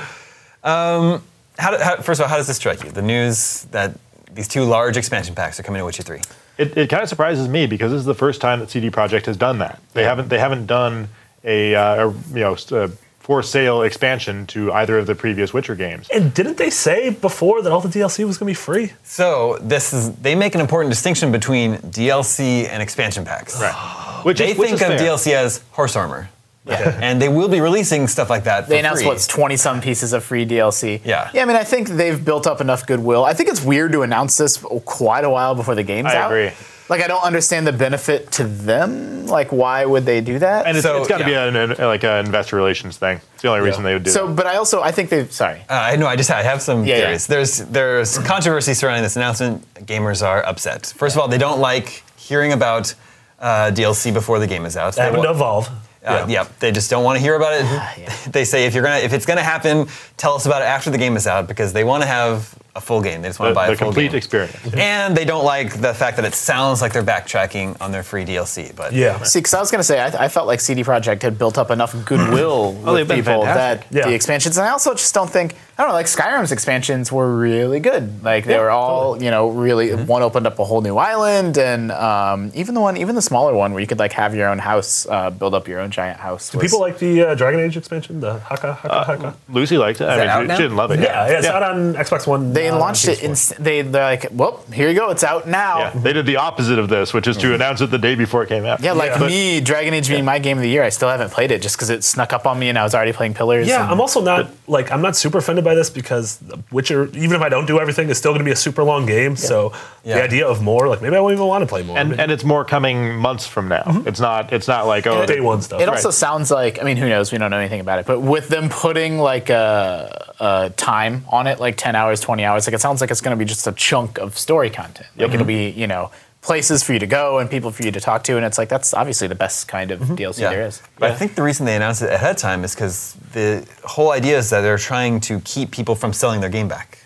How, 1.56 1.78
how, 1.78 1.96
first 1.98 2.20
of 2.20 2.24
all, 2.24 2.28
how 2.28 2.36
does 2.36 2.48
this 2.48 2.56
strike 2.56 2.82
you? 2.82 2.90
The 2.90 3.02
news 3.02 3.64
that 3.70 3.96
these 4.32 4.48
two 4.48 4.64
large 4.64 4.96
expansion 4.96 5.34
packs 5.36 5.60
are 5.60 5.62
coming 5.62 5.78
to 5.80 5.84
Witcher 5.84 6.02
3. 6.02 6.20
It, 6.58 6.76
it 6.76 6.90
kind 6.90 7.02
of 7.02 7.08
surprises 7.08 7.46
me 7.48 7.66
because 7.66 7.92
this 7.92 8.00
is 8.00 8.04
the 8.06 8.14
first 8.14 8.40
time 8.40 8.58
that 8.60 8.70
CD 8.70 8.90
Projekt 8.90 9.26
has 9.26 9.36
done 9.36 9.58
that. 9.58 9.80
They 9.92 10.02
haven't 10.04 10.28
they 10.28 10.38
haven't 10.38 10.66
done 10.66 11.08
a, 11.44 11.74
uh, 11.74 12.08
a 12.08 12.12
you 12.32 12.40
know 12.40 12.54
s- 12.54 12.70
a 12.72 12.90
for 13.24 13.42
sale 13.42 13.80
expansion 13.80 14.46
to 14.46 14.70
either 14.74 14.98
of 14.98 15.06
the 15.06 15.14
previous 15.14 15.54
Witcher 15.54 15.74
games. 15.74 16.08
And 16.10 16.34
didn't 16.34 16.58
they 16.58 16.68
say 16.68 17.08
before 17.08 17.62
that 17.62 17.72
all 17.72 17.80
the 17.80 17.88
DLC 17.88 18.24
was 18.26 18.36
going 18.36 18.46
to 18.46 18.50
be 18.50 18.54
free? 18.54 18.92
So 19.02 19.56
this 19.62 19.94
is 19.94 20.12
they 20.16 20.34
make 20.34 20.54
an 20.54 20.60
important 20.60 20.90
distinction 20.92 21.32
between 21.32 21.76
DLC 21.78 22.68
and 22.68 22.82
expansion 22.82 23.24
packs. 23.24 23.58
Right. 23.58 24.20
Which 24.24 24.38
They 24.38 24.50
is, 24.52 24.58
which 24.58 24.68
think 24.68 24.82
is 24.82 24.88
of 24.90 24.98
fair. 24.98 25.08
DLC 25.08 25.32
as 25.34 25.62
horse 25.72 25.96
armor. 25.96 26.28
Yeah. 26.66 26.98
And 27.02 27.20
they 27.20 27.28
will 27.30 27.48
be 27.48 27.60
releasing 27.60 28.08
stuff 28.08 28.28
like 28.28 28.44
that 28.44 28.64
for 28.64 28.70
They 28.70 28.78
announced 28.78 29.02
free. 29.02 29.08
what's 29.08 29.26
twenty 29.26 29.56
some 29.56 29.80
pieces 29.80 30.12
of 30.12 30.22
free 30.22 30.44
DLC. 30.46 31.00
Yeah. 31.04 31.30
Yeah, 31.34 31.42
I 31.42 31.44
mean, 31.46 31.56
I 31.56 31.64
think 31.64 31.88
they've 31.88 32.22
built 32.22 32.46
up 32.46 32.60
enough 32.60 32.86
goodwill. 32.86 33.24
I 33.24 33.32
think 33.32 33.48
it's 33.48 33.62
weird 33.64 33.92
to 33.92 34.02
announce 34.02 34.36
this 34.36 34.58
quite 34.84 35.24
a 35.24 35.30
while 35.30 35.54
before 35.54 35.74
the 35.74 35.82
game's 35.82 36.08
I 36.12 36.16
out. 36.16 36.30
agree. 36.30 36.50
Like, 36.88 37.00
I 37.02 37.06
don't 37.06 37.22
understand 37.24 37.66
the 37.66 37.72
benefit 37.72 38.30
to 38.32 38.44
them. 38.44 39.26
Like, 39.26 39.52
why 39.52 39.84
would 39.86 40.04
they 40.04 40.20
do 40.20 40.38
that? 40.38 40.66
And 40.66 40.76
it's, 40.76 40.84
So, 40.84 40.98
it's 40.98 41.08
got 41.08 41.18
to 41.18 41.30
yeah. 41.30 41.50
be 41.50 41.56
an, 41.58 41.70
an, 41.72 41.78
like 41.86 42.04
an 42.04 42.26
investor 42.26 42.56
relations 42.56 42.98
thing. 42.98 43.20
It's 43.32 43.42
the 43.42 43.48
only 43.48 43.62
reason 43.62 43.82
they 43.84 43.94
would 43.94 44.02
do 44.02 44.10
so, 44.10 44.28
it. 44.30 44.34
but 44.36 44.46
I 44.46 44.56
also 44.56 44.82
I 44.82 44.92
think 44.92 45.08
they. 45.08 45.26
Sorry. 45.28 45.60
Uh, 45.68 45.74
I 45.92 45.96
know. 45.96 46.06
I 46.06 46.16
just 46.16 46.30
I 46.30 46.42
have 46.42 46.60
some 46.60 46.84
Yeah, 46.84 46.96
yeah. 46.96 47.00
theories. 47.06 47.26
There's 47.26 47.58
there's 47.58 48.18
controversy 48.18 48.74
surrounding 48.74 49.02
this 49.02 49.16
announcement. 49.16 49.64
Gamers 49.86 50.22
are 50.26 50.44
upset. 50.44 50.92
First 50.96 51.16
of 51.16 51.22
all, 51.22 51.28
they 51.28 51.38
don't 51.38 51.60
like 51.60 52.02
hearing 52.16 52.52
about 52.52 52.94
uh, 53.40 53.70
DLC 53.72 54.12
before 54.12 54.38
the 54.38 54.46
game 54.46 54.66
is 54.66 54.76
out. 54.76 54.94
That 54.94 54.96
They 54.96 55.04
happened 55.06 55.22
to 55.24 55.30
Evolve. 55.30 55.70
Uh, 56.04 56.26
yeah. 56.28 56.46
they 56.60 56.70
just 56.70 56.90
don't 56.90 57.02
want 57.02 57.16
to 57.16 57.20
hear 57.22 57.34
about 57.34 57.54
it. 57.54 57.64
yeah. 57.98 58.14
They 58.30 58.44
say 58.44 58.66
if 58.66 58.74
you're 58.74 58.84
gonna 58.84 58.98
if 58.98 59.14
it's 59.14 59.24
gonna 59.24 59.42
happen, 59.42 59.86
tell 60.18 60.34
us 60.34 60.44
about 60.44 60.60
it 60.60 60.66
after 60.66 60.90
the 60.90 60.98
game 60.98 61.16
is 61.16 61.26
out 61.26 61.48
because 61.48 61.72
they 61.72 61.82
want 61.84 62.02
to 62.02 62.06
have 62.06 62.54
a 62.76 62.80
full 62.80 63.00
game. 63.00 63.22
They 63.22 63.28
just 63.28 63.38
want 63.38 63.50
to 63.50 63.54
buy 63.54 63.68
the 63.68 63.74
a 63.74 63.76
full 63.76 63.88
complete 63.88 64.08
game. 64.08 64.18
experience. 64.18 64.52
Mm-hmm. 64.56 64.78
And 64.78 65.16
they 65.16 65.24
don't 65.24 65.44
like 65.44 65.80
the 65.80 65.94
fact 65.94 66.16
that 66.16 66.24
it 66.24 66.34
sounds 66.34 66.82
like 66.82 66.92
they're 66.92 67.04
backtracking 67.04 67.80
on 67.80 67.92
their 67.92 68.02
free 68.02 68.24
DLC. 68.24 68.74
But 68.74 68.92
Yeah. 68.92 69.22
See, 69.22 69.38
because 69.38 69.54
I 69.54 69.60
was 69.60 69.70
going 69.70 69.78
to 69.78 69.84
say, 69.84 70.00
I, 70.00 70.24
I 70.24 70.28
felt 70.28 70.46
like 70.48 70.60
CD 70.60 70.82
Projekt 70.82 71.22
had 71.22 71.38
built 71.38 71.56
up 71.56 71.70
enough 71.70 71.94
goodwill 72.04 72.76
Oh, 72.84 72.94
they've 72.94 73.06
with 73.06 73.08
been 73.08 73.18
people 73.24 73.44
fantastic. 73.44 73.90
that 73.90 73.96
Yeah. 73.96 74.06
the 74.08 74.14
expansions, 74.14 74.58
and 74.58 74.66
I 74.66 74.70
also 74.70 74.92
just 74.94 75.14
don't 75.14 75.30
think, 75.30 75.54
I 75.76 75.82
don't 75.82 75.88
know, 75.88 75.94
like 75.94 76.06
Skyrim's 76.06 76.52
expansions 76.52 77.10
were 77.10 77.36
really 77.36 77.80
good. 77.80 78.22
Like 78.22 78.44
they 78.44 78.58
were 78.58 78.70
all, 78.70 79.20
you 79.20 79.30
know, 79.30 79.48
really. 79.48 79.88
Mm-hmm. 79.88 80.06
One 80.06 80.22
opened 80.22 80.46
up 80.46 80.58
a 80.60 80.64
whole 80.64 80.80
new 80.82 80.96
island, 80.98 81.58
and 81.58 81.90
um, 81.90 82.52
even 82.54 82.74
the 82.76 82.80
one, 82.80 82.96
even 82.96 83.16
the 83.16 83.22
smaller 83.22 83.52
one 83.54 83.72
where 83.72 83.80
you 83.80 83.86
could 83.88 83.98
like 83.98 84.12
have 84.12 84.36
your 84.36 84.48
own 84.48 84.58
house, 84.58 85.04
uh, 85.08 85.30
build 85.30 85.52
up 85.52 85.66
your 85.66 85.80
own 85.80 85.90
giant 85.90 86.20
house. 86.20 86.50
Do 86.50 86.60
people 86.60 86.78
like 86.80 86.98
the 87.00 87.22
uh, 87.22 87.34
Dragon 87.34 87.58
Age 87.58 87.76
expansion, 87.76 88.20
the 88.20 88.38
Haka 88.38 88.74
Haka 88.74 89.04
Haka? 89.04 89.34
Lucy 89.48 89.76
liked 89.76 90.00
it. 90.00 90.04
I 90.04 90.18
mean, 90.18 90.28
out 90.28 90.42
she, 90.42 90.46
now? 90.46 90.56
she 90.56 90.62
didn't 90.62 90.76
love 90.76 90.90
it. 90.92 91.00
Yeah, 91.00 91.26
yeah, 91.28 91.38
it's 91.38 91.46
out 91.48 91.62
on 91.64 91.94
Xbox 91.94 92.26
One. 92.26 92.52
They 92.52 92.68
uh, 92.68 92.78
launched 92.78 93.08
it. 93.08 93.24
In, 93.24 93.34
they 93.62 93.82
they're 93.82 94.04
like, 94.04 94.26
well, 94.30 94.64
here 94.72 94.88
you 94.88 94.94
go, 94.94 95.10
it's 95.10 95.24
out 95.24 95.48
now. 95.48 95.78
Yeah, 95.78 95.90
they 95.90 96.12
did 96.12 96.26
the 96.26 96.36
opposite 96.36 96.78
of 96.78 96.88
this, 96.88 97.12
which 97.12 97.26
is 97.26 97.36
to 97.38 97.52
announce 97.52 97.80
it 97.80 97.90
the 97.90 97.98
day 97.98 98.14
before 98.14 98.44
it 98.44 98.48
came 98.48 98.64
out. 98.64 98.80
Yeah, 98.80 98.92
like 98.92 99.10
Yeah. 99.18 99.26
me, 99.26 99.60
Dragon 99.60 99.92
Age 99.92 100.08
being 100.08 100.24
my 100.24 100.38
game 100.38 100.56
of 100.56 100.62
the 100.62 100.70
year, 100.70 100.84
I 100.84 100.90
still 100.90 101.08
haven't 101.08 101.30
played 101.32 101.50
it 101.50 101.62
just 101.62 101.74
because 101.76 101.90
it 101.90 102.04
snuck 102.04 102.32
up 102.32 102.46
on 102.46 102.60
me 102.60 102.68
and 102.68 102.78
I 102.78 102.84
was 102.84 102.94
already 102.94 103.12
playing 103.12 103.34
Pillars. 103.34 103.66
Yeah, 103.66 103.82
and- 103.82 103.90
I'm 103.90 104.00
also 104.00 104.20
not 104.20 104.50
like 104.68 104.92
I'm 104.92 105.02
not 105.02 105.16
super 105.16 105.38
offended 105.38 105.63
by 105.64 105.74
this 105.74 105.90
because 105.90 106.36
The 106.36 106.58
Witcher, 106.70 107.06
even 107.14 107.32
if 107.32 107.40
I 107.42 107.48
don't 107.48 107.66
do 107.66 107.80
everything, 107.80 108.08
is 108.10 108.18
still 108.18 108.32
going 108.32 108.40
to 108.40 108.44
be 108.44 108.50
a 108.52 108.56
super 108.56 108.82
long 108.84 109.06
game. 109.06 109.34
So 109.36 109.72
Yeah. 110.04 110.16
the 110.18 110.22
idea 110.24 110.46
of 110.46 110.62
more, 110.62 110.88
like 110.88 111.00
maybe 111.02 111.16
I 111.16 111.20
won't 111.20 111.32
even 111.34 111.46
want 111.46 111.62
to 111.62 111.66
play 111.66 111.82
more. 111.82 111.98
and 111.98 112.20
and 112.20 112.30
it's 112.30 112.44
more 112.44 112.64
coming 112.64 113.16
months 113.16 113.46
from 113.46 113.68
now. 113.68 113.82
Mm-hmm. 113.82 114.08
It's 114.08 114.20
not 114.20 114.52
it's 114.52 114.68
not 114.68 114.86
like 114.86 115.06
oh 115.06 115.24
day 115.26 115.40
one 115.40 115.62
stuff. 115.62 115.80
It 115.80 115.88
also 115.88 116.10
sounds 116.10 116.50
like 116.50 116.80
I 116.80 116.84
mean, 116.84 116.96
who 116.96 117.08
knows? 117.08 117.32
We 117.32 117.38
don't 117.38 117.50
know 117.50 117.58
anything 117.58 117.80
about 117.80 117.98
it, 118.00 118.06
but 118.06 118.20
with 118.20 118.48
them 118.48 118.68
putting 118.68 119.18
like 119.18 119.48
a, 119.50 120.32
a 120.40 120.70
time 120.76 121.24
on 121.30 121.46
it, 121.46 121.58
like 121.60 121.76
ten 121.76 121.96
hours, 121.96 122.20
twenty 122.20 122.44
hours, 122.44 122.66
like 122.66 122.74
it 122.74 122.80
sounds 122.80 123.00
like 123.00 123.10
it's 123.10 123.20
going 123.20 123.36
to 123.36 123.42
be 123.42 123.46
just 123.46 123.66
a 123.66 123.72
chunk 123.72 124.18
of 124.18 124.36
story 124.38 124.70
content. 124.70 125.08
Like 125.16 125.32
it'll 125.32 125.46
be 125.46 125.70
you 125.70 125.86
know 125.86 126.10
places 126.44 126.82
for 126.82 126.92
you 126.92 126.98
to 126.98 127.06
go 127.06 127.38
and 127.38 127.50
people 127.50 127.70
for 127.70 127.82
you 127.82 127.90
to 127.92 128.00
talk 128.00 128.22
to, 128.24 128.36
and 128.36 128.44
it's 128.44 128.58
like 128.58 128.68
that's 128.68 128.92
obviously 128.94 129.26
the 129.28 129.34
best 129.34 129.66
kind 129.68 129.90
of 129.90 130.00
DLC 130.00 130.40
Yeah. 130.40 130.50
there 130.50 130.66
is. 130.66 130.82
But 130.98 131.10
I 131.10 131.14
think 131.14 131.34
the 131.34 131.42
reason 131.42 131.66
they 131.66 131.74
announced 131.76 132.02
it 132.02 132.12
ahead 132.12 132.32
of 132.32 132.36
time 132.36 132.64
is 132.64 132.74
because 132.74 133.14
the 133.32 133.66
whole 133.84 134.12
idea 134.12 134.38
is 134.38 134.50
that 134.50 134.60
they're 134.60 134.78
trying 134.78 135.20
to 135.20 135.40
keep 135.40 135.70
people 135.70 135.94
from 135.94 136.12
selling 136.12 136.40
their 136.40 136.50
game 136.50 136.68
back, 136.68 136.98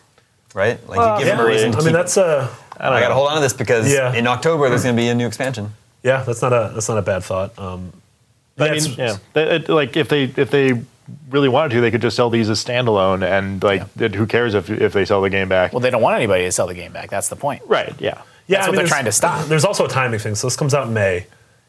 right? 0.55 0.77
Like 0.88 1.20
you 1.20 1.24
give 1.27 1.37
them 1.37 1.44
a 1.44 1.48
reason 1.48 1.70
to 1.72 1.79
I 1.79 1.81
mean 1.81 1.88
keep. 1.88 1.94
that's 1.94 2.16
uh, 2.16 2.48
I 2.81 3.01
got 3.01 3.09
to 3.09 3.14
hold 3.14 3.29
on 3.29 3.37
to 3.37 3.40
this 3.40 3.53
because 3.53 3.90
Yeah. 3.92 4.12
in 4.14 4.27
October 4.27 4.68
there's 4.68 4.83
going 4.83 4.96
to 4.96 5.01
be 5.01 5.09
a 5.09 5.14
new 5.14 5.27
expansion. 5.27 5.72
yeah, 6.03 6.22
that's 6.24 6.42
not 6.42 6.53
a 6.53 6.70
that's 6.74 6.88
not 6.88 6.98
a 6.98 7.03
bad 7.03 7.22
thought. 7.24 7.57
Um, 7.59 7.92
I 8.59 8.66
yeah, 8.66 8.72
mean, 8.72 8.94
yeah. 8.98 9.16
It- 9.37 9.68
like 9.68 9.96
if 9.96 10.09
they 10.09 10.24
if 10.24 10.51
they 10.51 10.72
really 11.31 11.48
wanted 11.48 11.70
to, 11.74 11.81
they 11.81 11.90
could 11.92 12.03
just 12.03 12.16
sell 12.16 12.29
these 12.29 12.51
as 12.51 12.62
standalone, 12.64 13.22
and 13.24 13.62
like 13.62 13.83
it- 14.01 14.14
who 14.16 14.27
cares 14.27 14.55
if 14.55 14.68
if 14.68 14.92
they 14.92 15.05
sell 15.05 15.22
the 15.22 15.31
game 15.31 15.48
back? 15.48 15.72
Well, 15.72 15.81
they 15.81 15.90
don't 15.90 16.03
want 16.03 16.16
anybody 16.16 16.42
to 16.44 16.51
sell 16.53 16.66
the 16.66 16.74
game 16.74 16.92
back. 16.92 17.09
That's 17.09 17.29
the 17.29 17.37
point. 17.37 17.62
right? 17.66 17.94
Yeah. 18.01 18.20
Yeah, 18.48 18.56
That's 18.58 18.66
I 18.66 18.70
what 18.70 18.72
mean, 18.72 18.76
they're 18.78 18.87
trying 18.88 19.04
to 19.04 19.12
stop. 19.12 19.46
There's 19.46 19.64
also 19.64 19.84
a 19.84 19.88
timing 19.88 20.18
thing. 20.20 20.34
So 20.34 20.46
this 20.46 20.56
comes 20.56 20.74
out 20.74 20.88
in 20.88 20.94
May, 20.94 21.26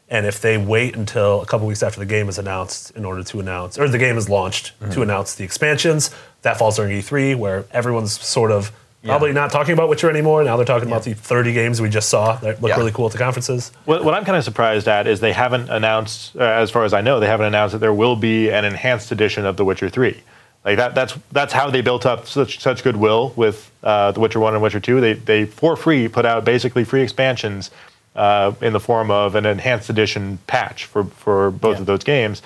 and 0.08 0.26
if 0.26 0.40
they 0.40 0.58
wait 0.58 0.96
until 0.96 1.40
a 1.42 1.46
couple 1.46 1.66
weeks 1.66 1.82
after 1.82 2.00
the 2.00 2.06
game 2.06 2.28
is 2.28 2.38
announced 2.38 2.90
in 2.96 3.04
order 3.04 3.22
to 3.22 3.38
announce, 3.40 3.78
or 3.78 3.88
the 3.88 3.98
game 3.98 4.16
is 4.18 4.28
launched 4.28 4.72
Mm-hmm. 4.80 4.92
to 4.92 5.02
announce 5.02 5.34
the 5.36 5.44
expansions, 5.44 6.10
that 6.42 6.56
falls 6.58 6.76
during 6.76 6.96
E3, 6.98 7.36
where 7.36 7.64
everyone's 7.70 8.18
sort 8.18 8.50
of 8.50 8.72
probably 9.04 9.32
not 9.32 9.50
talking 9.50 9.72
about 9.72 9.88
Witcher 9.88 10.10
anymore. 10.10 10.44
Now 10.44 10.56
they're 10.56 10.66
talking 10.66 10.88
about 10.88 11.04
the 11.04 11.14
30 11.14 11.52
games 11.54 11.80
we 11.80 11.88
just 11.88 12.08
saw 12.10 12.36
that 12.36 12.60
look 12.60 12.68
Yeah. 12.70 12.76
really 12.76 12.92
cool 12.92 13.06
at 13.06 13.12
the 13.12 13.18
conferences. 13.18 13.72
What, 13.86 14.04
what 14.04 14.12
I'm 14.12 14.26
kind 14.26 14.36
of 14.36 14.44
surprised 14.44 14.88
at 14.88 15.06
is 15.06 15.20
they 15.20 15.32
haven't 15.32 15.70
announced, 15.70 16.36
uh, 16.36 16.40
as 16.42 16.70
far 16.70 16.84
as 16.84 16.92
I 16.92 17.00
know, 17.00 17.18
they 17.18 17.26
haven't 17.26 17.46
announced 17.46 17.72
that 17.72 17.78
there 17.78 17.94
will 17.94 18.14
be 18.16 18.50
an 18.50 18.64
enhanced 18.66 19.10
edition 19.10 19.46
of 19.46 19.56
The 19.56 19.64
Witcher 19.64 19.88
3. 19.88 20.20
Like 20.64 20.76
that, 20.76 20.94
that's 20.94 21.14
that's 21.32 21.52
how 21.52 21.70
they 21.70 21.80
built 21.80 22.04
up 22.04 22.26
such 22.26 22.60
such 22.60 22.82
goodwill 22.84 23.32
with 23.36 23.70
uh, 23.82 24.12
The 24.12 24.20
Witcher 24.20 24.40
1 24.40 24.54
and 24.54 24.62
Witcher 24.62 24.80
2. 24.80 25.00
They 25.00 25.12
they 25.14 25.46
for 25.46 25.74
free 25.76 26.06
put 26.08 26.26
out 26.26 26.44
basically 26.44 26.84
free 26.84 27.00
expansions 27.02 27.70
uh, 28.14 28.52
in 28.60 28.72
the 28.74 28.80
form 28.80 29.10
of 29.10 29.34
an 29.36 29.46
enhanced 29.46 29.88
edition 29.88 30.38
patch 30.46 30.84
for 30.84 31.04
for 31.04 31.50
both 31.50 31.76
Yeah. 31.76 31.80
of 31.80 31.86
those 31.86 32.04
games. 32.04 32.42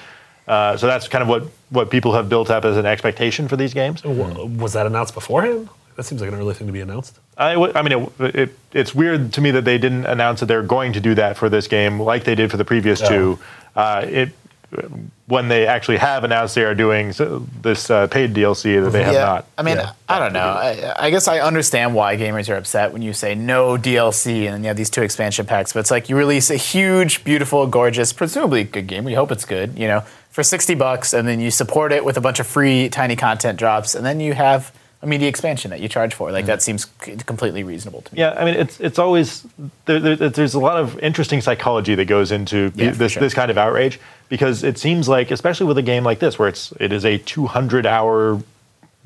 Uh, 0.46 0.76
so 0.76 0.86
that's 0.86 1.08
kind 1.08 1.22
of 1.22 1.28
what 1.28 1.44
what 1.70 1.90
people 1.90 2.12
have 2.14 2.28
built 2.28 2.50
up 2.50 2.64
as 2.64 2.76
an 2.76 2.86
expectation 2.86 3.48
for 3.48 3.56
these 3.56 3.74
games. 3.74 4.04
Was 4.04 4.74
that 4.74 4.86
announced 4.86 5.14
beforehand? 5.14 5.68
That 5.96 6.02
seems 6.04 6.20
like 6.20 6.30
an 6.30 6.36
early 6.36 6.54
thing 6.54 6.66
to 6.66 6.72
be 6.72 6.80
announced. 6.80 7.18
I, 7.38 7.54
I 7.54 7.82
mean, 7.82 8.10
it, 8.18 8.34
it, 8.34 8.58
it's 8.72 8.94
weird 8.96 9.32
to 9.34 9.40
me 9.40 9.52
that 9.52 9.64
they 9.64 9.78
didn't 9.78 10.06
announce 10.06 10.40
that 10.40 10.46
they're 10.46 10.62
going 10.64 10.92
to 10.94 11.00
do 11.00 11.14
that 11.14 11.36
for 11.36 11.48
this 11.48 11.68
game, 11.68 12.00
like 12.02 12.24
they 12.24 12.34
did 12.34 12.50
for 12.50 12.56
the 12.56 12.64
previous 12.64 13.00
two. 13.00 13.38
Uh, 13.76 14.04
it 14.08 14.30
when 15.26 15.48
they 15.48 15.66
actually 15.66 15.96
have 15.96 16.24
announced 16.24 16.54
they 16.54 16.64
are 16.64 16.74
doing 16.74 17.08
this 17.62 17.90
uh, 17.90 18.06
paid 18.08 18.34
DLC 18.34 18.82
that 18.82 18.90
they 18.90 19.02
have 19.02 19.14
yeah, 19.14 19.24
not. 19.24 19.46
I 19.56 19.62
mean, 19.62 19.76
yeah, 19.76 19.92
I 20.08 20.18
don't 20.18 20.32
know. 20.32 20.40
I, 20.40 21.06
I 21.06 21.10
guess 21.10 21.28
I 21.28 21.40
understand 21.40 21.94
why 21.94 22.16
gamers 22.16 22.48
are 22.48 22.56
upset 22.56 22.92
when 22.92 23.02
you 23.02 23.12
say 23.12 23.34
no 23.34 23.76
DLC 23.76 24.50
and 24.50 24.62
you 24.64 24.68
have 24.68 24.76
these 24.76 24.90
two 24.90 25.02
expansion 25.02 25.46
packs. 25.46 25.72
But 25.72 25.80
it's 25.80 25.90
like 25.90 26.08
you 26.08 26.16
release 26.16 26.50
a 26.50 26.56
huge, 26.56 27.24
beautiful, 27.24 27.66
gorgeous, 27.66 28.12
presumably 28.12 28.64
good 28.64 28.86
game. 28.86 29.04
We 29.04 29.14
hope 29.14 29.30
it's 29.32 29.44
good. 29.44 29.78
You 29.78 29.88
know, 29.88 30.00
for 30.30 30.42
sixty 30.42 30.74
bucks, 30.74 31.12
and 31.12 31.26
then 31.26 31.40
you 31.40 31.50
support 31.50 31.92
it 31.92 32.04
with 32.04 32.16
a 32.16 32.20
bunch 32.20 32.38
of 32.40 32.46
free 32.46 32.88
tiny 32.88 33.16
content 33.16 33.58
drops, 33.58 33.94
and 33.94 34.04
then 34.04 34.20
you 34.20 34.34
have 34.34 34.72
a 35.04 35.06
media 35.06 35.28
expansion 35.28 35.70
that 35.70 35.80
you 35.80 35.88
charge 35.88 36.14
for. 36.14 36.32
Like 36.32 36.46
that 36.46 36.62
seems 36.62 36.86
c- 37.02 37.16
completely 37.16 37.62
reasonable 37.62 38.00
to 38.02 38.14
me. 38.14 38.20
Yeah, 38.20 38.34
I 38.38 38.44
mean, 38.44 38.54
it's 38.54 38.80
it's 38.80 38.98
always 38.98 39.46
there, 39.84 40.00
there, 40.00 40.16
there's 40.16 40.54
a 40.54 40.58
lot 40.58 40.78
of 40.78 40.98
interesting 40.98 41.40
psychology 41.40 41.94
that 41.94 42.06
goes 42.06 42.32
into 42.32 42.72
Yeah, 42.74 42.90
this 42.90 43.12
sure. 43.12 43.20
this 43.20 43.34
kind 43.34 43.50
of 43.50 43.58
outrage 43.58 44.00
because 44.28 44.64
it 44.64 44.78
seems 44.78 45.08
like, 45.08 45.30
especially 45.30 45.66
with 45.66 45.78
a 45.78 45.82
game 45.82 46.04
like 46.04 46.18
this, 46.18 46.38
where 46.38 46.48
it's 46.48 46.72
it 46.80 46.92
is 46.92 47.04
a 47.04 47.18
200 47.18 47.86
hour 47.86 48.42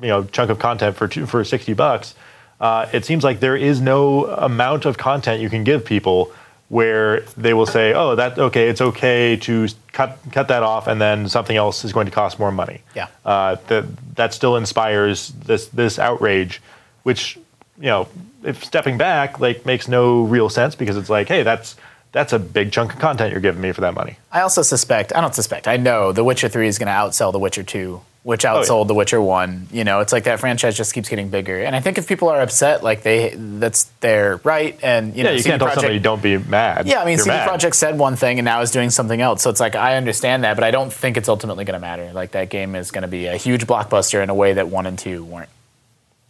you 0.01 0.07
know 0.07 0.23
chunk 0.25 0.49
of 0.49 0.59
content 0.59 0.95
for 0.95 1.07
two, 1.07 1.25
for 1.25 1.43
sixty 1.43 1.73
bucks, 1.73 2.15
uh, 2.59 2.87
it 2.93 3.05
seems 3.05 3.23
like 3.23 3.39
there 3.39 3.55
is 3.55 3.81
no 3.81 4.25
amount 4.25 4.85
of 4.85 4.97
content 4.97 5.41
you 5.41 5.49
can 5.49 5.63
give 5.63 5.85
people 5.85 6.31
where 6.69 7.21
they 7.35 7.53
will 7.53 7.65
say, 7.65 7.93
"Oh, 7.93 8.15
that 8.15 8.37
okay, 8.37 8.69
it's 8.69 8.81
okay 8.81 9.35
to 9.37 9.67
cut 9.91 10.19
cut 10.31 10.47
that 10.49 10.63
off, 10.63 10.87
and 10.87 11.01
then 11.01 11.27
something 11.27 11.57
else 11.57 11.83
is 11.83 11.91
going 11.91 12.05
to 12.05 12.11
cost 12.11 12.39
more 12.39 12.51
money." 12.51 12.81
Yeah. 12.95 13.07
uh, 13.25 13.57
that 13.67 13.85
that 14.15 14.33
still 14.33 14.55
inspires 14.55 15.29
this 15.45 15.67
this 15.67 15.99
outrage, 15.99 16.61
which 17.03 17.37
you 17.79 17.87
know, 17.87 18.07
if 18.43 18.63
stepping 18.63 18.97
back, 18.97 19.39
like 19.39 19.65
makes 19.65 19.87
no 19.87 20.23
real 20.23 20.49
sense 20.49 20.75
because 20.75 20.97
it's 20.97 21.09
like, 21.09 21.27
hey, 21.27 21.43
that's 21.43 21.75
that's 22.11 22.33
a 22.33 22.39
big 22.39 22.71
chunk 22.71 22.93
of 22.93 22.99
content 22.99 23.31
you're 23.31 23.41
giving 23.41 23.61
me 23.61 23.71
for 23.71 23.81
that 23.81 23.93
money. 23.93 24.17
I 24.31 24.41
also 24.41 24.61
suspect, 24.61 25.15
I 25.15 25.21
don't 25.21 25.35
suspect, 25.35 25.67
I 25.67 25.77
know 25.77 26.11
The 26.11 26.23
Witcher 26.23 26.49
3 26.49 26.67
is 26.67 26.77
going 26.79 26.87
to 26.87 26.93
outsell 26.93 27.31
The 27.31 27.39
Witcher 27.39 27.63
2, 27.63 28.01
which 28.23 28.45
Oh, 28.45 28.55
yeah. 28.55 28.61
outsold 28.65 28.87
The 28.87 28.93
Witcher 28.95 29.21
1. 29.21 29.67
You 29.71 29.83
know, 29.83 29.99
it's 29.99 30.11
like 30.11 30.23
that 30.23 30.39
franchise 30.39 30.75
just 30.75 30.93
keeps 30.93 31.07
getting 31.07 31.29
bigger. 31.29 31.59
And 31.59 31.75
I 31.75 31.79
think 31.81 31.97
if 31.99 32.07
people 32.07 32.27
are 32.29 32.41
upset, 32.41 32.83
like 32.83 33.03
they, 33.03 33.35
that's 33.35 33.83
their 34.01 34.37
right. 34.43 34.77
And, 34.83 35.15
you 35.15 35.23
know, 35.23 35.29
Yeah, 35.29 35.35
you 35.35 35.41
CD 35.43 35.49
can't 35.51 35.59
tell 35.61 35.69
Projekt- 35.69 35.73
somebody 35.75 35.99
don't 35.99 36.21
be 36.21 36.37
mad. 36.37 36.87
Yeah, 36.87 36.99
I 37.01 37.05
mean, 37.05 37.17
You're 37.17 37.25
CD 37.25 37.37
mad. 37.37 37.47
Projekt 37.49 37.75
said 37.75 37.97
one 37.99 38.15
thing 38.15 38.39
and 38.39 38.45
now 38.45 38.61
is 38.61 38.71
doing 38.71 38.89
something 38.89 39.21
else. 39.21 39.41
So 39.43 39.49
it's 39.51 39.59
like, 39.59 39.75
I 39.75 39.95
understand 39.95 40.43
that, 40.43 40.55
but 40.55 40.63
I 40.63 40.71
don't 40.71 40.91
think 40.91 41.15
it's 41.15 41.29
ultimately 41.29 41.63
going 41.63 41.75
to 41.75 41.79
matter. 41.79 42.11
Like, 42.11 42.31
that 42.31 42.49
game 42.49 42.75
is 42.75 42.89
going 42.91 43.03
to 43.03 43.07
be 43.07 43.27
a 43.27 43.37
huge 43.37 43.67
blockbuster 43.67 44.21
in 44.23 44.29
a 44.29 44.35
way 44.35 44.53
that 44.53 44.67
1 44.67 44.85
and 44.87 44.97
2 44.97 45.23
weren't. 45.23 45.49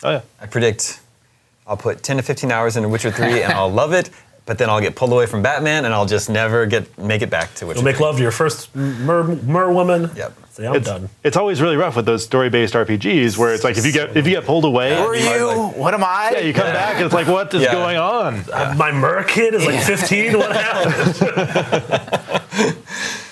Oh 0.03 0.11
yeah. 0.11 0.21
I 0.41 0.45
predict 0.45 0.99
I'll 1.67 1.77
put 1.77 2.03
10 2.03 2.17
to 2.17 2.23
15 2.23 2.51
hours 2.51 2.75
into 2.77 2.87
Witcher 2.89 3.11
3 3.11 3.43
and 3.43 3.53
I'll 3.53 3.69
love 3.71 3.93
it, 3.93 4.09
but 4.45 4.57
then 4.57 4.69
I'll 4.69 4.81
get 4.81 4.95
pulled 4.95 5.11
away 5.13 5.25
from 5.27 5.41
Batman 5.41 5.85
and 5.85 5.93
I'll 5.93 6.05
just 6.07 6.29
never 6.29 6.65
get 6.65 6.97
make 6.97 7.21
it 7.21 7.29
back 7.29 7.53
to 7.55 7.67
Witcher 7.67 7.77
You'll 7.79 7.85
make 7.85 7.97
3. 7.97 8.05
love 8.05 8.15
to 8.17 8.21
your 8.23 8.31
first 8.31 8.75
mer, 8.75 9.23
mer 9.23 9.71
woman. 9.71 10.09
Yep. 10.15 10.33
Say, 10.51 10.67
I'm 10.67 10.75
It's, 10.75 10.87
done. 10.87 11.09
it's 11.23 11.37
always 11.37 11.61
really 11.61 11.77
rough 11.77 11.95
with 11.95 12.05
those 12.05 12.23
story-based 12.25 12.73
RPGs 12.73 13.37
where 13.37 13.53
it's 13.53 13.63
like 13.63 13.77
if 13.77 13.85
you 13.85 13.91
get 13.91 14.17
if 14.17 14.25
you 14.25 14.33
get 14.33 14.45
pulled 14.45 14.65
away, 14.65 14.95
Who 14.95 15.03
are 15.03 15.15
you 15.15 15.25
might, 15.25 15.41
like- 15.41 15.75
what 15.77 15.93
am 15.93 16.03
I? 16.03 16.31
yeah, 16.33 16.39
you 16.39 16.53
come 16.53 16.65
back 16.73 16.95
and 16.95 17.05
it's 17.05 17.13
like 17.13 17.27
what 17.27 17.53
is 17.53 17.61
Yeah. 17.61 17.71
going 17.73 17.97
on? 17.97 18.43
Uh, 18.51 18.73
My 18.77 18.91
mer 18.91 19.23
kid 19.23 19.53
is 19.53 19.65
like 19.65 19.79
15. 19.81 20.37
What 20.37 20.55
happened? 20.55 21.15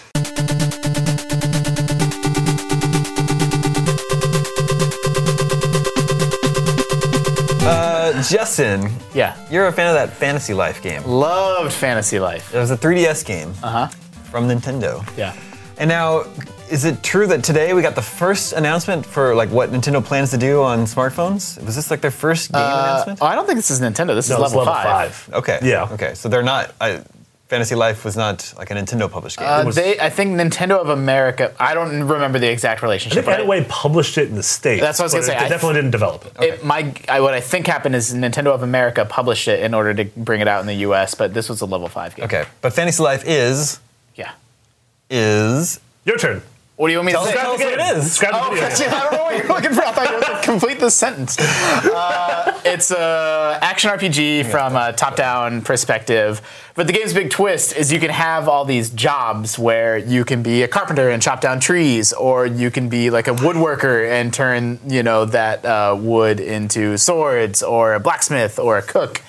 Justin, 8.29 8.89
yeah. 9.13 9.35
you're 9.49 9.67
a 9.67 9.71
fan 9.71 9.87
of 9.87 9.93
that 9.95 10.11
Fantasy 10.15 10.53
Life 10.53 10.81
game. 10.81 11.03
Loved 11.05 11.73
Fantasy 11.73 12.19
Life. 12.19 12.53
It 12.53 12.57
was 12.57 12.71
a 12.71 12.77
3DS 12.77 13.25
game 13.25 13.53
Uh 13.63 13.71
huh. 13.71 13.87
from 14.31 14.47
Nintendo. 14.47 15.05
Yeah. 15.17 15.35
And 15.79 15.87
now, 15.87 16.23
is 16.71 16.85
it 16.85 17.03
true 17.03 17.27
that 17.27 17.43
today 17.43 17.73
we 17.73 17.81
got 17.83 17.93
the 17.95 18.01
first 18.01 18.53
announcement 18.53 19.05
for 19.05 19.35
like 19.35 19.49
what 19.49 19.69
Nintendo 19.71 20.03
plans 20.03 20.31
to 20.31 20.37
do 20.37 20.61
on 20.63 20.79
smartphones? 20.85 21.63
Was 21.63 21.75
this 21.75 21.91
like 21.91 22.01
their 22.01 22.11
first 22.11 22.51
game 22.51 22.61
announcement? 22.61 23.19
Oh, 23.21 23.25
I 23.27 23.35
don't 23.35 23.45
think 23.45 23.57
this 23.57 23.69
is 23.69 23.79
Nintendo. 23.79 24.15
This 24.15 24.29
No, 24.29 24.37
is 24.37 24.41
it's 24.43 24.55
level, 24.55 24.57
level 24.59 24.73
five. 24.73 25.13
five. 25.13 25.33
Okay. 25.35 25.59
Yeah. 25.61 25.87
Okay. 25.91 26.13
So 26.15 26.29
they're 26.29 26.41
not. 26.43 26.73
I, 26.81 27.03
Fantasy 27.47 27.75
Life 27.75 28.03
was 28.03 28.17
not 28.17 28.53
like 28.57 28.71
a 28.71 28.73
Nintendo 28.73 29.09
published 29.09 29.37
game. 29.39 29.47
Uh, 29.47 29.63
was- 29.63 29.75
they, 29.75 29.97
I 29.99 30.09
think 30.09 30.35
Nintendo 30.37 30.79
of 30.79 30.89
America. 30.89 31.53
I 31.59 31.73
don't 31.73 32.03
remember 32.03 32.39
the 32.39 32.51
exact 32.51 32.83
I 32.83 32.85
relationship. 32.85 33.23
think 33.23 33.25
but 33.25 33.39
Anaway 33.39 33.67
published 33.69 34.17
it 34.17 34.27
in 34.27 34.35
the 34.35 34.43
States. 34.43 34.81
That's 34.81 34.99
what 34.99 35.03
I 35.03 35.05
was 35.05 35.13
gonna 35.13 35.23
say. 35.25 35.39
They 35.39 35.45
I 35.45 35.49
definitely 35.49 35.75
didn't 35.75 35.91
develop 35.91 36.25
it. 36.25 36.33
it, 36.43 36.63
my, 36.65 36.93
I, 37.07 37.21
what 37.21 37.33
I 37.33 37.39
think 37.39 37.65
happened 37.67 37.95
is 37.95 38.13
Nintendo 38.13 38.47
of 38.47 38.63
America 38.63 39.05
published 39.05 39.47
it 39.47 39.61
in 39.61 39.73
order 39.73 39.93
to 39.93 40.03
bring 40.17 40.41
it 40.41 40.47
out 40.49 40.59
in 40.61 40.67
the 40.67 40.73
U.S. 40.87 41.15
But 41.15 41.33
this 41.33 41.47
was 41.47 41.61
a 41.61 41.65
level 41.65 41.87
five 41.87 42.15
game. 42.15 42.25
okay. 42.25 42.43
But 42.61 42.73
Fantasy 42.73 43.01
Life 43.01 43.23
is 43.25 43.79
Yeah. 44.15 44.31
is 45.09 45.79
Your 46.05 46.17
turn. 46.17 46.41
What 46.77 46.89
do 46.89 46.91
you 46.93 46.99
want 46.99 47.07
me 47.07 47.11
Tell 47.13 47.23
to 47.23 47.29
us- 47.29 47.33
say? 47.35 47.41
tell 47.41 47.53
us 47.53 47.59
what 47.59 47.73
it 47.73 47.97
is. 47.97 48.03
Describe 48.05 48.33
the 48.33 48.39
Oh, 48.39 48.49
video. 48.51 48.69
gotcha. 48.69 48.85
I 48.95 48.99
don't 49.01 49.11
know 49.13 49.23
what 49.23 49.37
you're 49.37 49.47
looking 49.47 49.73
for. 49.73 49.83
I 49.83 49.91
thought 49.93 50.09
you 50.09 50.15
were 50.15 50.21
going 50.21 50.35
to 50.37 50.43
complete 50.43 50.79
this 50.79 50.93
sentence. 50.93 51.35
Uh, 51.39 52.61
it's 52.65 52.91
a 52.91 53.57
action 53.63 53.89
RPG 53.89 54.45
from 54.51 54.75
a 54.75 54.93
top-down 54.93 55.63
perspective. 55.63 56.39
But 56.75 56.85
the 56.85 56.93
game's 56.93 57.15
big 57.15 57.31
twist 57.31 57.75
is 57.75 57.91
you 57.91 57.99
can 57.99 58.11
have 58.11 58.47
all 58.47 58.63
these 58.63 58.91
jobs 58.91 59.57
where 59.57 59.97
you 59.97 60.23
can 60.23 60.43
be 60.43 60.61
a 60.61 60.67
carpenter 60.67 61.09
and 61.09 61.19
chop 61.19 61.41
down 61.41 61.59
trees, 61.59 62.13
or 62.13 62.45
you 62.45 62.69
can 62.69 62.89
be 62.89 63.09
like 63.09 63.27
a 63.27 63.33
woodworker 63.33 64.07
and 64.07 64.31
turn 64.31 64.79
you 64.87 65.01
know 65.01 65.25
that 65.25 65.65
uh, 65.65 65.97
wood 65.99 66.39
into 66.39 66.95
swords, 66.99 67.63
or 67.63 67.95
a 67.95 67.99
blacksmith, 67.99 68.59
or 68.59 68.77
a 68.77 68.83
cook. 68.83 69.23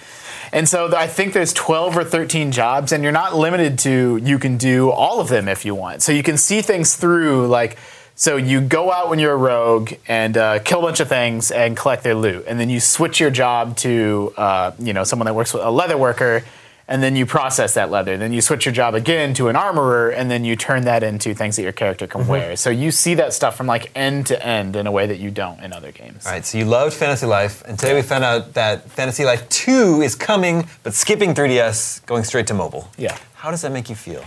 And 0.53 0.69
so 0.69 0.95
I 0.95 1.07
think 1.07 1.33
there's 1.33 1.53
12 1.53 1.97
or 1.97 2.05
13 2.05 2.53
jobs, 2.53 2.93
and 2.93 3.03
you're 3.03 3.13
not 3.13 3.37
limited 3.37 3.79
to 3.81 4.17
you 4.23 4.39
can 4.39 4.57
do 4.57 4.91
all 4.91 5.21
of 5.21 5.29
them 5.29 5.49
if 5.49 5.65
you 5.65 5.75
want. 5.75 6.03
So 6.03 6.13
you 6.13 6.23
can 6.23 6.37
see 6.37 6.63
things 6.63 6.97
through, 6.97 7.49
like, 7.49 7.79
so 8.15 8.37
you 8.37 8.61
go 8.61 8.91
out 8.91 9.11
when 9.11 9.21
you're 9.21 9.35
a 9.35 9.37
rogue 9.37 9.93
and 10.09 10.37
uh, 10.37 10.59
kill 10.59 10.81
a 10.81 10.83
bunch 10.83 10.99
of 10.99 11.09
things 11.09 11.53
and 11.53 11.77
collect 11.77 12.03
their 12.03 12.17
loot, 12.17 12.47
and 12.49 12.59
then 12.59 12.69
you 12.69 12.81
switch 12.81 13.21
your 13.21 13.31
job 13.31 13.77
to, 13.79 14.35
uh, 14.37 14.73
you 14.79 14.93
know, 14.93 15.05
someone 15.05 15.27
that 15.27 15.35
works 15.35 15.55
with 15.55 15.63
a 15.63 15.71
leather 15.71 15.97
worker, 15.97 16.43
and 16.88 17.03
then 17.03 17.14
you 17.14 17.27
process 17.27 17.74
that 17.74 17.90
leather. 17.90 18.16
Then 18.16 18.33
you 18.33 18.40
switch 18.40 18.64
your 18.64 18.72
job 18.72 18.94
again 18.94 19.35
to 19.35 19.48
an 19.48 19.57
armorer, 19.57 20.09
and 20.09 20.31
then 20.31 20.44
you 20.44 20.57
turn 20.57 20.85
that 20.85 21.03
into 21.03 21.35
things 21.35 21.57
that 21.57 21.62
your 21.62 21.72
character 21.72 22.07
can 22.07 22.22
mm-hmm. 22.22 22.31
wear. 22.31 22.57
So 22.57 22.70
you 22.70 22.90
see 22.90 23.14
that 23.14 23.35
stuff 23.35 23.57
from 23.57 23.66
like 23.66 23.90
end 23.94 24.27
to 24.29 24.44
end 24.44 24.74
in 24.74 24.87
a 24.87 24.92
way 24.92 25.07
that 25.07 25.18
you 25.18 25.31
don't 25.31 25.61
in 25.61 25.72
other 25.72 25.92
games. 25.92 26.27
All 26.27 26.33
right, 26.33 26.44
so 26.44 26.57
you 26.57 26.64
loved 26.64 26.94
Fantasy 26.94 27.27
Life, 27.27 27.62
and 27.66 27.79
today 27.79 27.94
we 27.94 28.03
found 28.03 28.24
out 28.24 28.55
that 28.55 28.90
Fantasy 28.90 29.24
Life 29.24 29.48
2 29.51 30.01
is 30.01 30.14
coming, 30.14 30.66
but 30.83 30.94
skipping 30.94 31.35
3DS, 31.35 32.07
going 32.07 32.24
straight 32.24 32.46
to 32.46 32.55
mobile. 32.55 32.88
Yeah. 32.96 33.16
How 33.35 33.51
does 33.51 33.62
that 33.62 33.70
make 33.70 33.88
you 33.88 33.94
feel? 33.94 34.24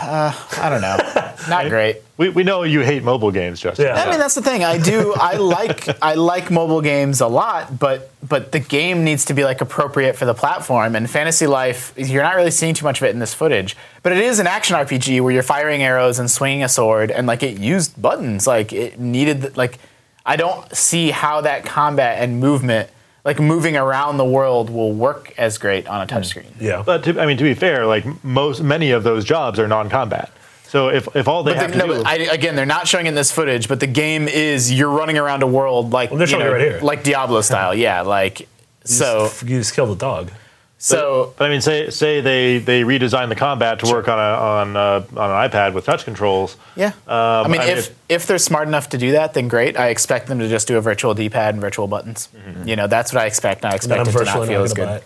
Uh, 0.00 0.32
I 0.58 0.68
don't 0.68 0.80
know. 0.80 0.96
Not 1.48 1.68
great. 1.68 1.96
We, 2.16 2.30
we 2.30 2.42
know 2.44 2.62
you 2.62 2.80
hate 2.80 3.02
mobile 3.02 3.30
games, 3.30 3.60
Justin. 3.60 3.86
Yeah. 3.86 4.02
I 4.02 4.10
mean, 4.10 4.18
that's 4.18 4.34
the 4.34 4.42
thing. 4.42 4.64
I 4.64 4.78
do. 4.78 5.14
I 5.14 5.36
like. 5.36 6.02
I 6.02 6.14
like 6.14 6.50
mobile 6.50 6.80
games 6.80 7.20
a 7.20 7.26
lot, 7.26 7.78
but 7.78 8.10
but 8.26 8.52
the 8.52 8.60
game 8.60 9.04
needs 9.04 9.26
to 9.26 9.34
be 9.34 9.44
like 9.44 9.60
appropriate 9.60 10.16
for 10.16 10.24
the 10.24 10.34
platform. 10.34 10.96
And 10.96 11.08
Fantasy 11.10 11.46
Life, 11.46 11.92
you're 11.96 12.22
not 12.22 12.36
really 12.36 12.50
seeing 12.50 12.74
too 12.74 12.84
much 12.84 13.00
of 13.00 13.08
it 13.08 13.10
in 13.10 13.18
this 13.18 13.34
footage. 13.34 13.76
But 14.02 14.12
it 14.12 14.18
is 14.18 14.38
an 14.38 14.46
action 14.46 14.76
RPG 14.76 15.20
where 15.20 15.32
you're 15.32 15.42
firing 15.42 15.82
arrows 15.82 16.18
and 16.18 16.30
swinging 16.30 16.62
a 16.62 16.68
sword, 16.68 17.10
and 17.10 17.26
like 17.26 17.42
it 17.42 17.58
used 17.58 18.00
buttons. 18.00 18.46
Like 18.46 18.72
it 18.72 18.98
needed. 18.98 19.56
Like 19.56 19.78
I 20.24 20.36
don't 20.36 20.74
see 20.74 21.10
how 21.10 21.42
that 21.42 21.64
combat 21.64 22.22
and 22.22 22.40
movement, 22.40 22.90
like 23.26 23.40
moving 23.40 23.76
around 23.76 24.16
the 24.16 24.24
world, 24.24 24.70
will 24.70 24.92
work 24.92 25.34
as 25.36 25.58
great 25.58 25.86
on 25.88 26.00
a 26.00 26.06
touchscreen. 26.06 26.46
Mm. 26.52 26.60
Yeah. 26.60 26.82
But 26.86 27.02
to, 27.04 27.20
I 27.20 27.26
mean, 27.26 27.36
to 27.36 27.44
be 27.44 27.54
fair, 27.54 27.84
like 27.84 28.06
most 28.24 28.62
many 28.62 28.92
of 28.92 29.02
those 29.02 29.24
jobs 29.24 29.58
are 29.58 29.66
non-combat. 29.68 30.30
So 30.68 30.88
if, 30.88 31.08
if 31.14 31.26
all 31.28 31.42
they 31.42 31.52
But 31.52 31.58
have 31.58 31.72
the, 31.72 31.80
to 31.80 31.86
no, 31.86 31.94
do, 31.98 32.02
I, 32.04 32.14
again, 32.32 32.54
they're 32.56 32.64
not 32.66 32.88
showing 32.88 33.06
in 33.06 33.14
this 33.14 33.30
footage, 33.32 33.68
but 33.68 33.80
the 33.80 33.86
game 33.86 34.28
is 34.28 34.72
you're 34.72 34.90
running 34.90 35.18
around 35.18 35.42
a 35.42 35.46
world 35.46 35.92
like 35.92 36.10
Well, 36.10 36.18
they're 36.18 36.26
you 36.28 36.30
showing 36.32 36.44
know, 36.46 36.52
right 36.52 36.60
here. 36.60 36.80
like 36.80 37.02
Diablo 37.02 37.40
style. 37.40 37.74
Yeah, 37.74 38.02
like 38.02 38.48
so. 38.84 39.30
you 39.42 39.58
just 39.58 39.74
killed 39.74 39.90
the 39.90 39.96
dog. 39.96 40.30
So 40.78 41.32
But 41.38 41.46
I 41.46 41.48
mean, 41.48 41.60
say 41.62 41.88
say 41.90 42.20
they 42.20 42.58
they 42.58 42.82
redesign 42.82 43.28
the 43.30 43.34
combat 43.34 43.78
to 43.80 43.86
work 43.90 44.08
on 44.08 44.18
a 44.18 44.22
on 44.22 44.76
a, 44.76 45.18
on 45.18 45.30
an 45.30 45.50
iPad 45.50 45.72
with 45.72 45.84
touch 45.86 46.04
controls. 46.04 46.56
yeah, 46.76 46.88
um, 47.08 47.14
I 47.16 47.48
mean, 47.48 47.60
I 47.60 47.64
mean, 47.66 47.72
if 47.78 47.88
if- 47.88 47.96
if 48.08 48.26
they're 48.28 48.38
smart 48.38 48.68
enough 48.68 48.90
to 48.90 48.98
do 48.98 49.12
that, 49.12 49.34
then 49.34 49.48
great. 49.48 49.76
I 49.76 49.88
expect 49.88 50.28
them 50.28 50.38
to 50.38 50.48
just 50.48 50.68
do 50.68 50.76
a 50.76 50.80
virtual 50.80 51.12
D-pad 51.12 51.54
and 51.54 51.60
virtual 51.60 51.88
buttons. 51.88 52.28
Mm-hmm. 52.36 52.68
You 52.68 52.76
know, 52.76 52.86
that's 52.86 53.12
what 53.12 53.20
I 53.22 53.26
expect. 53.26 53.64
And 53.64 53.72
I 53.72 53.76
expect 53.76 54.00
I'm 54.00 54.06
it 54.06 54.12
to 54.12 54.24
not 54.24 54.46
feel 54.46 54.58
not 54.60 54.64
as 54.64 54.74
good. 54.74 55.02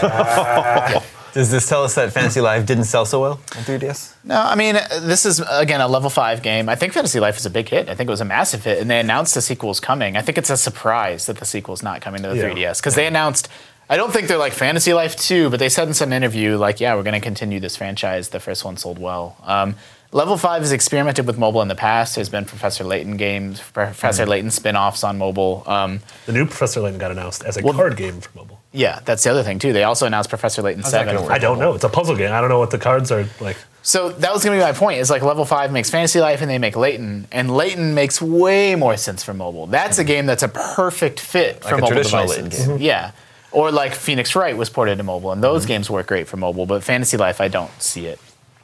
buy. 0.00 1.02
Does 1.32 1.48
this 1.52 1.68
tell 1.68 1.84
us 1.84 1.94
that 1.94 2.12
Fantasy 2.12 2.40
Life 2.40 2.66
didn't 2.66 2.84
sell 2.84 3.06
so 3.06 3.20
well 3.20 3.32
on 3.56 3.62
3DS? 3.62 4.14
No, 4.24 4.34
I 4.40 4.56
mean, 4.56 4.74
uh, 4.74 4.84
this 5.02 5.24
is 5.24 5.40
again 5.48 5.80
a 5.80 5.86
level 5.86 6.10
five 6.10 6.42
game. 6.42 6.68
I 6.68 6.74
think 6.74 6.92
Fantasy 6.92 7.20
Life 7.20 7.36
is 7.36 7.46
a 7.46 7.50
big 7.50 7.68
hit. 7.68 7.88
I 7.88 7.94
think 7.94 8.08
it 8.08 8.10
was 8.10 8.20
a 8.20 8.24
massive 8.24 8.64
hit, 8.64 8.78
and 8.80 8.90
they 8.90 8.98
announced 8.98 9.36
the 9.36 9.40
sequel's 9.42 9.78
coming. 9.78 10.16
I 10.16 10.22
think 10.22 10.38
it's 10.38 10.50
a 10.50 10.56
surprise 10.56 11.26
that 11.26 11.36
the 11.36 11.44
sequel's 11.44 11.84
not 11.84 12.00
coming 12.00 12.22
to 12.24 12.28
the 12.30 12.36
Yeah. 12.36 12.50
3DS 12.52 12.78
because 12.80 12.96
they 12.96 13.06
announced. 13.06 13.48
I 13.90 13.96
don't 13.96 14.12
think 14.12 14.28
they're 14.28 14.38
like 14.38 14.52
Fantasy 14.52 14.94
Life 14.94 15.16
2, 15.16 15.50
but 15.50 15.58
they 15.58 15.68
said 15.68 15.88
in 15.88 15.94
some 15.94 16.12
interview, 16.12 16.56
like, 16.56 16.78
yeah, 16.80 16.94
we're 16.94 17.02
going 17.02 17.14
to 17.14 17.20
continue 17.20 17.58
this 17.58 17.76
franchise. 17.76 18.28
The 18.28 18.38
first 18.38 18.64
one 18.64 18.76
sold 18.76 19.00
well. 19.00 19.36
Um, 19.42 19.74
Level 20.12 20.36
5 20.36 20.62
has 20.62 20.70
experimented 20.72 21.26
with 21.26 21.38
mobile 21.38 21.60
in 21.62 21.68
the 21.68 21.74
past. 21.74 22.14
There's 22.14 22.28
been 22.28 22.44
Professor 22.44 22.84
Layton 22.84 23.16
games, 23.16 23.60
Professor 23.60 24.26
Layton 24.26 24.50
spin 24.52 24.76
offs 24.76 25.02
on 25.04 25.18
mobile. 25.18 25.64
Um, 25.66 26.00
The 26.26 26.32
new 26.32 26.46
Professor 26.46 26.80
Layton 26.80 26.98
got 27.00 27.10
announced 27.10 27.44
as 27.44 27.56
a 27.56 27.62
Well- 27.62 27.74
card 27.74 27.96
game 27.96 28.20
for 28.20 28.30
mobile. 28.38 28.60
yeah, 28.72 29.00
that's 29.04 29.22
the 29.24 29.30
other 29.30 29.42
thing, 29.42 29.58
too. 29.58 29.72
They 29.72 29.82
also 29.84 30.06
announced 30.06 30.28
Professor 30.30 30.62
Layton 30.62 30.82
that 30.82 30.90
7. 30.90 31.16
I 31.28 31.38
don't 31.38 31.58
know. 31.58 31.74
It's 31.74 31.84
a 31.84 31.88
puzzle 31.88 32.14
game. 32.16 32.32
I 32.32 32.40
don't 32.40 32.48
know 32.50 32.58
what 32.60 32.70
the 32.70 32.78
cards 32.78 33.10
are 33.12 33.24
like. 33.40 33.56
So 33.82 34.10
that 34.10 34.32
was 34.32 34.44
going 34.44 34.56
to 34.58 34.64
be 34.64 34.66
my 34.72 34.76
point. 34.76 34.98
Is 35.00 35.10
like 35.10 35.22
level 35.22 35.44
five 35.44 35.72
makes 35.72 35.90
Fantasy 35.90 36.20
Life 36.20 36.42
and 36.42 36.50
they 36.50 36.58
make 36.58 36.76
Layton, 36.76 37.26
and 37.32 37.56
Layton 37.56 37.94
makes 37.94 38.20
way 38.22 38.74
more 38.76 38.96
sense 38.96 39.24
for 39.24 39.32
mobile. 39.32 39.66
That's 39.66 39.98
a 39.98 40.04
game 40.04 40.26
that's 40.26 40.42
a 40.42 40.48
perfect 40.48 41.18
fit 41.18 41.60
for 41.62 41.66
Like 41.70 41.72
a 41.72 41.76
mobile 41.78 41.88
traditional 41.88 42.22
devices. 42.26 42.58
Layton 42.60 42.76
game. 42.76 42.84
Yeah, 42.86 43.10
or 43.52 43.70
like 43.70 43.94
Phoenix 43.94 44.34
Wright 44.36 44.56
was 44.56 44.70
ported 44.70 44.98
to 44.98 45.04
mobile, 45.04 45.32
and 45.32 45.42
those 45.42 45.66
games 45.66 45.90
work 45.90 46.06
great 46.06 46.28
for 46.28 46.36
mobile. 46.36 46.66
But 46.66 46.82
Fantasy 46.84 47.16
Life, 47.16 47.40
I 47.40 47.48
don't 47.48 47.70
see 47.82 48.06
it. 48.06 48.18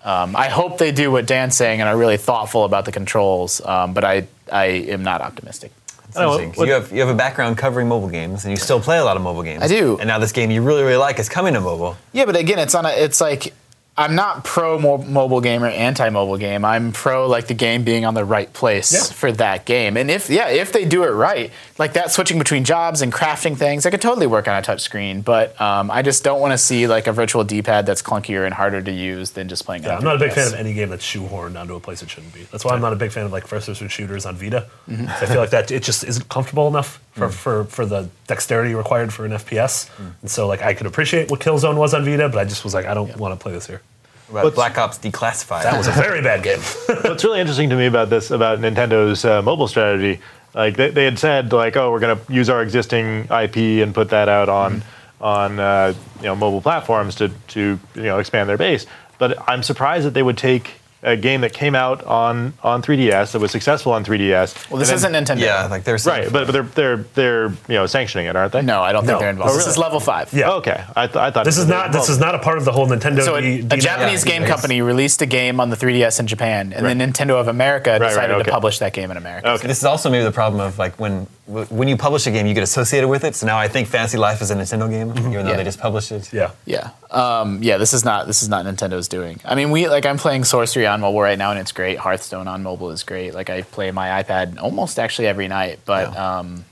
Um, 0.05 0.37
I 0.37 0.49
hope 0.49 0.79
they 0.79 0.93
do 0.93 1.11
what 1.11 1.27
Dan's 1.27 1.57
saying 1.57 1.81
and 1.81 1.89
are 1.89 1.97
really 1.97 2.17
thoughtful 2.17 2.65
about 2.65 2.85
the 2.85 2.93
controls, 2.93 3.61
um, 3.65 3.93
but 3.93 4.05
I 4.05 4.27
I 4.51 4.67
am 4.95 5.03
not 5.03 5.21
optimistic. 5.21 5.73
It's 6.09 6.17
know, 6.17 6.23
interesting, 6.39 6.51
'cause 6.53 6.59
what- 6.59 6.69
you 6.69 6.75
have 6.75 6.93
you 6.93 7.01
have 7.01 7.09
a 7.09 7.15
background 7.15 7.59
covering 7.59 7.89
mobile 7.89 8.09
games, 8.09 8.45
and 8.45 8.53
you 8.53 8.57
still 8.57 8.79
play 8.81 8.99
a 8.99 9.05
lot 9.05 9.17
of 9.17 9.23
mobile 9.23 9.43
games. 9.43 9.63
I 9.65 9.67
do. 9.69 9.97
And 9.99 10.07
now 10.07 10.19
this 10.21 10.31
game 10.33 10.51
you 10.53 10.63
really 10.63 10.85
really 10.85 10.97
like 10.97 11.19
is 11.19 11.29
coming 11.29 11.55
to 11.55 11.61
mobile. 11.61 11.97
Yeah, 12.13 12.25
but 12.25 12.37
again, 12.37 12.59
it's 12.61 12.75
on 12.77 12.87
a. 12.87 12.91
It's 12.91 13.21
like 13.21 13.53
I'm 13.99 14.15
not 14.15 14.45
pro 14.45 14.79
mo- 14.79 14.99
mobile 14.99 15.41
game 15.41 15.65
or 15.65 15.69
anti 15.69 16.11
mobile 16.11 16.37
game. 16.37 16.65
I'm 16.67 16.93
pro 16.93 17.27
like 17.29 17.47
the 17.47 17.55
game 17.55 17.83
being 17.83 18.05
on 18.05 18.13
the 18.13 18.25
right 18.27 18.53
place 18.53 18.93
Yeah. 18.93 19.15
for 19.17 19.33
that 19.33 19.65
game. 19.65 19.97
And 19.97 20.11
if 20.11 20.29
yeah, 20.29 20.49
if 20.49 20.73
they 20.73 20.85
do 20.85 21.05
it 21.05 21.11
right, 21.13 21.51
like 21.79 21.95
that 21.95 22.11
switching 22.11 22.39
between 22.39 22.65
jobs 22.65 23.01
and 23.01 23.11
crafting 23.13 23.57
things, 23.57 23.87
I 23.87 23.91
could 23.91 24.03
totally 24.03 24.27
work 24.27 24.49
on 24.49 24.57
a 24.57 24.61
touch 24.63 24.83
screen. 24.83 25.23
But 25.23 25.59
um, 25.61 25.91
I 25.91 26.03
just 26.03 26.25
don't 26.25 26.41
want 26.41 26.53
to 26.53 26.59
see 26.59 26.87
like 26.87 27.07
a 27.07 27.13
virtual 27.13 27.43
D-pad 27.43 27.87
that's 27.87 28.03
clunkier 28.03 28.45
and 28.45 28.53
harder 28.53 28.83
to 28.83 28.93
use 28.93 29.31
than 29.31 29.49
just 29.49 29.65
playing. 29.65 29.85
on 29.87 29.91
Yeah, 29.93 29.97
I'm 29.97 30.05
not 30.05 30.17
a 30.17 30.19
big 30.19 30.33
fan 30.33 30.47
of 30.49 30.55
any 30.55 30.75
game 30.75 30.91
that's 30.91 31.05
shoehorned 31.05 31.59
onto 31.59 31.75
a 31.75 31.81
place 31.81 32.03
it 32.03 32.11
shouldn't 32.11 32.35
be. 32.35 32.43
That's 32.53 32.65
why 32.67 32.73
I'm 32.75 32.83
not 32.83 32.93
a 32.93 32.97
big 32.97 33.13
fan 33.13 33.25
of 33.25 33.33
like 33.33 33.47
first-person 33.47 33.89
shooters 33.89 34.27
on 34.27 34.37
Vita. 34.37 34.67
Mm-hmm. 34.91 35.09
I 35.09 35.27
feel 35.27 35.41
like 35.41 35.51
that 35.51 35.71
it 35.71 35.83
just 35.83 36.05
isn't 36.05 36.29
comfortable 36.29 36.69
enough 36.69 37.01
for, 37.13 37.31
for, 37.31 37.65
for 37.65 37.87
the 37.87 38.11
dexterity 38.27 38.75
required 38.75 39.13
for 39.13 39.25
an 39.25 39.33
FPS. 39.33 39.89
And 40.21 40.31
so 40.31 40.47
like 40.47 40.63
I 40.63 40.75
could 40.75 40.87
appreciate 40.87 41.31
what 41.31 41.41
Killzone 41.41 41.77
was 41.77 41.95
on 41.95 42.05
Vita, 42.05 42.29
but 42.29 42.39
I 42.39 42.45
just 42.45 42.65
was 42.65 42.75
like 42.75 42.87
I 42.87 42.95
don't 42.95 43.17
want 43.17 43.39
to 43.39 43.43
play 43.43 43.53
this 43.53 43.67
here. 43.67 43.83
What 44.29 44.41
about 44.41 44.55
Black 44.55 44.79
Ops 44.79 44.99
Declassified. 44.99 45.63
That 45.63 45.79
was 45.79 45.87
a 45.87 45.93
very 45.93 46.21
bad 46.21 46.43
game. 46.43 46.59
What's 47.03 47.23
really 47.23 47.39
interesting 47.39 47.71
to 47.71 47.77
me 47.77 47.87
about 47.87 48.11
this, 48.11 48.33
about 48.33 48.59
Nintendo's 48.59 49.25
uh, 49.25 49.41
mobile 49.41 49.69
strategy, 49.69 50.21
like 50.53 50.77
they, 50.77 50.91
they 50.91 51.05
had 51.05 51.19
said, 51.19 51.53
like, 51.53 51.77
oh, 51.77 51.93
we're 51.93 52.01
going 52.01 52.19
to 52.19 52.33
use 52.33 52.49
our 52.49 52.61
existing 52.63 53.29
IP 53.31 53.57
and 53.85 53.95
put 53.95 54.11
that 54.11 54.29
out 54.29 54.49
on 54.49 54.83
on 55.21 55.59
uh, 55.61 55.95
you 56.19 56.25
know 56.25 56.35
mobile 56.35 56.61
platforms 56.61 57.15
to 57.17 57.31
to 57.49 57.79
you 57.95 58.03
know 58.03 58.19
expand 58.19 58.49
their 58.49 58.57
base. 58.57 58.87
But 59.19 59.39
I'm 59.49 59.63
surprised 59.63 60.07
that 60.07 60.15
they 60.15 60.23
would 60.23 60.39
take 60.39 60.75
a 61.03 61.17
game 61.17 61.43
that 61.43 61.53
came 61.53 61.75
out 61.75 62.03
on 62.05 62.55
on 62.63 62.83
3DS 62.83 63.33
that 63.33 63.39
was 63.39 63.51
successful 63.51 63.93
on 63.93 64.05
3DS. 64.05 64.71
Well, 64.71 64.79
this 64.79 64.89
then- 64.89 64.97
isn't 64.97 65.13
Nintendo. 65.13 65.41
yeah, 65.41 65.67
like 65.67 65.85
there's 65.85 66.07
right, 66.07 66.33
but, 66.33 66.47
but 66.47 66.53
they're 66.53 66.63
they're 66.63 66.97
they're 67.15 67.49
you 67.69 67.75
know 67.75 67.87
sanctioning 67.87 68.27
it, 68.27 68.35
aren't 68.35 68.53
they? 68.53 68.63
No, 68.63 68.81
I 68.83 68.93
don't 68.93 69.05
No. 69.05 69.09
think 69.13 69.21
they're 69.21 69.31
involved. 69.31 69.53
Oh, 69.53 69.57
This 69.57 69.67
is 69.67 69.79
level 69.79 70.01
five. 70.01 70.33
Yeah. 70.33 70.51
Okay, 70.53 70.83
I, 70.97 71.07
th- 71.07 71.17
I 71.17 71.31
thought 71.31 71.45
This 71.45 71.57
it 71.57 71.61
is 71.61 71.67
was 71.67 71.71
not 71.71 71.93
this 71.93 72.09
is 72.09 72.19
not 72.19 72.35
a 72.35 72.39
part 72.39 72.59
of 72.59 72.65
the 72.65 72.73
whole 72.73 72.87
Nintendo. 72.89 73.23
So 73.23 73.35
a, 73.37 73.41
D- 73.43 73.61
a 73.61 73.63
D- 73.63 73.77
Japanese 73.79 74.25
yeah, 74.25 74.33
game 74.33 74.43
it's- 74.43 74.51
company 74.61 74.81
released 74.83 75.21
a 75.23 75.27
game 75.27 75.61
on 75.61 75.71
the 75.71 75.77
3DS 75.77 76.19
in 76.21 76.27
Japan, 76.27 76.73
and 76.73 76.85
then 76.87 76.99
Nintendo 77.13 77.39
of 77.41 77.49
America 77.49 77.91
right, 78.01 78.09
decided 78.09 78.35
okay. 78.37 78.45
to 78.45 78.51
publish 78.51 78.79
that 78.81 78.93
game 78.93 79.11
in 79.11 79.17
America. 79.17 79.51
Okay. 79.53 79.67
This 79.69 79.79
is 79.79 79.85
also 79.85 80.11
maybe 80.11 80.25
the 80.25 80.33
problem 80.33 80.61
of 80.61 80.79
like 80.79 80.99
when 80.99 81.27
when 81.47 81.87
you 81.89 81.97
publish 81.97 82.27
a 82.27 82.31
game, 82.33 82.47
you 82.47 82.55
get 82.55 82.65
associated 82.65 83.09
with 83.09 83.23
it. 83.25 83.35
So 83.37 83.47
now 83.47 83.57
I 83.59 83.69
think 83.69 83.87
Fantasy 83.89 84.19
Life 84.19 84.43
is 84.43 84.51
a 84.51 84.57
Nintendo 84.57 84.91
game, 84.91 85.11
even 85.11 85.33
though 85.33 85.41
Yeah. 85.51 85.57
they 85.57 85.65
just 85.65 85.79
published 85.81 86.11
it. 86.13 86.33
Yeah. 86.33 86.51
Yeah, 86.65 86.91
um, 87.11 87.63
yeah. 87.63 87.77
This 87.79 87.93
is 87.95 88.05
not 88.05 88.27
this 88.27 88.43
is 88.43 88.49
not 88.49 88.65
Nintendo's 88.65 89.07
doing. 89.09 89.39
I 89.45 89.55
mean, 89.55 89.71
we 89.71 89.89
like 89.89 90.05
I'm 90.07 90.19
playing 90.19 90.45
Sorcery 90.45 90.87
on 90.87 91.01
mobile 91.01 91.21
right 91.21 91.39
now, 91.39 91.51
and 91.53 91.61
it's 91.61 91.73
great. 91.73 91.99
Hearthstone 91.99 92.49
on 92.49 92.63
mobile 92.63 92.91
is 92.91 93.03
great. 93.05 93.33
Like 93.35 93.49
I 93.51 93.63
play 93.63 93.91
my 93.93 94.23
iPad 94.23 94.59
almost 94.61 94.99
actually 94.99 95.29
every 95.29 95.47
night, 95.49 95.79
but 95.85 96.13
Yeah. 96.13 96.39
um, 96.39 96.65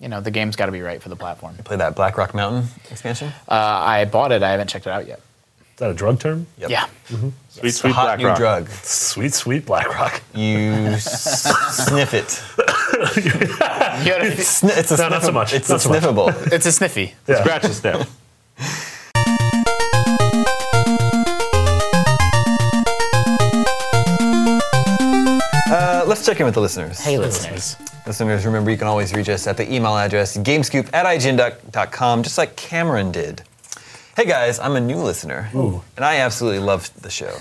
you 0.00 0.08
know 0.08 0.20
the 0.20 0.30
game's 0.32 0.56
got 0.56 0.66
to 0.66 0.72
be 0.72 0.80
right 0.82 1.00
for 1.02 1.08
the 1.10 1.16
platform. 1.16 1.54
You 1.56 1.62
Play 1.64 1.76
that 1.76 1.94
Blackrock 1.94 2.34
Mountain 2.34 2.68
expansion. 2.90 3.28
Uh, 3.48 3.54
I 3.54 4.04
bought 4.04 4.32
it. 4.32 4.42
I 4.42 4.50
haven't 4.50 4.68
checked 4.68 4.86
it 4.86 4.90
out 4.90 5.06
yet. 5.06 5.18
Is 5.74 5.80
that 5.80 5.90
a 5.90 5.94
drug 5.94 6.18
term? 6.18 6.48
Yep. 6.58 6.70
Yeah, 6.70 6.86
sweet, 7.06 7.32
It's 7.62 7.76
a 7.76 7.78
sweet 7.78 7.94
hot 7.94 8.04
Black 8.06 8.18
new 8.18 8.26
Rock. 8.26 8.36
drug. 8.38 8.68
Sweet, 8.82 9.32
sweet 9.32 9.64
BlackRock. 9.64 10.20
You 10.34 10.50
s- 10.98 11.86
sniff 11.86 12.14
it. 12.14 12.42
You 14.04 14.12
gotta- 14.12 14.26
Sni- 14.36 14.76
it's 14.78 14.90
a 14.92 14.96
No, 14.96 15.08
not 15.08 15.22
so 15.22 15.32
much. 15.32 15.52
It's 15.52 15.68
Not 15.68 15.76
a 15.76 15.80
so 15.80 15.88
much. 15.90 16.02
sniffable. 16.02 16.52
it's 16.52 16.66
a 16.66 16.72
sniffy. 16.72 17.14
Yeah. 17.26 17.40
Scratch 17.42 17.62
the 17.62 17.74
sniff. 17.74 18.08
Uh, 25.70 26.02
let's 26.06 26.24
check 26.24 26.40
in 26.40 26.46
with 26.46 26.54
the 26.54 26.60
listeners. 26.60 26.98
Hey, 26.98 27.18
listeners. 27.18 27.76
Listeners, 28.06 28.46
remember 28.46 28.70
you 28.70 28.78
can 28.78 28.86
always 28.86 29.12
reach 29.12 29.28
us 29.28 29.46
at 29.46 29.56
the 29.58 29.70
email 29.70 29.96
address 29.98 30.36
gamescoop 30.38 30.88
at 30.94 31.04
ign.com, 31.04 32.22
just 32.22 32.38
like 32.38 32.56
Cameron 32.56 33.12
did. 33.12 33.42
Hey 34.16 34.24
guys, 34.24 34.58
I'm 34.58 34.76
a 34.76 34.80
new 34.80 34.96
listener, 34.96 35.48
and 35.52 36.04
I 36.04 36.16
absolutely 36.16 36.60
love 36.60 36.90
the 37.02 37.10
show. 37.10 37.36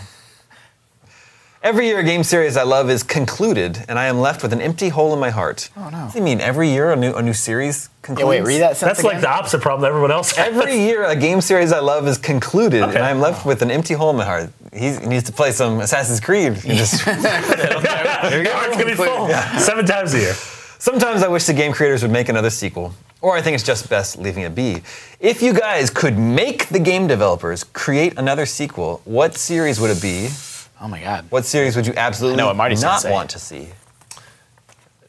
Every 1.68 1.88
year, 1.88 1.99
a 1.99 2.03
game 2.03 2.24
series 2.24 2.55
I 2.55 2.63
love 2.63 2.89
is 2.89 3.03
concluded, 3.03 3.84
and 3.89 3.99
I 3.99 4.05
am 4.05 4.22
left 4.22 4.41
with 4.41 4.53
an 4.53 4.61
empty 4.61 4.88
hole 4.88 5.13
in 5.13 5.20
my 5.20 5.30
heart. 5.32 5.70
Oh, 5.76 5.89
no. 5.89 5.97
What 6.05 6.13
do 6.13 6.18
you 6.20 6.24
mean 6.24 6.39
every 6.39 6.70
year 6.70 6.93
a 6.93 6.95
new 6.95 7.13
a 7.13 7.22
new 7.22 7.34
series 7.34 7.89
Yeah, 7.89 8.05
concludes? 8.05 8.30
wait, 8.30 8.43
read 8.45 8.59
that 8.61 8.78
sentence 8.78 8.99
That's 8.99 9.03
like 9.13 9.20
the 9.20 9.30
opposite 9.30 9.59
problem 9.59 9.82
that 9.82 9.89
everyone 9.89 10.11
else 10.11 10.32
has. 10.32 10.47
Every 10.47 10.80
year, 10.80 11.03
a 11.03 11.13
game 11.13 11.41
series 11.41 11.74
I 11.74 11.80
love 11.80 12.07
is 12.07 12.18
concluded, 12.18 12.84
Okay. 12.84 12.95
and 12.95 13.03
I'm 13.03 13.20
left 13.20 13.45
with 13.45 13.61
an 13.61 13.70
empty 13.70 13.95
hole 13.95 14.11
in 14.11 14.15
my 14.15 14.24
heart. 14.24 14.49
He's, 14.72 14.97
he 14.99 15.07
needs 15.07 15.26
to 15.26 15.34
play 15.34 15.51
some 15.51 15.82
Assassin's 15.82 16.22
Creed. 16.22 16.53
and 16.68 16.78
just- 16.78 17.05
Your 17.05 17.15
heart's 17.15 18.78
gonna 18.78 18.86
be 18.86 18.93
full 18.95 19.28
seven 19.59 19.86
times 19.86 20.13
a 20.13 20.20
year. 20.20 20.36
Sometimes 20.80 21.22
I 21.22 21.28
wish 21.28 21.47
the 21.47 21.53
game 21.53 21.74
creators 21.74 22.01
would 22.01 22.11
make 22.11 22.30
another 22.30 22.49
sequel, 22.49 22.93
or 23.20 23.36
I 23.36 23.41
think 23.41 23.55
it's 23.55 23.63
just 23.65 23.89
best 23.89 24.18
leaving 24.18 24.43
it 24.43 24.55
be. 24.55 24.84
If 25.20 25.41
you 25.41 25.51
guys 25.51 25.89
could 25.89 26.18
make 26.18 26.68
the 26.70 26.80
game 26.80 27.07
developers 27.07 27.65
create 27.65 28.13
another 28.18 28.45
sequel, 28.45 29.01
what 29.03 29.36
series 29.36 29.82
would 29.82 29.89
it 29.91 30.01
be? 30.01 30.30
Oh 30.82 30.88
my 30.88 31.01
god. 31.01 31.25
What 31.30 31.45
series 31.45 31.75
would 31.75 31.88
you 31.88 31.93
absolutely 31.97 32.36
I 32.36 32.38
know 32.43 32.47
what 32.47 32.55
Marty's 32.55 32.82
gonna 32.82 32.93
not 32.93 33.01
say. 33.01 33.11
want 33.11 33.30
to 33.32 33.39
see? 33.39 33.69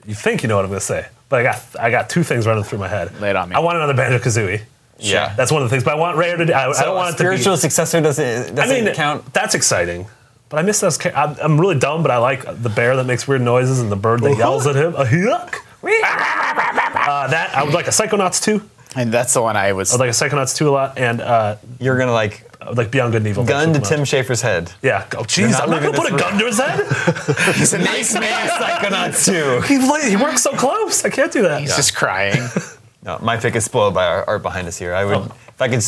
You 0.07 0.15
think 0.15 0.43
you 0.43 0.49
know 0.49 0.57
what 0.57 0.65
I'm 0.65 0.71
gonna 0.71 0.81
say, 0.81 1.07
but 1.29 1.41
I 1.41 1.43
got 1.43 1.63
I 1.79 1.91
got 1.91 2.09
two 2.09 2.23
things 2.23 2.47
running 2.47 2.65
through 2.65 2.79
my 2.79 2.89
head. 2.89 3.21
Lay 3.21 3.31
it 3.31 3.37
on 3.37 3.49
me. 3.51 3.57
I 3.57 3.59
want 3.59 3.77
another 3.77 3.95
Banjo 3.95 4.19
Kazooie. 4.19 4.63
Yeah. 4.99 5.35
That's 5.37 5.53
one 5.53 5.63
of 5.63 5.69
the 5.69 5.71
things. 5.75 5.85
But 5.85 5.93
I 5.95 5.97
want 5.97 6.17
Rare 6.17 6.37
to. 6.37 6.53
I, 6.53 6.71
I 6.71 6.83
don't 6.85 6.95
a 6.95 6.97
want 6.97 7.09
it 7.11 7.13
to 7.13 7.19
spiritual 7.19 7.55
be. 7.55 7.61
successor 7.61 8.01
doesn't, 8.01 8.55
doesn't 8.55 8.77
I 8.77 8.83
mean, 8.83 8.95
count. 8.95 9.33
That's 9.33 9.55
exciting. 9.55 10.07
But 10.49 10.59
I 10.59 10.63
miss 10.63 10.81
those. 10.81 10.97
cha- 10.99 11.11
I'm, 11.11 11.37
I'm 11.41 11.61
really 11.61 11.79
dumb, 11.79 12.03
but 12.03 12.11
I 12.11 12.17
like 12.17 12.43
the 12.63 12.71
bear 12.71 12.97
that 12.97 13.05
makes 13.05 13.29
weird 13.29 13.43
noises 13.43 13.81
and 13.81 13.93
the 13.93 13.97
bird 13.97 14.23
that 14.23 14.37
yells 14.37 14.67
at 14.67 14.75
him. 14.75 14.95
A 14.95 15.05
yuck. 15.05 15.57
Uh, 15.83 17.29
that 17.29 17.55
I 17.55 17.63
would 17.63 17.75
like 17.75 17.87
a 17.87 17.91
Psychonauts 17.91 18.43
2. 18.43 18.61
And 18.97 19.13
that's 19.13 19.35
the 19.35 19.43
one 19.43 19.57
I 19.57 19.73
was. 19.75 19.93
I 19.93 19.95
would 19.97 20.01
like 20.01 20.11
a 20.11 20.13
Psychonauts 20.13 20.57
2 20.57 20.69
a 20.69 20.71
lot, 20.71 20.99
and 20.99 21.21
uh, 21.21 21.57
You're 21.79 21.99
gonna 21.99 22.13
like 22.13 22.43
I 22.43 22.45
would 22.45 22.48
like 22.75 22.91
Beyond 22.91 23.13
Good 23.13 23.23
and 23.23 23.29
Evil. 23.29 23.45
gun 23.45 23.73
to 23.73 23.81
Tim 23.81 24.01
Schafer's 24.01 24.43
head. 24.43 24.73
Yeah. 24.83 25.07
Oh, 25.17 25.23
jeez. 25.23 25.61
I'm 25.61 25.71
not 25.71 25.83
gonna 25.83 25.97
put 25.97 26.09
a 26.09 26.13
this 26.13 26.21
gun 26.23 26.39
to 26.39 26.47
his 26.47 26.59
head. 26.59 27.55
he's 27.57 27.73
a 27.75 27.79
nice 27.79 28.15
man. 28.15 28.49
Psychonauts 28.49 29.25
2. 29.25 29.61
he, 29.67 29.79
li- 29.79 30.11
he 30.11 30.17
works 30.17 30.43
so 30.43 30.53
close. 30.53 31.05
I 31.05 31.11
can't 31.11 31.33
do 31.33 31.43
that. 31.43 31.61
He's 31.61 31.75
just 31.77 31.95
crying. 31.97 32.41
No, 33.01 33.17
my 33.23 33.37
pick 33.37 33.55
is 33.55 33.65
spoiled 33.65 33.95
by 33.95 34.05
our 34.07 34.25
art 34.29 34.43
behind 34.43 34.67
us 34.67 34.77
here. 34.77 34.93
I 34.93 35.05
would, 35.05 35.15
Oh. 35.17 35.35
if 35.49 35.63
I 35.63 35.69
could 35.69 35.83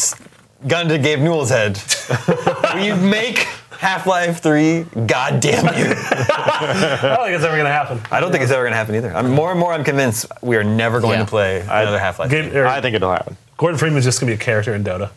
gun 0.68 0.89
to 0.89 0.97
Gabe 0.97 1.18
Newell's 1.18 1.51
head, 1.51 1.78
will 2.72 2.81
you 2.83 2.95
make 2.97 3.39
Half-Life 3.78 4.41
3? 4.41 4.85
God 5.07 5.41
damn 5.41 5.64
you. 5.76 5.93
I 5.97 7.14
don't 7.16 7.24
think 7.24 7.35
it's 7.35 7.45
ever 7.45 7.57
gonna 7.57 7.68
happen. 7.68 8.01
I 8.12 8.20
don't 8.20 8.31
think 8.31 8.43
it's 8.45 8.53
ever 8.53 8.62
going 8.62 8.72
to 8.72 8.76
happen 8.76 8.95
either. 8.95 9.14
I'm 9.14 9.31
more 9.33 9.51
and 9.51 9.59
more. 9.59 9.72
I'm 9.72 9.85
convinced 9.85 10.26
we 10.41 10.57
are 10.57 10.64
never 10.64 11.01
going 11.01 11.18
Yeah. 11.18 11.24
to 11.24 11.31
play 11.31 11.61
another 11.62 11.99
Half-Life. 11.99 12.31
Game- 12.31 12.49
game. 12.51 12.57
or 12.57 12.62
er, 12.62 12.66
I 12.68 12.81
think 12.81 12.95
it'll 12.95 13.11
happen. 13.12 13.37
Gordon 13.59 13.76
Freeman's 13.78 14.05
just 14.05 14.20
gonna 14.20 14.31
be 14.31 14.35
a 14.35 14.39
character 14.39 14.72
in 14.74 14.85
Dota. 14.85 15.11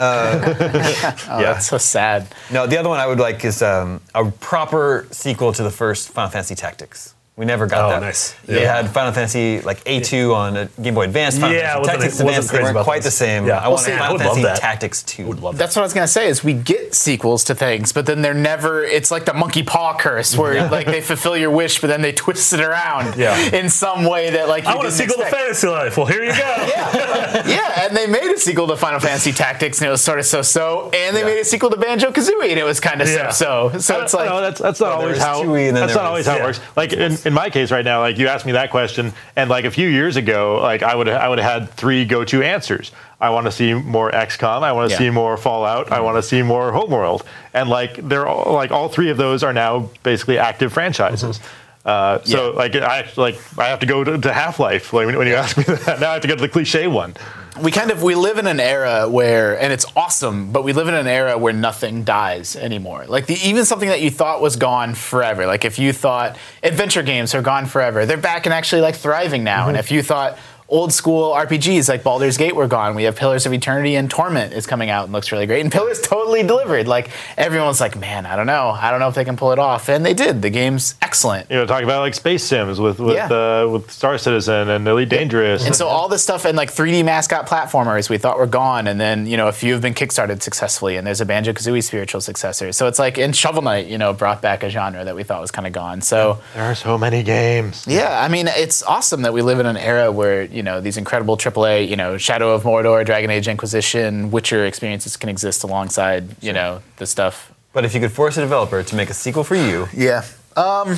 Oh, 0.00 1.40
Yeah. 1.40 1.52
that's 1.52 1.66
so 1.66 1.78
sad. 1.78 2.26
No, 2.52 2.66
the 2.66 2.78
other 2.78 2.88
one 2.88 3.00
I 3.00 3.06
would 3.06 3.18
like 3.18 3.44
is 3.44 3.62
um, 3.62 4.00
a 4.14 4.24
proper 4.30 5.06
sequel 5.10 5.52
to 5.52 5.62
the 5.62 5.70
first 5.70 6.10
Final 6.10 6.30
Fantasy 6.30 6.54
Tactics. 6.54 7.14
We 7.38 7.44
never 7.44 7.68
got 7.68 7.84
Oh, 7.84 7.90
that. 7.90 8.00
nice. 8.00 8.34
They 8.46 8.66
had 8.66 8.90
Final 8.90 9.12
Fantasy 9.12 9.60
like 9.60 9.84
A2 9.84 10.34
on 10.34 10.56
a 10.56 10.64
Game 10.82 10.94
Boy 10.94 11.04
Advance. 11.04 11.38
Final 11.38 11.54
Yeah, 11.54 11.74
Fantasy 11.74 11.78
wasn't- 11.78 11.86
Tactics 12.00 12.12
wasn't 12.14 12.28
Advance. 12.30 12.50
They 12.50 12.62
weren't 12.74 12.84
quite 12.84 12.96
those. 12.96 13.04
the 13.04 13.10
same. 13.12 13.46
Yeah. 13.46 13.58
I 13.58 13.60
Well, 13.62 13.70
want 13.70 13.82
see, 13.84 13.92
I 13.92 13.98
Final 13.98 14.12
would 14.14 14.22
Fantasy 14.22 14.42
that. 14.42 14.56
Tactics 14.60 15.02
2. 15.04 15.24
Would 15.26 15.40
love 15.40 15.54
that. 15.54 15.58
That's 15.62 15.76
what 15.76 15.82
I 15.82 15.84
was 15.84 15.94
gonna 15.94 16.08
say. 16.08 16.26
Is 16.26 16.42
we 16.42 16.52
get 16.52 16.96
sequels 16.96 17.44
to 17.44 17.54
things, 17.54 17.92
but 17.92 18.06
then 18.06 18.22
they're 18.22 18.34
never. 18.34 18.82
It's 18.82 19.12
like 19.12 19.24
the 19.24 19.34
monkey 19.34 19.62
paw 19.62 19.96
curse, 19.96 20.36
where 20.36 20.68
like 20.68 20.86
they 20.86 21.00
fulfill 21.00 21.36
your 21.36 21.50
wish, 21.52 21.80
but 21.80 21.86
then 21.86 22.02
they 22.02 22.10
twist 22.10 22.52
it 22.54 22.60
around 22.60 23.14
Yeah. 23.16 23.36
in 23.52 23.70
some 23.70 24.04
way 24.04 24.30
that 24.30 24.48
like 24.48 24.64
you 24.64 24.70
I 24.70 24.74
want 24.74 24.88
a 24.88 24.90
didn't 24.90 24.98
sequel 25.10 25.16
to 25.18 25.22
expect. 25.28 25.42
Fantasy 25.44 25.68
Life. 25.68 25.96
Well, 25.96 26.06
here 26.06 26.24
you 26.24 26.32
go. 26.32 26.38
Yeah, 26.68 27.46
yeah, 27.46 27.86
and 27.86 27.96
they 27.96 28.06
made 28.08 28.24
a 28.34 28.38
sequel 28.38 28.66
to 28.66 28.76
Final 28.76 28.98
Fantasy 28.98 29.32
Tactics, 29.32 29.78
and 29.80 29.86
it 29.86 29.90
was 29.90 30.00
sort 30.02 30.18
of 30.18 30.26
so-so. 30.26 30.90
And 30.92 31.14
they 31.14 31.22
made 31.22 31.38
a 31.38 31.44
sequel 31.44 31.70
to 31.70 31.76
Banjo 31.76 32.10
Kazooie, 32.10 32.50
and 32.50 32.58
it 32.58 32.64
was 32.64 32.80
kind 32.80 33.00
of 33.00 33.06
so-so. 33.08 33.78
So 33.78 34.00
it's 34.00 34.12
like 34.12 34.28
no, 34.28 34.40
that's 34.40 34.60
that's 34.60 34.80
not 34.80 34.90
always 34.92 35.18
how. 35.18 35.42
Chewie 35.44 35.68
and 35.68 35.76
then 35.76 35.86
That's 35.86 35.94
not 35.94 36.06
always 36.06 36.26
how 36.26 36.36
it 36.36 36.42
works. 36.42 36.60
Like 36.74 36.92
in, 37.28 37.34
my 37.34 37.50
case 37.50 37.70
right 37.70 37.84
now, 37.84 38.00
like 38.00 38.18
you 38.18 38.26
asked 38.28 38.44
me 38.46 38.52
that 38.52 38.70
question, 38.70 39.12
and 39.36 39.48
like 39.48 39.64
a 39.64 39.70
few 39.70 39.88
years 39.88 40.16
ago, 40.16 40.58
like 40.60 40.82
I 40.82 40.94
would 40.94 41.08
I 41.08 41.28
would 41.28 41.38
have 41.38 41.60
had 41.62 41.70
three 41.70 42.04
go-to 42.04 42.42
answers. 42.42 42.90
I 43.20 43.30
want 43.30 43.46
to 43.46 43.52
see 43.52 43.74
more 43.74 44.10
XCOM. 44.10 44.62
I 44.62 44.72
want 44.72 44.90
to 44.90 44.94
Yeah. 44.94 44.98
see 44.98 45.10
more 45.10 45.36
Fallout. 45.36 45.90
I 45.92 46.00
want 46.00 46.16
to 46.16 46.22
see 46.22 46.42
more 46.42 46.72
Homeworld. 46.72 47.24
And 47.54 47.68
like 47.68 47.96
they're 48.08 48.26
all, 48.26 48.52
like 48.54 48.70
all 48.70 48.88
three 48.88 49.10
of 49.10 49.16
those 49.16 49.42
are 49.42 49.52
now 49.52 49.90
basically 50.02 50.38
active 50.38 50.72
franchises. 50.72 51.40
Uh, 51.84 52.20
so 52.24 52.50
Yeah. 52.52 52.56
like 52.58 52.76
I 52.76 53.08
like 53.16 53.36
I 53.58 53.68
have 53.68 53.80
to 53.80 53.86
go 53.86 54.04
to, 54.04 54.18
to 54.18 54.32
Half 54.32 54.60
Life. 54.60 54.92
Like 54.92 55.06
when, 55.06 55.16
when 55.18 55.26
you 55.26 55.34
ask 55.34 55.56
me 55.56 55.64
that, 55.66 56.00
now 56.00 56.10
I 56.10 56.12
have 56.14 56.22
to 56.22 56.28
go 56.28 56.34
to 56.36 56.40
the 56.40 56.48
cliche 56.48 56.86
one. 56.86 57.14
We 57.62 57.70
kind 57.70 57.90
of 57.90 58.02
we 58.02 58.14
live 58.14 58.38
in 58.38 58.46
an 58.46 58.60
era 58.60 59.08
where 59.08 59.58
and 59.60 59.72
it's 59.72 59.86
awesome 59.96 60.52
but 60.52 60.64
we 60.64 60.72
live 60.72 60.88
in 60.88 60.94
an 60.94 61.06
era 61.06 61.36
where 61.38 61.52
nothing 61.52 62.04
dies 62.04 62.56
anymore. 62.56 63.06
Like 63.06 63.26
the, 63.26 63.34
even 63.46 63.64
something 63.64 63.88
that 63.88 64.00
you 64.00 64.10
thought 64.10 64.40
was 64.40 64.56
gone 64.56 64.94
forever 64.94 65.46
like 65.46 65.64
if 65.64 65.78
you 65.78 65.92
thought 65.92 66.36
adventure 66.62 67.02
games 67.02 67.34
are 67.34 67.42
gone 67.42 67.66
forever 67.66 68.06
they're 68.06 68.16
back 68.16 68.46
and 68.46 68.52
actually 68.52 68.82
like 68.82 68.96
thriving 68.96 69.44
now. 69.44 69.68
And 69.68 69.76
mm-hmm. 69.76 69.80
if 69.80 69.90
you 69.90 70.02
thought 70.02 70.38
old 70.68 70.92
school 70.92 71.32
RPGs 71.32 71.88
like 71.88 72.02
Baldur's 72.02 72.36
Gate 72.36 72.54
were 72.54 72.66
gone. 72.68 72.94
We 72.94 73.04
have 73.04 73.16
Pillars 73.16 73.46
of 73.46 73.52
Eternity 73.54 73.94
and 73.94 74.10
Torment 74.10 74.52
is 74.52 74.66
coming 74.66 74.90
out 74.90 75.04
and 75.04 75.12
looks 75.12 75.32
really 75.32 75.46
great. 75.46 75.62
And 75.62 75.72
Pillars 75.72 76.00
totally 76.00 76.42
delivered. 76.42 76.86
Like 76.86 77.10
everyone's 77.38 77.80
like, 77.80 77.96
man, 77.98 78.26
I 78.26 78.36
don't 78.36 78.46
know, 78.46 78.68
I 78.70 78.90
don't 78.90 79.00
know 79.00 79.08
if 79.08 79.14
they 79.14 79.24
can 79.24 79.36
pull 79.36 79.52
it 79.52 79.58
off, 79.58 79.88
and 79.88 80.04
they 80.04 80.12
did. 80.14 80.42
The 80.42 80.50
game's 80.50 80.94
excellent. 81.00 81.50
You 81.50 81.56
know, 81.56 81.66
talk 81.66 81.82
about 81.82 82.00
like 82.00 82.14
space 82.14 82.44
sims 82.44 82.78
with 82.80 82.98
with 82.98 83.16
Yeah. 83.16 83.28
uh, 83.28 83.68
with 83.68 83.90
Star 83.90 84.18
Citizen 84.18 84.68
and 84.68 84.86
Elite 84.86 85.08
Dangerous. 85.08 85.64
And 85.64 85.74
so 85.74 85.86
all 85.88 86.08
this 86.08 86.22
stuff 86.22 86.44
and 86.44 86.56
like 86.56 86.70
3D 86.70 87.04
mascot 87.04 87.46
platformers 87.48 88.10
we 88.10 88.18
thought 88.18 88.38
were 88.38 88.46
gone, 88.46 88.86
and 88.86 89.00
then 89.00 89.26
you 89.26 89.36
know 89.36 89.48
a 89.48 89.52
few 89.52 89.72
have 89.72 89.82
been 89.82 89.94
kickstarted 89.94 90.42
successfully, 90.42 90.96
and 90.96 91.06
there's 91.06 91.20
a 91.20 91.26
Banjo 91.26 91.52
Kazooie 91.52 91.82
spiritual 91.82 92.20
successor. 92.20 92.72
So 92.72 92.86
it's 92.88 92.98
like 92.98 93.16
in 93.16 93.32
Shovel 93.32 93.62
Knight, 93.62 93.86
you 93.86 93.96
know, 93.98 94.12
brought 94.12 94.42
back 94.42 94.62
a 94.62 94.68
genre 94.70 95.04
that 95.04 95.16
we 95.16 95.22
thought 95.24 95.40
was 95.40 95.50
kind 95.50 95.66
of 95.66 95.72
gone. 95.72 96.02
So 96.02 96.38
there 96.54 96.64
are 96.64 96.74
so 96.74 96.98
many 96.98 97.22
games. 97.22 97.86
yeah, 97.88 98.20
I 98.22 98.28
mean 98.28 98.48
it's 98.48 98.82
awesome 98.82 99.22
that 99.22 99.32
we 99.32 99.40
live 99.42 99.60
in 99.60 99.66
an 99.66 99.76
era 99.78 100.12
where 100.12 100.42
you 100.58 100.62
know 100.68 100.76
these 100.86 100.96
incredible 101.02 101.36
AAA, 101.44 101.88
you 101.92 101.96
know, 102.02 102.10
Shadow 102.18 102.48
of 102.56 102.62
Mordor, 102.64 103.04
Dragon 103.10 103.30
Age 103.30 103.46
Inquisition, 103.54 104.30
Witcher 104.34 104.66
experiences 104.66 105.16
can 105.16 105.28
exist 105.30 105.64
alongside 105.68 106.22
you 106.42 106.52
know 106.52 106.70
the 107.00 107.06
stuff. 107.06 107.34
But 107.72 107.84
if 107.86 107.94
you 107.94 108.00
could 108.00 108.12
force 108.12 108.36
a 108.36 108.40
developer 108.40 108.82
to 108.82 108.94
make 108.96 109.10
a 109.10 109.14
sequel 109.14 109.44
for 109.44 109.56
you, 109.56 109.88
Yeah. 110.06 110.22
Um. 110.56 110.96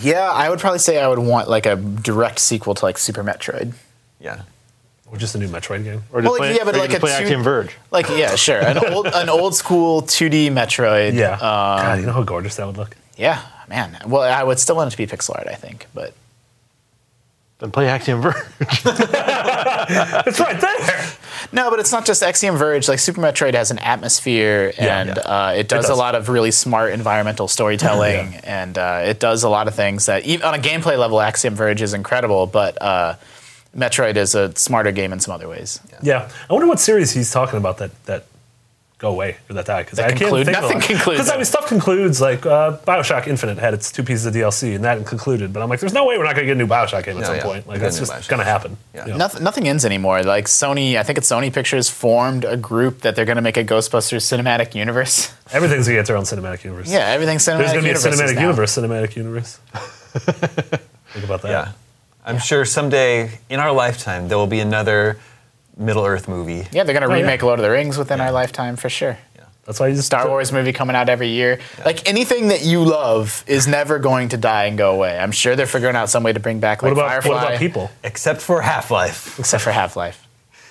Yeah, 0.00 0.30
I 0.30 0.48
would 0.48 0.58
probably 0.58 0.78
say 0.78 0.98
I 0.98 1.06
would 1.08 1.18
want 1.18 1.48
like 1.50 1.66
a 1.66 1.76
direct 1.76 2.38
sequel 2.38 2.74
to 2.74 2.84
like 2.84 2.96
Super 2.98 3.22
Metroid. 3.24 3.72
yeah. 4.20 4.42
Or 5.10 5.18
just 5.18 5.34
a 5.34 5.38
new 5.38 5.48
Metroid 5.48 5.84
game. 5.84 6.02
Or 6.10 6.22
just 6.22 6.30
Well, 6.30 6.38
play, 6.38 6.56
yeah, 6.56 6.64
but 6.64 6.72
or 6.74 6.78
you 6.78 6.82
like 6.84 6.90
just 6.92 7.02
a 7.02 7.06
play 7.06 7.10
two- 7.18 7.22
Axiom 7.24 7.42
Verge. 7.42 7.76
Like 7.90 8.08
yeah, 8.08 8.34
sure, 8.34 8.60
an 8.60 8.78
old 8.94 9.06
an 9.06 9.28
old 9.28 9.54
school 9.54 10.00
2D 10.00 10.48
Metroid. 10.50 11.12
Yeah. 11.12 11.32
Um, 11.34 11.38
God, 11.84 12.00
you 12.00 12.06
know 12.06 12.12
how 12.12 12.22
gorgeous 12.22 12.56
that 12.56 12.66
would 12.66 12.78
look. 12.78 12.96
yeah, 13.18 13.42
man. 13.68 13.98
Well, 14.06 14.22
I 14.22 14.42
would 14.42 14.58
still 14.58 14.76
want 14.76 14.88
it 14.88 14.92
to 14.92 14.96
be 14.96 15.06
pixel 15.06 15.36
art, 15.36 15.46
I 15.48 15.54
think, 15.54 15.86
but 15.92 16.14
Then 17.62 17.70
play 17.70 17.86
Axiom 17.88 18.20
Verge. 18.20 18.34
It's 20.26 20.40
right 20.40 20.60
there. 20.60 21.06
no, 21.52 21.70
but 21.70 21.78
it's 21.78 21.92
not 21.92 22.04
just 22.04 22.22
Axiom 22.22 22.56
Verge. 22.56 22.88
Like 22.88 22.98
Super 22.98 23.20
Metroid 23.20 23.54
has 23.54 23.70
an 23.70 23.78
atmosphere, 23.78 24.72
Yeah, 24.76 25.00
and 25.00 25.08
yeah. 25.10 25.14
Uh, 25.22 25.52
it, 25.56 25.68
does 25.68 25.86
does. 25.86 25.90
a 25.90 25.94
lot 25.94 26.16
of 26.16 26.28
really 26.28 26.50
smart 26.50 26.92
environmental 26.92 27.46
storytelling, 27.46 28.32
Yeah. 28.32 28.40
and 28.62 28.76
uh, 28.78 29.02
it 29.04 29.20
does 29.20 29.44
a 29.44 29.48
lot 29.48 29.68
of 29.68 29.74
things 29.76 30.06
that 30.06 30.24
even 30.24 30.44
on 30.44 30.54
a 30.54 30.58
gameplay 30.58 30.98
level, 30.98 31.20
Axiom 31.20 31.54
Verge 31.54 31.82
is 31.82 31.94
incredible, 31.94 32.46
but. 32.46 32.80
Uh, 32.82 33.14
Metroid 33.74 34.16
is 34.16 34.34
a 34.34 34.54
smarter 34.54 34.92
game 34.92 35.14
in 35.14 35.20
some 35.20 35.32
other 35.32 35.48
ways. 35.48 35.80
Yeah. 36.02 36.28
I 36.50 36.52
wonder 36.52 36.66
what 36.68 36.78
series 36.78 37.10
he's 37.12 37.30
talking 37.30 37.56
about 37.56 37.78
that 37.78 38.04
that 38.04 38.26
go 39.02 39.10
away 39.10 39.36
or 39.50 39.54
that 39.54 39.66
die 39.66 39.82
because 39.82 39.96
That 39.98 40.06
I 40.06 40.08
can't 40.10 40.20
conclude? 40.20 40.46
think 40.46 40.60
Nothing 40.60 40.80
concludes 40.80 41.18
Because 41.18 41.30
I 41.30 41.36
mean, 41.36 41.44
stuff 41.44 41.66
concludes 41.66 42.20
like 42.20 42.46
uh, 42.46 42.76
Bioshock 42.86 43.26
Infinite 43.26 43.58
had 43.58 43.74
its 43.74 43.90
two 43.90 44.04
pieces 44.04 44.26
of 44.26 44.32
DLC 44.32 44.76
and 44.76 44.84
that 44.84 45.04
concluded. 45.04 45.52
But 45.52 45.60
I'm 45.60 45.68
like, 45.68 45.80
there's 45.80 45.92
no 45.92 46.06
way 46.06 46.16
we're 46.16 46.24
not 46.24 46.36
going 46.36 46.46
to 46.46 46.54
get 46.54 46.56
a 46.56 46.64
new 46.64 46.68
Bioshock 46.68 47.04
game 47.04 47.16
at 47.16 47.22
No, 47.22 47.26
some 47.26 47.36
yeah. 47.36 47.42
point. 47.42 47.66
Like 47.66 47.80
that's 47.80 47.98
just 47.98 48.28
going 48.30 48.38
to 48.38 48.44
happen. 48.44 48.76
Yeah. 48.94 49.06
You 49.06 49.10
know? 49.12 49.16
Nothing, 49.18 49.42
nothing 49.42 49.68
ends 49.68 49.84
anymore. 49.84 50.22
Like 50.22 50.46
Sony, 50.46 50.96
I 50.96 51.02
think 51.02 51.18
it's 51.18 51.28
Sony 51.28 51.52
Pictures 51.52 51.90
formed 51.90 52.44
a 52.44 52.56
group 52.56 53.00
that 53.00 53.16
they're 53.16 53.24
going 53.24 53.36
to 53.36 53.42
make 53.42 53.56
a 53.56 53.64
Ghostbusters 53.64 54.22
cinematic 54.22 54.76
universe. 54.76 55.34
Everything's 55.52 55.86
going 55.88 55.96
to 55.96 56.00
get 56.02 56.06
their 56.06 56.16
own 56.16 56.24
cinematic 56.24 56.62
universe. 56.62 56.88
Yeah, 56.90 57.08
everything's 57.08 57.44
cinematic. 57.44 57.58
There's 57.58 57.72
going 57.72 57.84
to 57.84 57.90
be 57.90 57.90
a 57.90 57.94
cinematic 58.28 58.34
now. 58.36 58.40
universe, 58.42 58.76
cinematic 58.78 59.16
universe. 59.16 59.56
think 60.14 61.24
about 61.24 61.42
that. 61.42 61.50
Yeah. 61.50 61.72
I'm 62.24 62.38
sure 62.38 62.64
someday 62.64 63.40
in 63.50 63.58
our 63.58 63.72
lifetime 63.72 64.28
there 64.28 64.38
will 64.38 64.46
be 64.46 64.60
another 64.60 65.18
Middle 65.76 66.04
Earth 66.04 66.28
movie. 66.28 66.66
Yeah, 66.72 66.84
they're 66.84 66.94
going 66.94 67.02
to 67.02 67.08
Oh, 67.08 67.14
yeah. 67.14 67.22
remake 67.22 67.42
Lord 67.42 67.58
of 67.58 67.62
the 67.64 67.70
Rings 67.70 67.96
within 67.98 68.20
our 68.20 68.30
lifetime 68.32 68.76
for 68.76 68.88
sure. 68.88 69.16
Yeah, 69.36 69.44
that's 69.64 69.80
why 69.80 69.88
you 69.88 69.94
just 69.94 70.06
Star 70.06 70.28
Wars 70.28 70.52
movie 70.52 70.72
coming 70.72 70.94
out 70.96 71.08
every 71.08 71.28
year. 71.28 71.58
Like 71.84 72.08
anything 72.08 72.48
that 72.48 72.64
you 72.64 72.84
love 72.84 73.42
is 73.46 73.66
never 73.66 73.98
going 73.98 74.28
to 74.30 74.36
die 74.36 74.64
and 74.66 74.76
go 74.78 74.94
away. 74.94 75.18
I'm 75.18 75.32
sure 75.32 75.56
they're 75.56 75.66
figuring 75.66 75.96
out 75.96 76.08
some 76.10 76.22
way 76.22 76.32
to 76.32 76.40
bring 76.40 76.60
back 76.60 76.82
What 76.82 76.90
like 76.90 76.98
about 76.98 77.08
Firefly, 77.10 77.30
what 77.34 77.46
about 77.48 77.58
people? 77.58 77.90
Except 78.04 78.40
for 78.40 78.60
Half 78.62 78.90
Life. 78.90 79.38
except 79.38 79.62
for 79.64 79.72
Half 79.72 79.96
Life, 79.96 80.26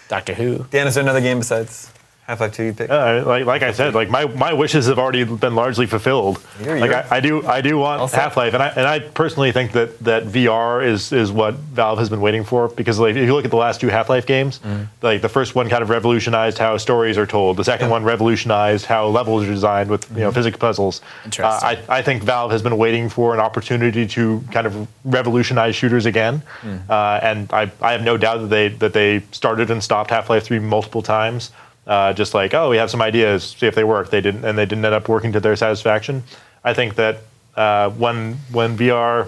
Doctor 0.07 0.33
Who. 0.33 0.65
Dan, 0.71 0.87
is 0.87 0.95
there 0.95 1.03
another 1.03 1.21
game 1.21 1.39
besides 1.39 1.90
Half 2.31 2.39
Life 2.39 2.53
2 2.53 2.63
you 2.63 2.73
pick? 2.73 2.89
Uh, 2.89 3.23
like, 3.25 3.45
like 3.45 3.61
I 3.61 3.73
said, 3.73 3.93
like 3.93 4.09
my, 4.09 4.23
my 4.25 4.53
wishes 4.53 4.85
have 4.87 4.97
already 4.97 5.25
been 5.25 5.53
largely 5.53 5.85
fulfilled. 5.85 6.41
You're- 6.63 6.79
like 6.79 6.89
you're- 6.91 7.03
I, 7.11 7.17
I 7.17 7.19
do 7.19 7.45
I 7.45 7.59
do 7.59 7.77
want. 7.77 8.09
Half 8.13 8.37
Life, 8.37 8.53
and 8.53 8.63
I 8.63 8.67
and 8.69 8.87
I 8.87 8.99
personally 8.99 9.51
think 9.51 9.73
that, 9.73 9.99
that 9.99 10.23
VR 10.23 10.81
is 10.85 11.11
is 11.11 11.29
what 11.29 11.55
Valve 11.55 11.99
has 11.99 12.09
been 12.09 12.21
waiting 12.21 12.45
for 12.45 12.69
because 12.69 12.99
like 12.99 13.17
if 13.17 13.25
you 13.27 13.33
look 13.33 13.43
at 13.43 13.51
the 13.51 13.57
last 13.57 13.81
two 13.81 13.89
Half 13.89 14.07
Life 14.09 14.25
games, 14.25 14.59
Mm-hmm. 14.59 14.83
like 15.01 15.21
the 15.21 15.27
first 15.29 15.55
one 15.55 15.67
kind 15.67 15.83
of 15.83 15.89
revolutionized 15.89 16.57
how 16.57 16.77
stories 16.77 17.17
are 17.17 17.25
told. 17.27 17.57
The 17.57 17.65
second 17.65 17.89
one 17.89 18.03
revolutionized 18.05 18.85
how 18.85 19.07
levels 19.07 19.43
are 19.43 19.51
designed 19.51 19.89
with 19.89 20.03
you 20.03 20.07
Mm-hmm. 20.11 20.19
know 20.21 20.31
physics 20.31 20.57
puzzles. 20.57 21.01
Interesting. 21.25 21.67
Uh, 21.69 21.83
I 21.89 21.99
I 21.99 22.01
think 22.01 22.23
Valve 22.23 22.51
has 22.51 22.61
been 22.61 22.77
waiting 22.77 23.09
for 23.09 23.33
an 23.33 23.41
opportunity 23.41 24.07
to 24.07 24.41
kind 24.51 24.65
of 24.67 24.87
revolutionize 25.03 25.75
shooters 25.75 26.05
again, 26.05 26.41
Mm. 26.63 26.89
uh, 26.89 27.19
and 27.29 27.51
I 27.51 27.63
I 27.81 27.91
have 27.91 28.03
no 28.03 28.15
doubt 28.15 28.37
that 28.43 28.49
they 28.49 28.69
that 28.83 28.93
they 28.93 29.21
started 29.33 29.69
and 29.69 29.83
stopped 29.83 30.11
Half 30.11 30.29
Life 30.29 30.43
Three 30.45 30.59
multiple 30.59 31.01
times. 31.01 31.51
Uh, 31.87 32.13
just 32.13 32.33
like 32.33 32.53
oh 32.53 32.69
we 32.69 32.77
have 32.77 32.91
some 32.91 33.01
ideas 33.01 33.43
see 33.43 33.65
if 33.65 33.73
they 33.73 33.83
work 33.83 34.11
they 34.11 34.21
didn't 34.21 34.45
and 34.45 34.55
they 34.55 34.65
didn't 34.65 34.85
end 34.85 34.93
up 34.93 35.09
working 35.09 35.31
to 35.31 35.39
their 35.39 35.55
satisfaction 35.55 36.23
i 36.63 36.75
think 36.75 36.93
that 36.93 37.17
uh, 37.55 37.89
when 37.89 38.35
when 38.51 38.77
vr 38.77 39.27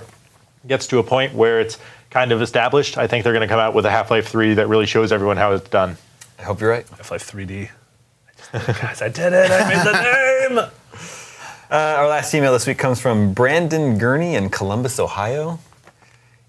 gets 0.68 0.86
to 0.86 1.00
a 1.00 1.04
point 1.04 1.34
where 1.34 1.60
it's 1.60 1.80
kind 2.12 2.32
of 2.32 2.44
established 2.44 2.96
i 2.96 3.08
think 3.08 3.24
they're 3.24 3.34
going 3.34 3.42
to 3.42 3.52
come 3.52 3.60
out 3.60 3.74
with 3.74 3.88
a 3.88 3.92
half-life 3.92 4.28
3 4.28 4.54
that 4.54 4.68
really 4.68 4.86
shows 4.86 5.12
everyone 5.12 5.36
how 5.36 5.52
it's 5.52 5.68
done 5.70 5.98
I 6.44 6.46
hope 6.46 6.60
you're 6.60 6.72
right. 6.72 6.86
Half-Life 6.98 7.32
3D. 7.32 7.70
guys, 8.82 9.02
I 9.02 9.08
did 9.08 9.32
it. 9.32 9.50
I 9.50 9.70
made 9.70 9.86
the 9.86 10.58
name. 10.58 10.70
Uh, 11.72 11.96
our 11.98 12.08
last 12.08 12.32
email 12.36 12.54
this 12.54 12.68
week 12.68 12.78
comes 12.78 13.02
from 13.02 13.34
Brandon 13.34 13.98
Gurney 13.98 14.36
in 14.36 14.52
Columbus, 14.52 15.00
Ohio. 15.00 15.58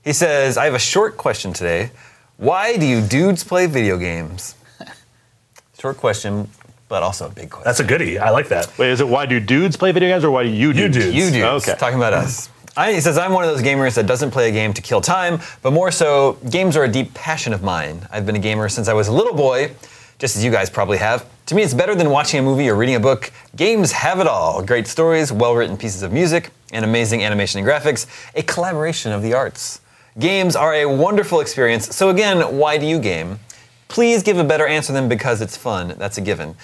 He 0.02 0.12
says, 0.12 0.58
I 0.58 0.66
have 0.66 0.74
a 0.74 0.78
short 0.78 1.16
question 1.16 1.54
today. 1.54 1.92
Why 2.36 2.76
do 2.76 2.84
you 2.84 3.00
dudes 3.00 3.42
play 3.42 3.64
video 3.64 3.96
games? 3.96 4.54
Short 5.84 5.98
question, 5.98 6.48
but 6.88 7.02
also 7.02 7.26
a 7.26 7.28
big 7.28 7.50
question. 7.50 7.64
That's 7.66 7.80
a 7.80 7.84
goodie. 7.84 8.18
I 8.18 8.30
like 8.30 8.48
that. 8.48 8.72
wait 8.78 8.88
is 8.88 9.02
it 9.02 9.06
why 9.06 9.26
do 9.26 9.38
dudes 9.38 9.76
play 9.76 9.92
video 9.92 10.08
games 10.08 10.24
or 10.24 10.30
why 10.30 10.44
do 10.44 10.48
you 10.48 10.72
dudes? 10.72 10.96
dudes. 10.96 11.14
You 11.14 11.30
dudes. 11.30 11.68
Okay. 11.68 11.78
Talking 11.78 11.98
about 11.98 12.14
us. 12.14 12.48
I, 12.74 12.94
he 12.94 13.02
says, 13.02 13.18
I'm 13.18 13.34
one 13.34 13.44
of 13.44 13.50
those 13.50 13.62
gamers 13.62 13.94
that 13.96 14.06
doesn't 14.06 14.30
play 14.30 14.48
a 14.48 14.50
game 14.50 14.72
to 14.72 14.80
kill 14.80 15.02
time, 15.02 15.40
but 15.60 15.74
more 15.74 15.90
so, 15.90 16.38
games 16.48 16.74
are 16.78 16.84
a 16.84 16.88
deep 16.88 17.12
passion 17.12 17.52
of 17.52 17.62
mine. 17.62 18.08
I've 18.10 18.24
been 18.24 18.34
a 18.34 18.38
gamer 18.38 18.70
since 18.70 18.88
I 18.88 18.94
was 18.94 19.08
a 19.08 19.12
little 19.12 19.34
boy, 19.34 19.72
just 20.18 20.38
as 20.38 20.42
you 20.42 20.50
guys 20.50 20.70
probably 20.70 20.96
have. 20.96 21.26
To 21.48 21.54
me, 21.54 21.62
it's 21.62 21.74
better 21.74 21.94
than 21.94 22.08
watching 22.08 22.40
a 22.40 22.42
movie 22.42 22.66
or 22.70 22.76
reading 22.76 22.94
a 22.94 23.00
book. 23.00 23.30
Games 23.54 23.92
have 23.92 24.20
it 24.20 24.26
all 24.26 24.62
great 24.62 24.86
stories, 24.86 25.32
well 25.32 25.54
written 25.54 25.76
pieces 25.76 26.00
of 26.02 26.14
music, 26.14 26.48
and 26.72 26.82
amazing 26.82 27.22
animation 27.22 27.58
and 27.58 27.68
graphics, 27.68 28.06
a 28.34 28.42
collaboration 28.42 29.12
of 29.12 29.20
the 29.20 29.34
arts. 29.34 29.82
Games 30.18 30.56
are 30.56 30.72
a 30.72 30.86
wonderful 30.86 31.40
experience, 31.40 31.94
so 31.94 32.08
again, 32.08 32.56
why 32.56 32.78
do 32.78 32.86
you 32.86 32.98
game? 32.98 33.38
Please 33.94 34.24
give 34.24 34.38
a 34.38 34.44
better 34.44 34.66
answer 34.66 34.92
than 34.92 35.08
because 35.08 35.40
it's 35.40 35.56
fun. 35.56 35.94
That's 35.98 36.18
a 36.18 36.20
given. 36.20 36.56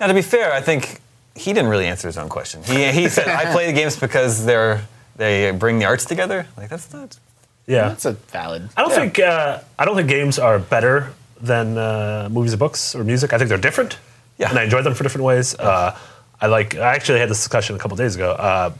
Now, 0.00 0.06
to 0.06 0.14
be 0.14 0.22
fair, 0.22 0.50
I 0.50 0.62
think 0.62 0.98
he 1.34 1.52
didn't 1.52 1.68
really 1.68 1.84
answer 1.84 2.08
his 2.08 2.16
own 2.16 2.30
question. 2.30 2.62
He, 2.62 2.90
he 2.90 3.08
said, 3.10 3.28
I 3.28 3.52
play 3.52 3.66
the 3.66 3.74
games 3.74 4.00
because 4.00 4.46
they're 4.46 4.80
they 5.16 5.50
bring 5.50 5.78
the 5.78 5.84
arts 5.84 6.06
together. 6.06 6.46
Like 6.56 6.70
that's 6.70 6.90
not. 6.90 7.18
Yeah. 7.66 7.88
That's 7.90 8.06
a 8.06 8.12
valid. 8.12 8.70
I 8.78 8.80
don't 8.80 8.92
think 8.92 9.18
uh, 9.18 9.60
I 9.78 9.84
don't 9.84 9.94
think 9.94 10.08
games 10.08 10.38
are 10.38 10.58
better 10.58 11.12
than 11.42 11.76
uh, 11.76 12.30
movies 12.32 12.54
or 12.54 12.56
books 12.56 12.94
or 12.94 13.04
music. 13.04 13.34
I 13.34 13.36
think 13.38 13.50
they're 13.50 13.58
different. 13.58 13.98
Yeah. 14.38 14.48
And 14.48 14.58
I 14.58 14.64
enjoy 14.64 14.80
them 14.80 14.94
for 14.94 15.02
different 15.02 15.26
ways. 15.26 15.54
Uh, 15.58 15.98
I 16.40 16.46
like. 16.46 16.76
I 16.76 16.94
actually 16.94 17.18
had 17.18 17.28
this 17.28 17.38
discussion 17.40 17.76
a 17.76 17.78
couple 17.78 17.98
days 17.98 18.14
ago. 18.16 18.32
Uh, 18.32 18.72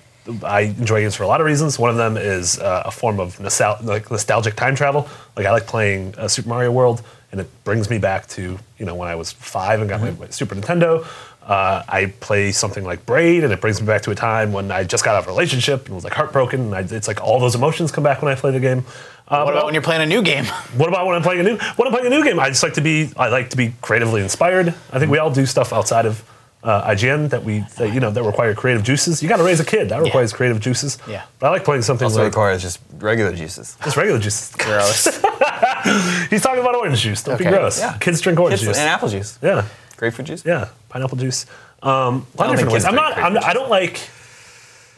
I 0.42 0.60
enjoy 0.60 1.02
games 1.02 1.16
for 1.16 1.24
a 1.24 1.26
lot 1.26 1.42
of 1.42 1.46
reasons. 1.46 1.78
One 1.78 1.90
of 1.90 1.96
them 1.96 2.16
is 2.16 2.58
uh, 2.58 2.84
a 2.86 2.90
form 2.90 3.20
of 3.20 3.36
nostal- 3.36 3.84
like 3.84 4.10
nostalgic 4.10 4.56
time 4.56 4.74
travel. 4.74 5.06
Like 5.36 5.44
I 5.44 5.50
like 5.52 5.66
playing 5.66 6.14
uh, 6.16 6.28
Super 6.28 6.48
Mario 6.48 6.72
World, 6.72 7.02
and 7.32 7.40
it 7.40 7.64
brings 7.64 7.88
me 7.90 7.98
back 7.98 8.26
to 8.28 8.58
you 8.78 8.86
know 8.86 8.94
when 8.94 9.08
I 9.08 9.14
was 9.14 9.32
five 9.32 9.80
and 9.80 9.88
got 9.88 10.00
my, 10.00 10.10
my 10.12 10.28
Super 10.28 10.54
Nintendo. 10.54 11.06
Uh, 11.42 11.82
I 11.88 12.06
play 12.20 12.52
something 12.52 12.84
like 12.84 13.06
Braid, 13.06 13.42
and 13.44 13.52
it 13.52 13.60
brings 13.60 13.80
me 13.80 13.86
back 13.86 14.02
to 14.02 14.10
a 14.10 14.14
time 14.14 14.52
when 14.52 14.70
I 14.70 14.84
just 14.84 15.04
got 15.04 15.16
out 15.16 15.22
of 15.22 15.28
a 15.28 15.30
relationship 15.30 15.86
and 15.86 15.94
was 15.94 16.04
like 16.04 16.12
heartbroken. 16.12 16.60
And 16.72 16.74
I, 16.74 16.80
it's 16.96 17.08
like 17.08 17.20
all 17.22 17.40
those 17.40 17.54
emotions 17.54 17.90
come 17.90 18.04
back 18.04 18.22
when 18.22 18.30
I 18.30 18.36
play 18.36 18.52
the 18.52 18.60
game. 18.60 18.84
Uh, 19.26 19.42
What 19.44 19.54
about 19.54 19.64
when 19.64 19.74
you're 19.74 19.82
playing 19.82 20.02
a 20.02 20.06
new 20.06 20.22
game? 20.22 20.44
what 20.76 20.88
about 20.88 21.06
when 21.06 21.16
I'm 21.16 21.22
playing 21.22 21.40
a 21.40 21.42
new? 21.44 21.56
When 21.56 21.88
I'm 21.88 21.92
playing 21.92 22.06
a 22.06 22.10
new 22.10 22.22
game, 22.22 22.38
I 22.38 22.50
just 22.50 22.62
like 22.62 22.74
to 22.74 22.80
be. 22.82 23.10
I 23.16 23.28
like 23.28 23.50
to 23.50 23.56
be 23.56 23.72
creatively 23.80 24.22
inspired. 24.22 24.68
I 24.92 24.98
think 24.98 25.10
we 25.10 25.18
all 25.18 25.30
do 25.30 25.46
stuff 25.46 25.72
outside 25.72 26.04
of 26.06 26.22
uh, 26.62 26.90
IGN 26.90 27.30
that 27.30 27.42
we, 27.44 27.60
that, 27.78 27.92
you 27.94 28.00
know, 28.00 28.10
that 28.10 28.22
require 28.22 28.54
creative 28.54 28.82
juices. 28.82 29.22
You 29.22 29.28
got 29.28 29.38
to 29.38 29.44
raise 29.44 29.60
a 29.60 29.64
kid. 29.64 29.88
That 29.88 30.02
requires 30.02 30.32
creative 30.32 30.60
juices. 30.60 30.98
Yeah. 31.08 31.24
But 31.38 31.46
I 31.46 31.50
like 31.50 31.64
playing 31.64 31.82
something 31.82 32.04
Also 32.04 32.18
like 32.18 32.26
requires 32.26 32.60
just 32.62 32.80
regular 32.98 33.34
juices. 33.34 33.76
just 33.82 33.96
regular 33.96 34.18
juices. 34.20 34.54
Gross. 34.58 35.04
He's 36.30 36.42
talking 36.42 36.60
about 36.60 36.74
orange 36.76 37.00
juice. 37.00 37.22
Don't 37.22 37.38
be 37.38 37.44
gross. 37.44 37.78
Yeah. 37.80 37.96
Kids 37.98 38.20
drink 38.20 38.38
orange 38.38 38.54
It's, 38.54 38.62
juice. 38.62 38.78
and 38.78 38.88
apple 38.88 39.08
juice. 39.08 39.38
yeah. 39.42 39.64
Grapefruit 39.96 40.26
juice. 40.28 40.44
Yeah. 40.44 40.68
Pineapple 40.88 41.18
juice. 41.18 41.46
Um, 41.82 41.88
a 41.88 41.92
lot 41.92 41.96
I 41.96 42.12
of 42.12 42.26
don't 42.36 42.50
different 42.50 42.58
think 42.58 42.72
ways. 42.72 42.72
kids 42.72 42.84
I'm 42.84 42.94
not. 42.94 43.16
I'm, 43.16 43.32
grapefruit 43.32 43.44
I 43.50 43.52
don't 43.54 43.70
like. 43.70 44.00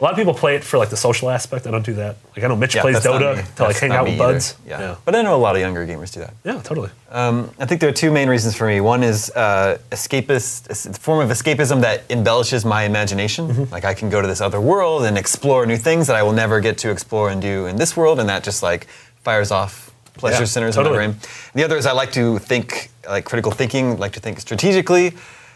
A 0.03 0.05
lot 0.05 0.11
of 0.11 0.17
people 0.17 0.33
play 0.33 0.57
it 0.57 0.65
for 0.65 0.77
like 0.77 0.89
the 0.89 0.97
social 0.97 1.29
aspect. 1.29 1.65
I 1.65 1.71
don't 1.71 1.85
do 1.85 1.93
that. 1.93 2.17
Like 2.35 2.43
I 2.43 2.47
know 2.49 2.57
Mitch 2.57 2.75
Yeah, 2.75 2.81
plays 2.81 2.97
Dota 2.97 3.55
to 3.55 3.63
like 3.63 3.77
hang 3.77 3.91
out 3.91 4.03
with 4.03 4.15
either. 4.15 4.33
buds. 4.33 4.57
Yeah. 4.67 4.79
Yeah. 4.81 4.95
But 5.05 5.15
I 5.15 5.21
know 5.21 5.33
a 5.33 5.37
lot 5.37 5.55
of 5.55 5.61
younger 5.61 5.87
gamers 5.87 6.11
do 6.13 6.19
that. 6.19 6.33
Yeah. 6.43 6.59
Totally. 6.61 6.89
I 7.09 7.65
think 7.65 7.79
there 7.79 7.87
are 7.89 7.93
two 7.93 8.11
main 8.11 8.27
reasons 8.27 8.53
for 8.53 8.67
me. 8.67 8.81
One 8.81 9.01
is 9.01 9.29
uh, 9.33 9.77
escapist, 9.91 10.69
it's 10.69 10.85
a 10.87 10.91
form 10.93 11.21
of 11.21 11.29
escapism 11.29 11.79
that 11.81 12.03
embellishes 12.09 12.65
my 12.65 12.83
imagination. 12.83 13.47
Mm-hmm. 13.47 13.71
Like 13.71 13.85
I 13.85 13.93
can 13.93 14.09
go 14.09 14.21
to 14.21 14.27
this 14.27 14.41
other 14.41 14.59
world 14.59 15.05
and 15.05 15.17
explore 15.17 15.65
new 15.65 15.77
things 15.77 16.07
that 16.07 16.17
I 16.17 16.23
will 16.23 16.33
never 16.33 16.59
get 16.59 16.77
to 16.79 16.91
explore 16.91 17.29
and 17.29 17.41
do 17.41 17.67
in 17.67 17.77
this 17.77 17.95
world, 17.95 18.19
and 18.19 18.27
that 18.27 18.43
just 18.43 18.61
like 18.61 18.87
fires 19.23 19.51
off 19.51 19.93
pleasure 20.15 20.39
Yeah, 20.39 20.45
centers 20.45 20.75
in 20.75 20.83
totally. 20.83 21.07
my 21.07 21.13
brain. 21.13 21.19
The 21.55 21.63
other 21.63 21.77
is 21.77 21.85
I 21.85 21.93
like 21.93 22.11
to 22.11 22.39
think 22.39 22.91
like 23.07 23.23
critical 23.23 23.53
thinking, 23.53 23.97
like 23.97 24.11
to 24.13 24.19
think 24.19 24.41
strategically. 24.41 25.13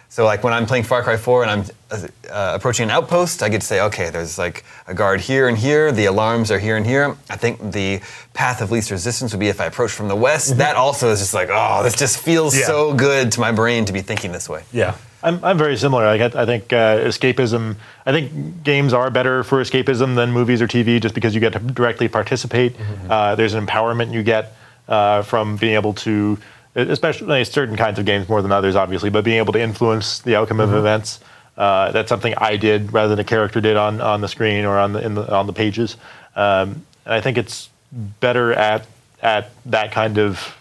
So 0.10 0.24
like 0.26 0.43
when 0.43 0.53
I'm 0.53 0.66
playing 0.66 0.84
Far 0.86 1.03
Cry 1.03 1.18
4 1.18 1.43
and 1.45 1.51
I'm 1.51 1.66
uh, 2.32 2.53
approaching 2.55 2.86
an 2.86 2.89
outpost, 2.91 3.43
I 3.43 3.49
get 3.49 3.62
to 3.62 3.68
say, 3.68 3.82
okay, 3.82 4.10
there's 4.10 4.38
like 4.38 4.64
a 4.88 4.93
guard 4.93 5.20
here 5.22 5.47
and 5.47 5.58
here. 5.58 5.91
The 5.91 6.05
alarms 6.05 6.49
are 6.49 6.60
here 6.60 6.76
and 6.78 6.86
here. 6.86 7.16
I 7.30 7.36
think 7.36 7.72
the 7.74 7.99
path 8.34 8.62
of 8.62 8.72
least 8.72 8.89
resistance 8.89 9.34
would 9.34 9.39
be 9.39 9.49
if 9.49 9.60
I 9.62 9.66
approach 9.66 9.91
from 9.91 10.08
the 10.08 10.16
west. 10.16 10.58
That 10.58 10.76
also 10.76 11.10
is 11.10 11.20
just 11.20 11.34
like, 11.34 11.49
oh, 11.51 11.84
this 11.84 11.95
just 11.95 12.18
feels 12.20 12.53
Mm-hmm. 12.53 12.62
Yeah. 12.62 12.66
so 12.68 12.93
good 12.93 13.32
to 13.34 13.39
my 13.41 13.51
brain 13.51 13.86
to 13.86 13.93
be 13.93 14.01
thinking 14.01 14.32
this 14.32 14.47
way. 14.49 14.64
Yeah. 14.72 14.95
I'm, 15.22 15.43
I'm 15.43 15.58
very 15.58 15.76
similar. 15.78 16.05
Like 16.05 16.36
I, 16.36 16.43
I 16.43 16.45
think 16.45 16.72
uh, 16.72 16.99
escapism. 16.99 17.76
I 18.05 18.12
think 18.12 18.64
games 18.64 18.93
are 18.93 19.10
better 19.10 19.43
for 19.43 19.62
escapism 19.62 20.16
than 20.16 20.32
movies 20.32 20.62
or 20.62 20.68
TV, 20.68 21.01
just 21.01 21.14
because 21.16 21.34
you 21.36 21.41
get 21.41 21.53
to 21.53 21.60
directly 21.60 22.08
participate. 22.08 22.76
Uh, 23.10 23.36
there's 23.36 23.53
an 23.55 23.66
empowerment 23.66 24.14
you 24.14 24.24
get 24.24 24.53
uh, 24.88 25.22
from 25.24 25.58
being 25.58 25.74
able 25.74 25.93
to, 25.95 26.38
especially 26.78 27.44
certain 27.44 27.76
kinds 27.76 28.00
of 28.00 28.06
games 28.06 28.30
more 28.30 28.42
than 28.42 28.52
others, 28.52 28.76
obviously, 28.76 29.10
but 29.10 29.24
being 29.24 29.38
able 29.38 29.54
to 29.54 29.62
influence 29.62 30.20
the 30.20 30.36
outcome 30.36 30.60
of 30.60 30.74
events. 30.74 31.20
Uh, 31.58 31.92
that's 31.92 32.08
something 32.08 32.36
I 32.38 32.56
did 32.56 32.94
rather 32.94 33.10
than 33.10 33.20
a 33.20 33.24
character 33.24 33.60
did 33.60 33.78
on, 33.78 34.00
on 34.00 34.22
the 34.22 34.28
screen 34.28 34.64
or 34.64 34.78
on 34.78 34.94
the, 34.94 35.04
in 35.04 35.16
the 35.16 35.34
on 35.34 35.48
the 35.48 35.54
pages. 35.54 35.98
Um, 36.36 36.86
and 37.04 37.16
I 37.16 37.22
think 37.22 37.38
it's 37.38 37.70
better 37.92 38.54
at 38.54 38.86
at 39.24 39.50
that 39.66 39.92
kind 39.92 40.20
of 40.20 40.56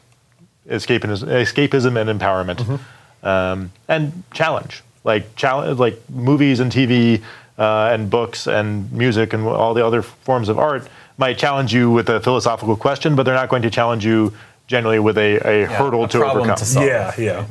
escapism, 0.66 1.28
escapism 1.28 2.00
and 2.00 2.18
empowerment, 2.18 2.80
um, 3.22 3.70
and 3.88 4.22
challenge. 4.32 4.82
Like 5.04 5.36
challenge, 5.36 5.78
like 5.78 6.00
movies 6.08 6.60
and 6.60 6.72
TV 6.72 7.22
uh, 7.58 7.90
and 7.92 8.08
books 8.08 8.46
and 8.46 8.90
music 8.90 9.34
and 9.34 9.46
all 9.46 9.74
the 9.74 9.84
other 9.84 10.02
forms 10.02 10.48
of 10.48 10.58
art 10.58 10.88
might 11.18 11.38
challenge 11.38 11.72
you 11.72 11.90
with 11.90 12.08
a 12.08 12.20
philosophical 12.20 12.76
question, 12.76 13.16
but 13.16 13.22
they're 13.22 13.34
not 13.34 13.48
going 13.48 13.62
to 13.62 13.70
challenge 13.70 14.04
you 14.04 14.32
generally 14.66 14.98
with 14.98 15.16
a, 15.18 15.36
a 15.46 15.60
Yeah, 15.62 15.66
hurdle 15.66 16.04
a 16.04 16.08
to 16.08 16.24
overcome. 16.24 16.56
to 16.56 16.64
solve. 16.64 16.86
Yeah, 16.86 17.14
yeah. 17.18 17.46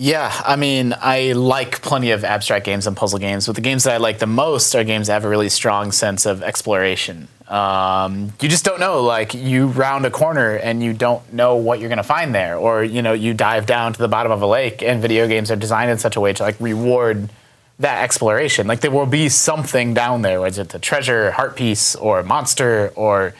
Yeah, 0.00 0.32
I 0.46 0.54
mean, 0.54 0.94
I 1.00 1.32
like 1.32 1.82
plenty 1.82 2.12
of 2.12 2.22
abstract 2.24 2.64
games 2.64 2.86
and 2.86 2.96
puzzle 2.96 3.18
games, 3.18 3.46
but 3.46 3.56
the 3.56 3.60
games 3.62 3.82
that 3.82 3.94
I 3.94 3.96
like 3.96 4.20
the 4.20 4.28
most 4.28 4.72
are 4.76 4.84
games 4.84 5.08
that 5.08 5.14
have 5.14 5.24
a 5.24 5.28
really 5.28 5.48
strong 5.48 5.90
sense 5.90 6.24
of 6.24 6.40
exploration. 6.40 7.26
Um, 7.48 8.32
you 8.40 8.48
just 8.48 8.64
don't 8.64 8.78
know, 8.78 9.02
like 9.02 9.34
you 9.34 9.66
round 9.66 10.06
a 10.06 10.10
corner 10.10 10.54
and 10.54 10.84
you 10.84 10.92
don't 10.92 11.32
know 11.32 11.56
what 11.56 11.80
you're 11.80 11.88
going 11.88 11.96
to 11.96 12.04
find 12.04 12.32
there, 12.32 12.56
or 12.56 12.84
you 12.84 13.02
know, 13.02 13.12
you 13.12 13.34
dive 13.34 13.66
down 13.66 13.92
to 13.92 13.98
the 13.98 14.06
bottom 14.06 14.30
of 14.30 14.40
a 14.40 14.46
lake, 14.46 14.82
and 14.84 15.02
video 15.02 15.26
games 15.26 15.50
are 15.50 15.56
designed 15.56 15.90
in 15.90 15.98
such 15.98 16.14
a 16.14 16.20
way 16.20 16.32
to 16.32 16.44
like 16.44 16.60
reward 16.60 17.28
that 17.80 18.04
exploration. 18.04 18.68
Like 18.68 18.78
there 18.80 18.92
will 18.92 19.06
be 19.06 19.28
something 19.28 19.94
down 19.94 20.22
there, 20.22 20.40
whether 20.40 20.62
it's 20.62 20.74
a 20.74 20.78
treasure, 20.78 21.32
heart 21.32 21.56
piece, 21.56 21.96
or 21.96 22.20
a 22.20 22.24
monster, 22.24 22.92
or 22.94 23.34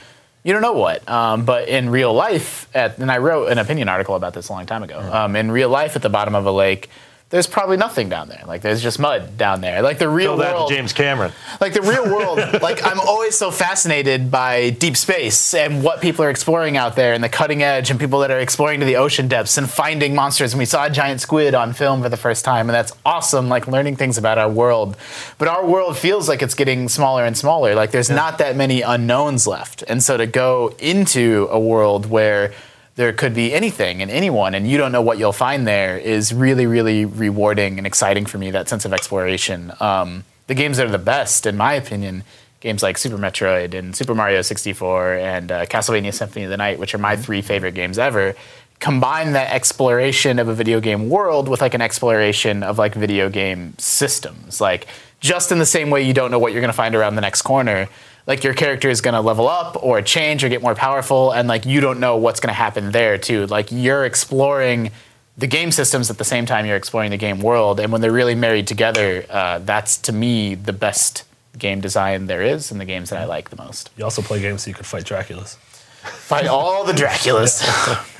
you 0.44 0.52
don't 0.52 0.62
know 0.62 0.72
what. 0.72 1.08
Um, 1.08 1.44
but 1.44 1.68
in 1.68 1.90
real 1.90 2.12
life, 2.14 2.68
at, 2.74 2.98
and 2.98 3.10
I 3.10 3.18
wrote 3.18 3.50
an 3.50 3.58
opinion 3.58 3.88
article 3.88 4.14
about 4.14 4.34
this 4.34 4.48
a 4.48 4.52
long 4.52 4.66
time 4.66 4.82
ago. 4.82 4.98
Um, 4.98 5.36
in 5.36 5.50
real 5.50 5.68
life, 5.68 5.96
at 5.96 6.02
the 6.02 6.08
bottom 6.08 6.34
of 6.34 6.46
a 6.46 6.52
lake, 6.52 6.88
there's 7.30 7.46
probably 7.46 7.76
nothing 7.76 8.08
down 8.08 8.28
there. 8.28 8.42
Like 8.46 8.62
there's 8.62 8.82
just 8.82 8.98
mud 8.98 9.36
down 9.36 9.60
there. 9.60 9.82
Like 9.82 9.98
the 9.98 10.08
real 10.08 10.30
Tell 10.30 10.36
that 10.38 10.54
world. 10.54 10.70
to 10.70 10.74
James 10.74 10.94
Cameron. 10.94 11.32
Like 11.60 11.74
the 11.74 11.82
real 11.82 12.04
world, 12.04 12.38
like 12.62 12.82
I'm 12.82 12.98
always 13.00 13.36
so 13.36 13.50
fascinated 13.50 14.30
by 14.30 14.70
deep 14.70 14.96
space 14.96 15.52
and 15.52 15.84
what 15.84 16.00
people 16.00 16.24
are 16.24 16.30
exploring 16.30 16.78
out 16.78 16.96
there 16.96 17.12
and 17.12 17.22
the 17.22 17.28
cutting 17.28 17.62
edge 17.62 17.90
and 17.90 18.00
people 18.00 18.20
that 18.20 18.30
are 18.30 18.38
exploring 18.38 18.80
to 18.80 18.86
the 18.86 18.96
ocean 18.96 19.28
depths 19.28 19.58
and 19.58 19.68
finding 19.68 20.14
monsters. 20.14 20.54
And 20.54 20.58
we 20.58 20.64
saw 20.64 20.86
a 20.86 20.90
giant 20.90 21.20
squid 21.20 21.54
on 21.54 21.74
film 21.74 22.02
for 22.02 22.08
the 22.08 22.16
first 22.16 22.46
time, 22.46 22.70
and 22.70 22.74
that's 22.74 22.92
awesome, 23.04 23.50
like 23.50 23.68
learning 23.68 23.96
things 23.96 24.16
about 24.16 24.38
our 24.38 24.50
world. 24.50 24.96
But 25.36 25.48
our 25.48 25.66
world 25.66 25.98
feels 25.98 26.30
like 26.30 26.40
it's 26.40 26.54
getting 26.54 26.88
smaller 26.88 27.26
and 27.26 27.36
smaller. 27.36 27.74
Like 27.74 27.90
there's 27.90 28.10
not 28.10 28.38
that 28.38 28.56
many 28.56 28.80
unknowns 28.80 29.46
left. 29.46 29.84
And 29.86 30.02
so 30.02 30.16
to 30.16 30.26
go 30.26 30.74
into 30.78 31.46
a 31.50 31.60
world 31.60 32.06
where 32.06 32.54
there 32.98 33.12
could 33.12 33.32
be 33.32 33.54
anything 33.54 34.02
and 34.02 34.10
anyone, 34.10 34.56
and 34.56 34.68
you 34.68 34.76
don't 34.76 34.90
know 34.90 35.00
what 35.00 35.18
you'll 35.18 35.32
find 35.32 35.68
there 35.68 35.96
is 35.96 36.34
really, 36.34 36.66
really 36.66 37.04
rewarding 37.04 37.78
and 37.78 37.86
exciting 37.86 38.26
for 38.26 38.38
me. 38.38 38.50
That 38.50 38.68
sense 38.68 38.84
of 38.84 38.92
exploration. 38.92 39.72
Um, 39.78 40.24
the 40.48 40.56
games 40.56 40.78
that 40.78 40.86
are 40.88 40.90
the 40.90 40.98
best, 40.98 41.46
in 41.46 41.56
my 41.56 41.74
opinion, 41.74 42.24
games 42.58 42.82
like 42.82 42.98
Super 42.98 43.16
Metroid 43.16 43.72
and 43.72 43.94
Super 43.94 44.16
Mario 44.16 44.42
64 44.42 45.12
and 45.14 45.52
uh, 45.52 45.66
Castlevania 45.66 46.12
Symphony 46.12 46.46
of 46.46 46.50
the 46.50 46.56
Night, 46.56 46.80
which 46.80 46.92
are 46.92 46.98
my 46.98 47.14
three 47.14 47.40
favorite 47.40 47.74
games 47.74 48.00
ever, 48.00 48.34
combine 48.80 49.32
that 49.34 49.54
exploration 49.54 50.40
of 50.40 50.48
a 50.48 50.54
video 50.54 50.80
game 50.80 51.08
world 51.08 51.48
with 51.48 51.60
like 51.60 51.74
an 51.74 51.80
exploration 51.80 52.64
of 52.64 52.78
like 52.78 52.96
video 52.96 53.28
game 53.30 53.78
systems. 53.78 54.60
Like 54.60 54.88
just 55.20 55.52
in 55.52 55.60
the 55.60 55.66
same 55.66 55.90
way 55.90 56.02
you 56.02 56.12
don't 56.12 56.32
know 56.32 56.40
what 56.40 56.50
you're 56.50 56.60
going 56.60 56.72
to 56.72 56.76
find 56.76 56.96
around 56.96 57.14
the 57.14 57.20
next 57.20 57.42
corner, 57.42 57.88
like 58.28 58.44
your 58.44 58.52
character 58.54 58.90
is 58.90 59.00
going 59.00 59.14
to 59.14 59.20
level 59.20 59.48
up 59.48 59.82
or 59.82 60.02
change 60.02 60.44
or 60.44 60.50
get 60.50 60.62
more 60.62 60.74
powerful 60.74 61.32
and 61.32 61.48
like 61.48 61.64
you 61.64 61.80
don't 61.80 61.98
know 61.98 62.18
what's 62.18 62.40
going 62.40 62.50
to 62.50 62.54
happen 62.54 62.92
there 62.92 63.16
too. 63.16 63.46
Like 63.46 63.72
you're 63.72 64.04
exploring 64.04 64.92
the 65.38 65.46
game 65.46 65.72
systems 65.72 66.10
at 66.10 66.18
the 66.18 66.24
same 66.24 66.44
time 66.44 66.66
you're 66.66 66.76
exploring 66.76 67.10
the 67.10 67.16
game 67.16 67.40
world 67.40 67.80
and 67.80 67.90
when 67.90 68.02
they're 68.02 68.12
really 68.12 68.34
married 68.34 68.66
together, 68.66 69.24
uh, 69.30 69.58
that's 69.60 69.96
to 69.96 70.12
me 70.12 70.54
the 70.54 70.74
best 70.74 71.24
game 71.56 71.80
design 71.80 72.26
there 72.26 72.42
is 72.42 72.70
and 72.70 72.78
the 72.78 72.84
games 72.84 73.08
that 73.10 73.18
I 73.18 73.24
like 73.24 73.48
the 73.48 73.56
most. 73.56 73.90
You 73.96 74.04
also 74.04 74.20
play 74.20 74.40
games 74.40 74.62
so 74.62 74.68
you 74.70 74.74
could 74.74 74.86
fight 74.86 75.04
Draculas. 75.04 75.56
Fight 75.56 76.46
all 76.46 76.84
the 76.84 76.92
Draculas. 76.92 77.64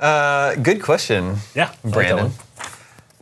Uh, 0.00 0.54
good 0.54 0.80
question. 0.80 1.36
Yeah, 1.54 1.64
I 1.64 1.86
like 1.86 1.92
Brandon. 1.92 2.32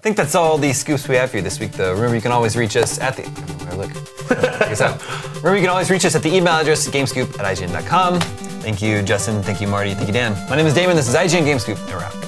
Think 0.08 0.16
that's 0.16 0.34
all 0.34 0.56
the 0.56 0.72
scoops 0.72 1.06
we 1.06 1.16
have 1.16 1.30
for 1.30 1.36
you 1.36 1.42
this 1.42 1.60
week, 1.60 1.72
though. 1.72 1.92
Remember, 1.92 2.14
you 2.14 2.22
can 2.22 2.32
always 2.32 2.56
reach 2.56 2.78
us 2.78 2.98
at 2.98 3.14
the. 3.14 3.24
Where 3.24 3.76
look. 3.76 3.92
Check 4.58 4.70
this 4.70 4.80
out. 4.80 5.02
Remember, 5.42 5.56
you 5.56 5.60
can 5.60 5.68
always 5.68 5.90
reach 5.90 6.06
us 6.06 6.14
at 6.14 6.22
the 6.22 6.34
email 6.34 6.54
address 6.54 6.88
gamescoop 6.88 7.38
at 7.38 7.44
IGN.com. 7.44 8.18
Thank 8.62 8.80
you, 8.80 9.02
Justin. 9.02 9.42
Thank 9.42 9.60
you, 9.60 9.68
Marty. 9.68 9.92
Thank 9.92 10.06
you, 10.06 10.14
Dan. 10.14 10.32
My 10.48 10.56
name 10.56 10.64
is 10.64 10.72
Damon. 10.72 10.96
This 10.96 11.10
is 11.10 11.14
IGN 11.14 11.44
Game 11.44 11.58
Scoop, 11.58 11.76
and 11.76 11.90
we're 11.90 11.98
out. 11.98 12.27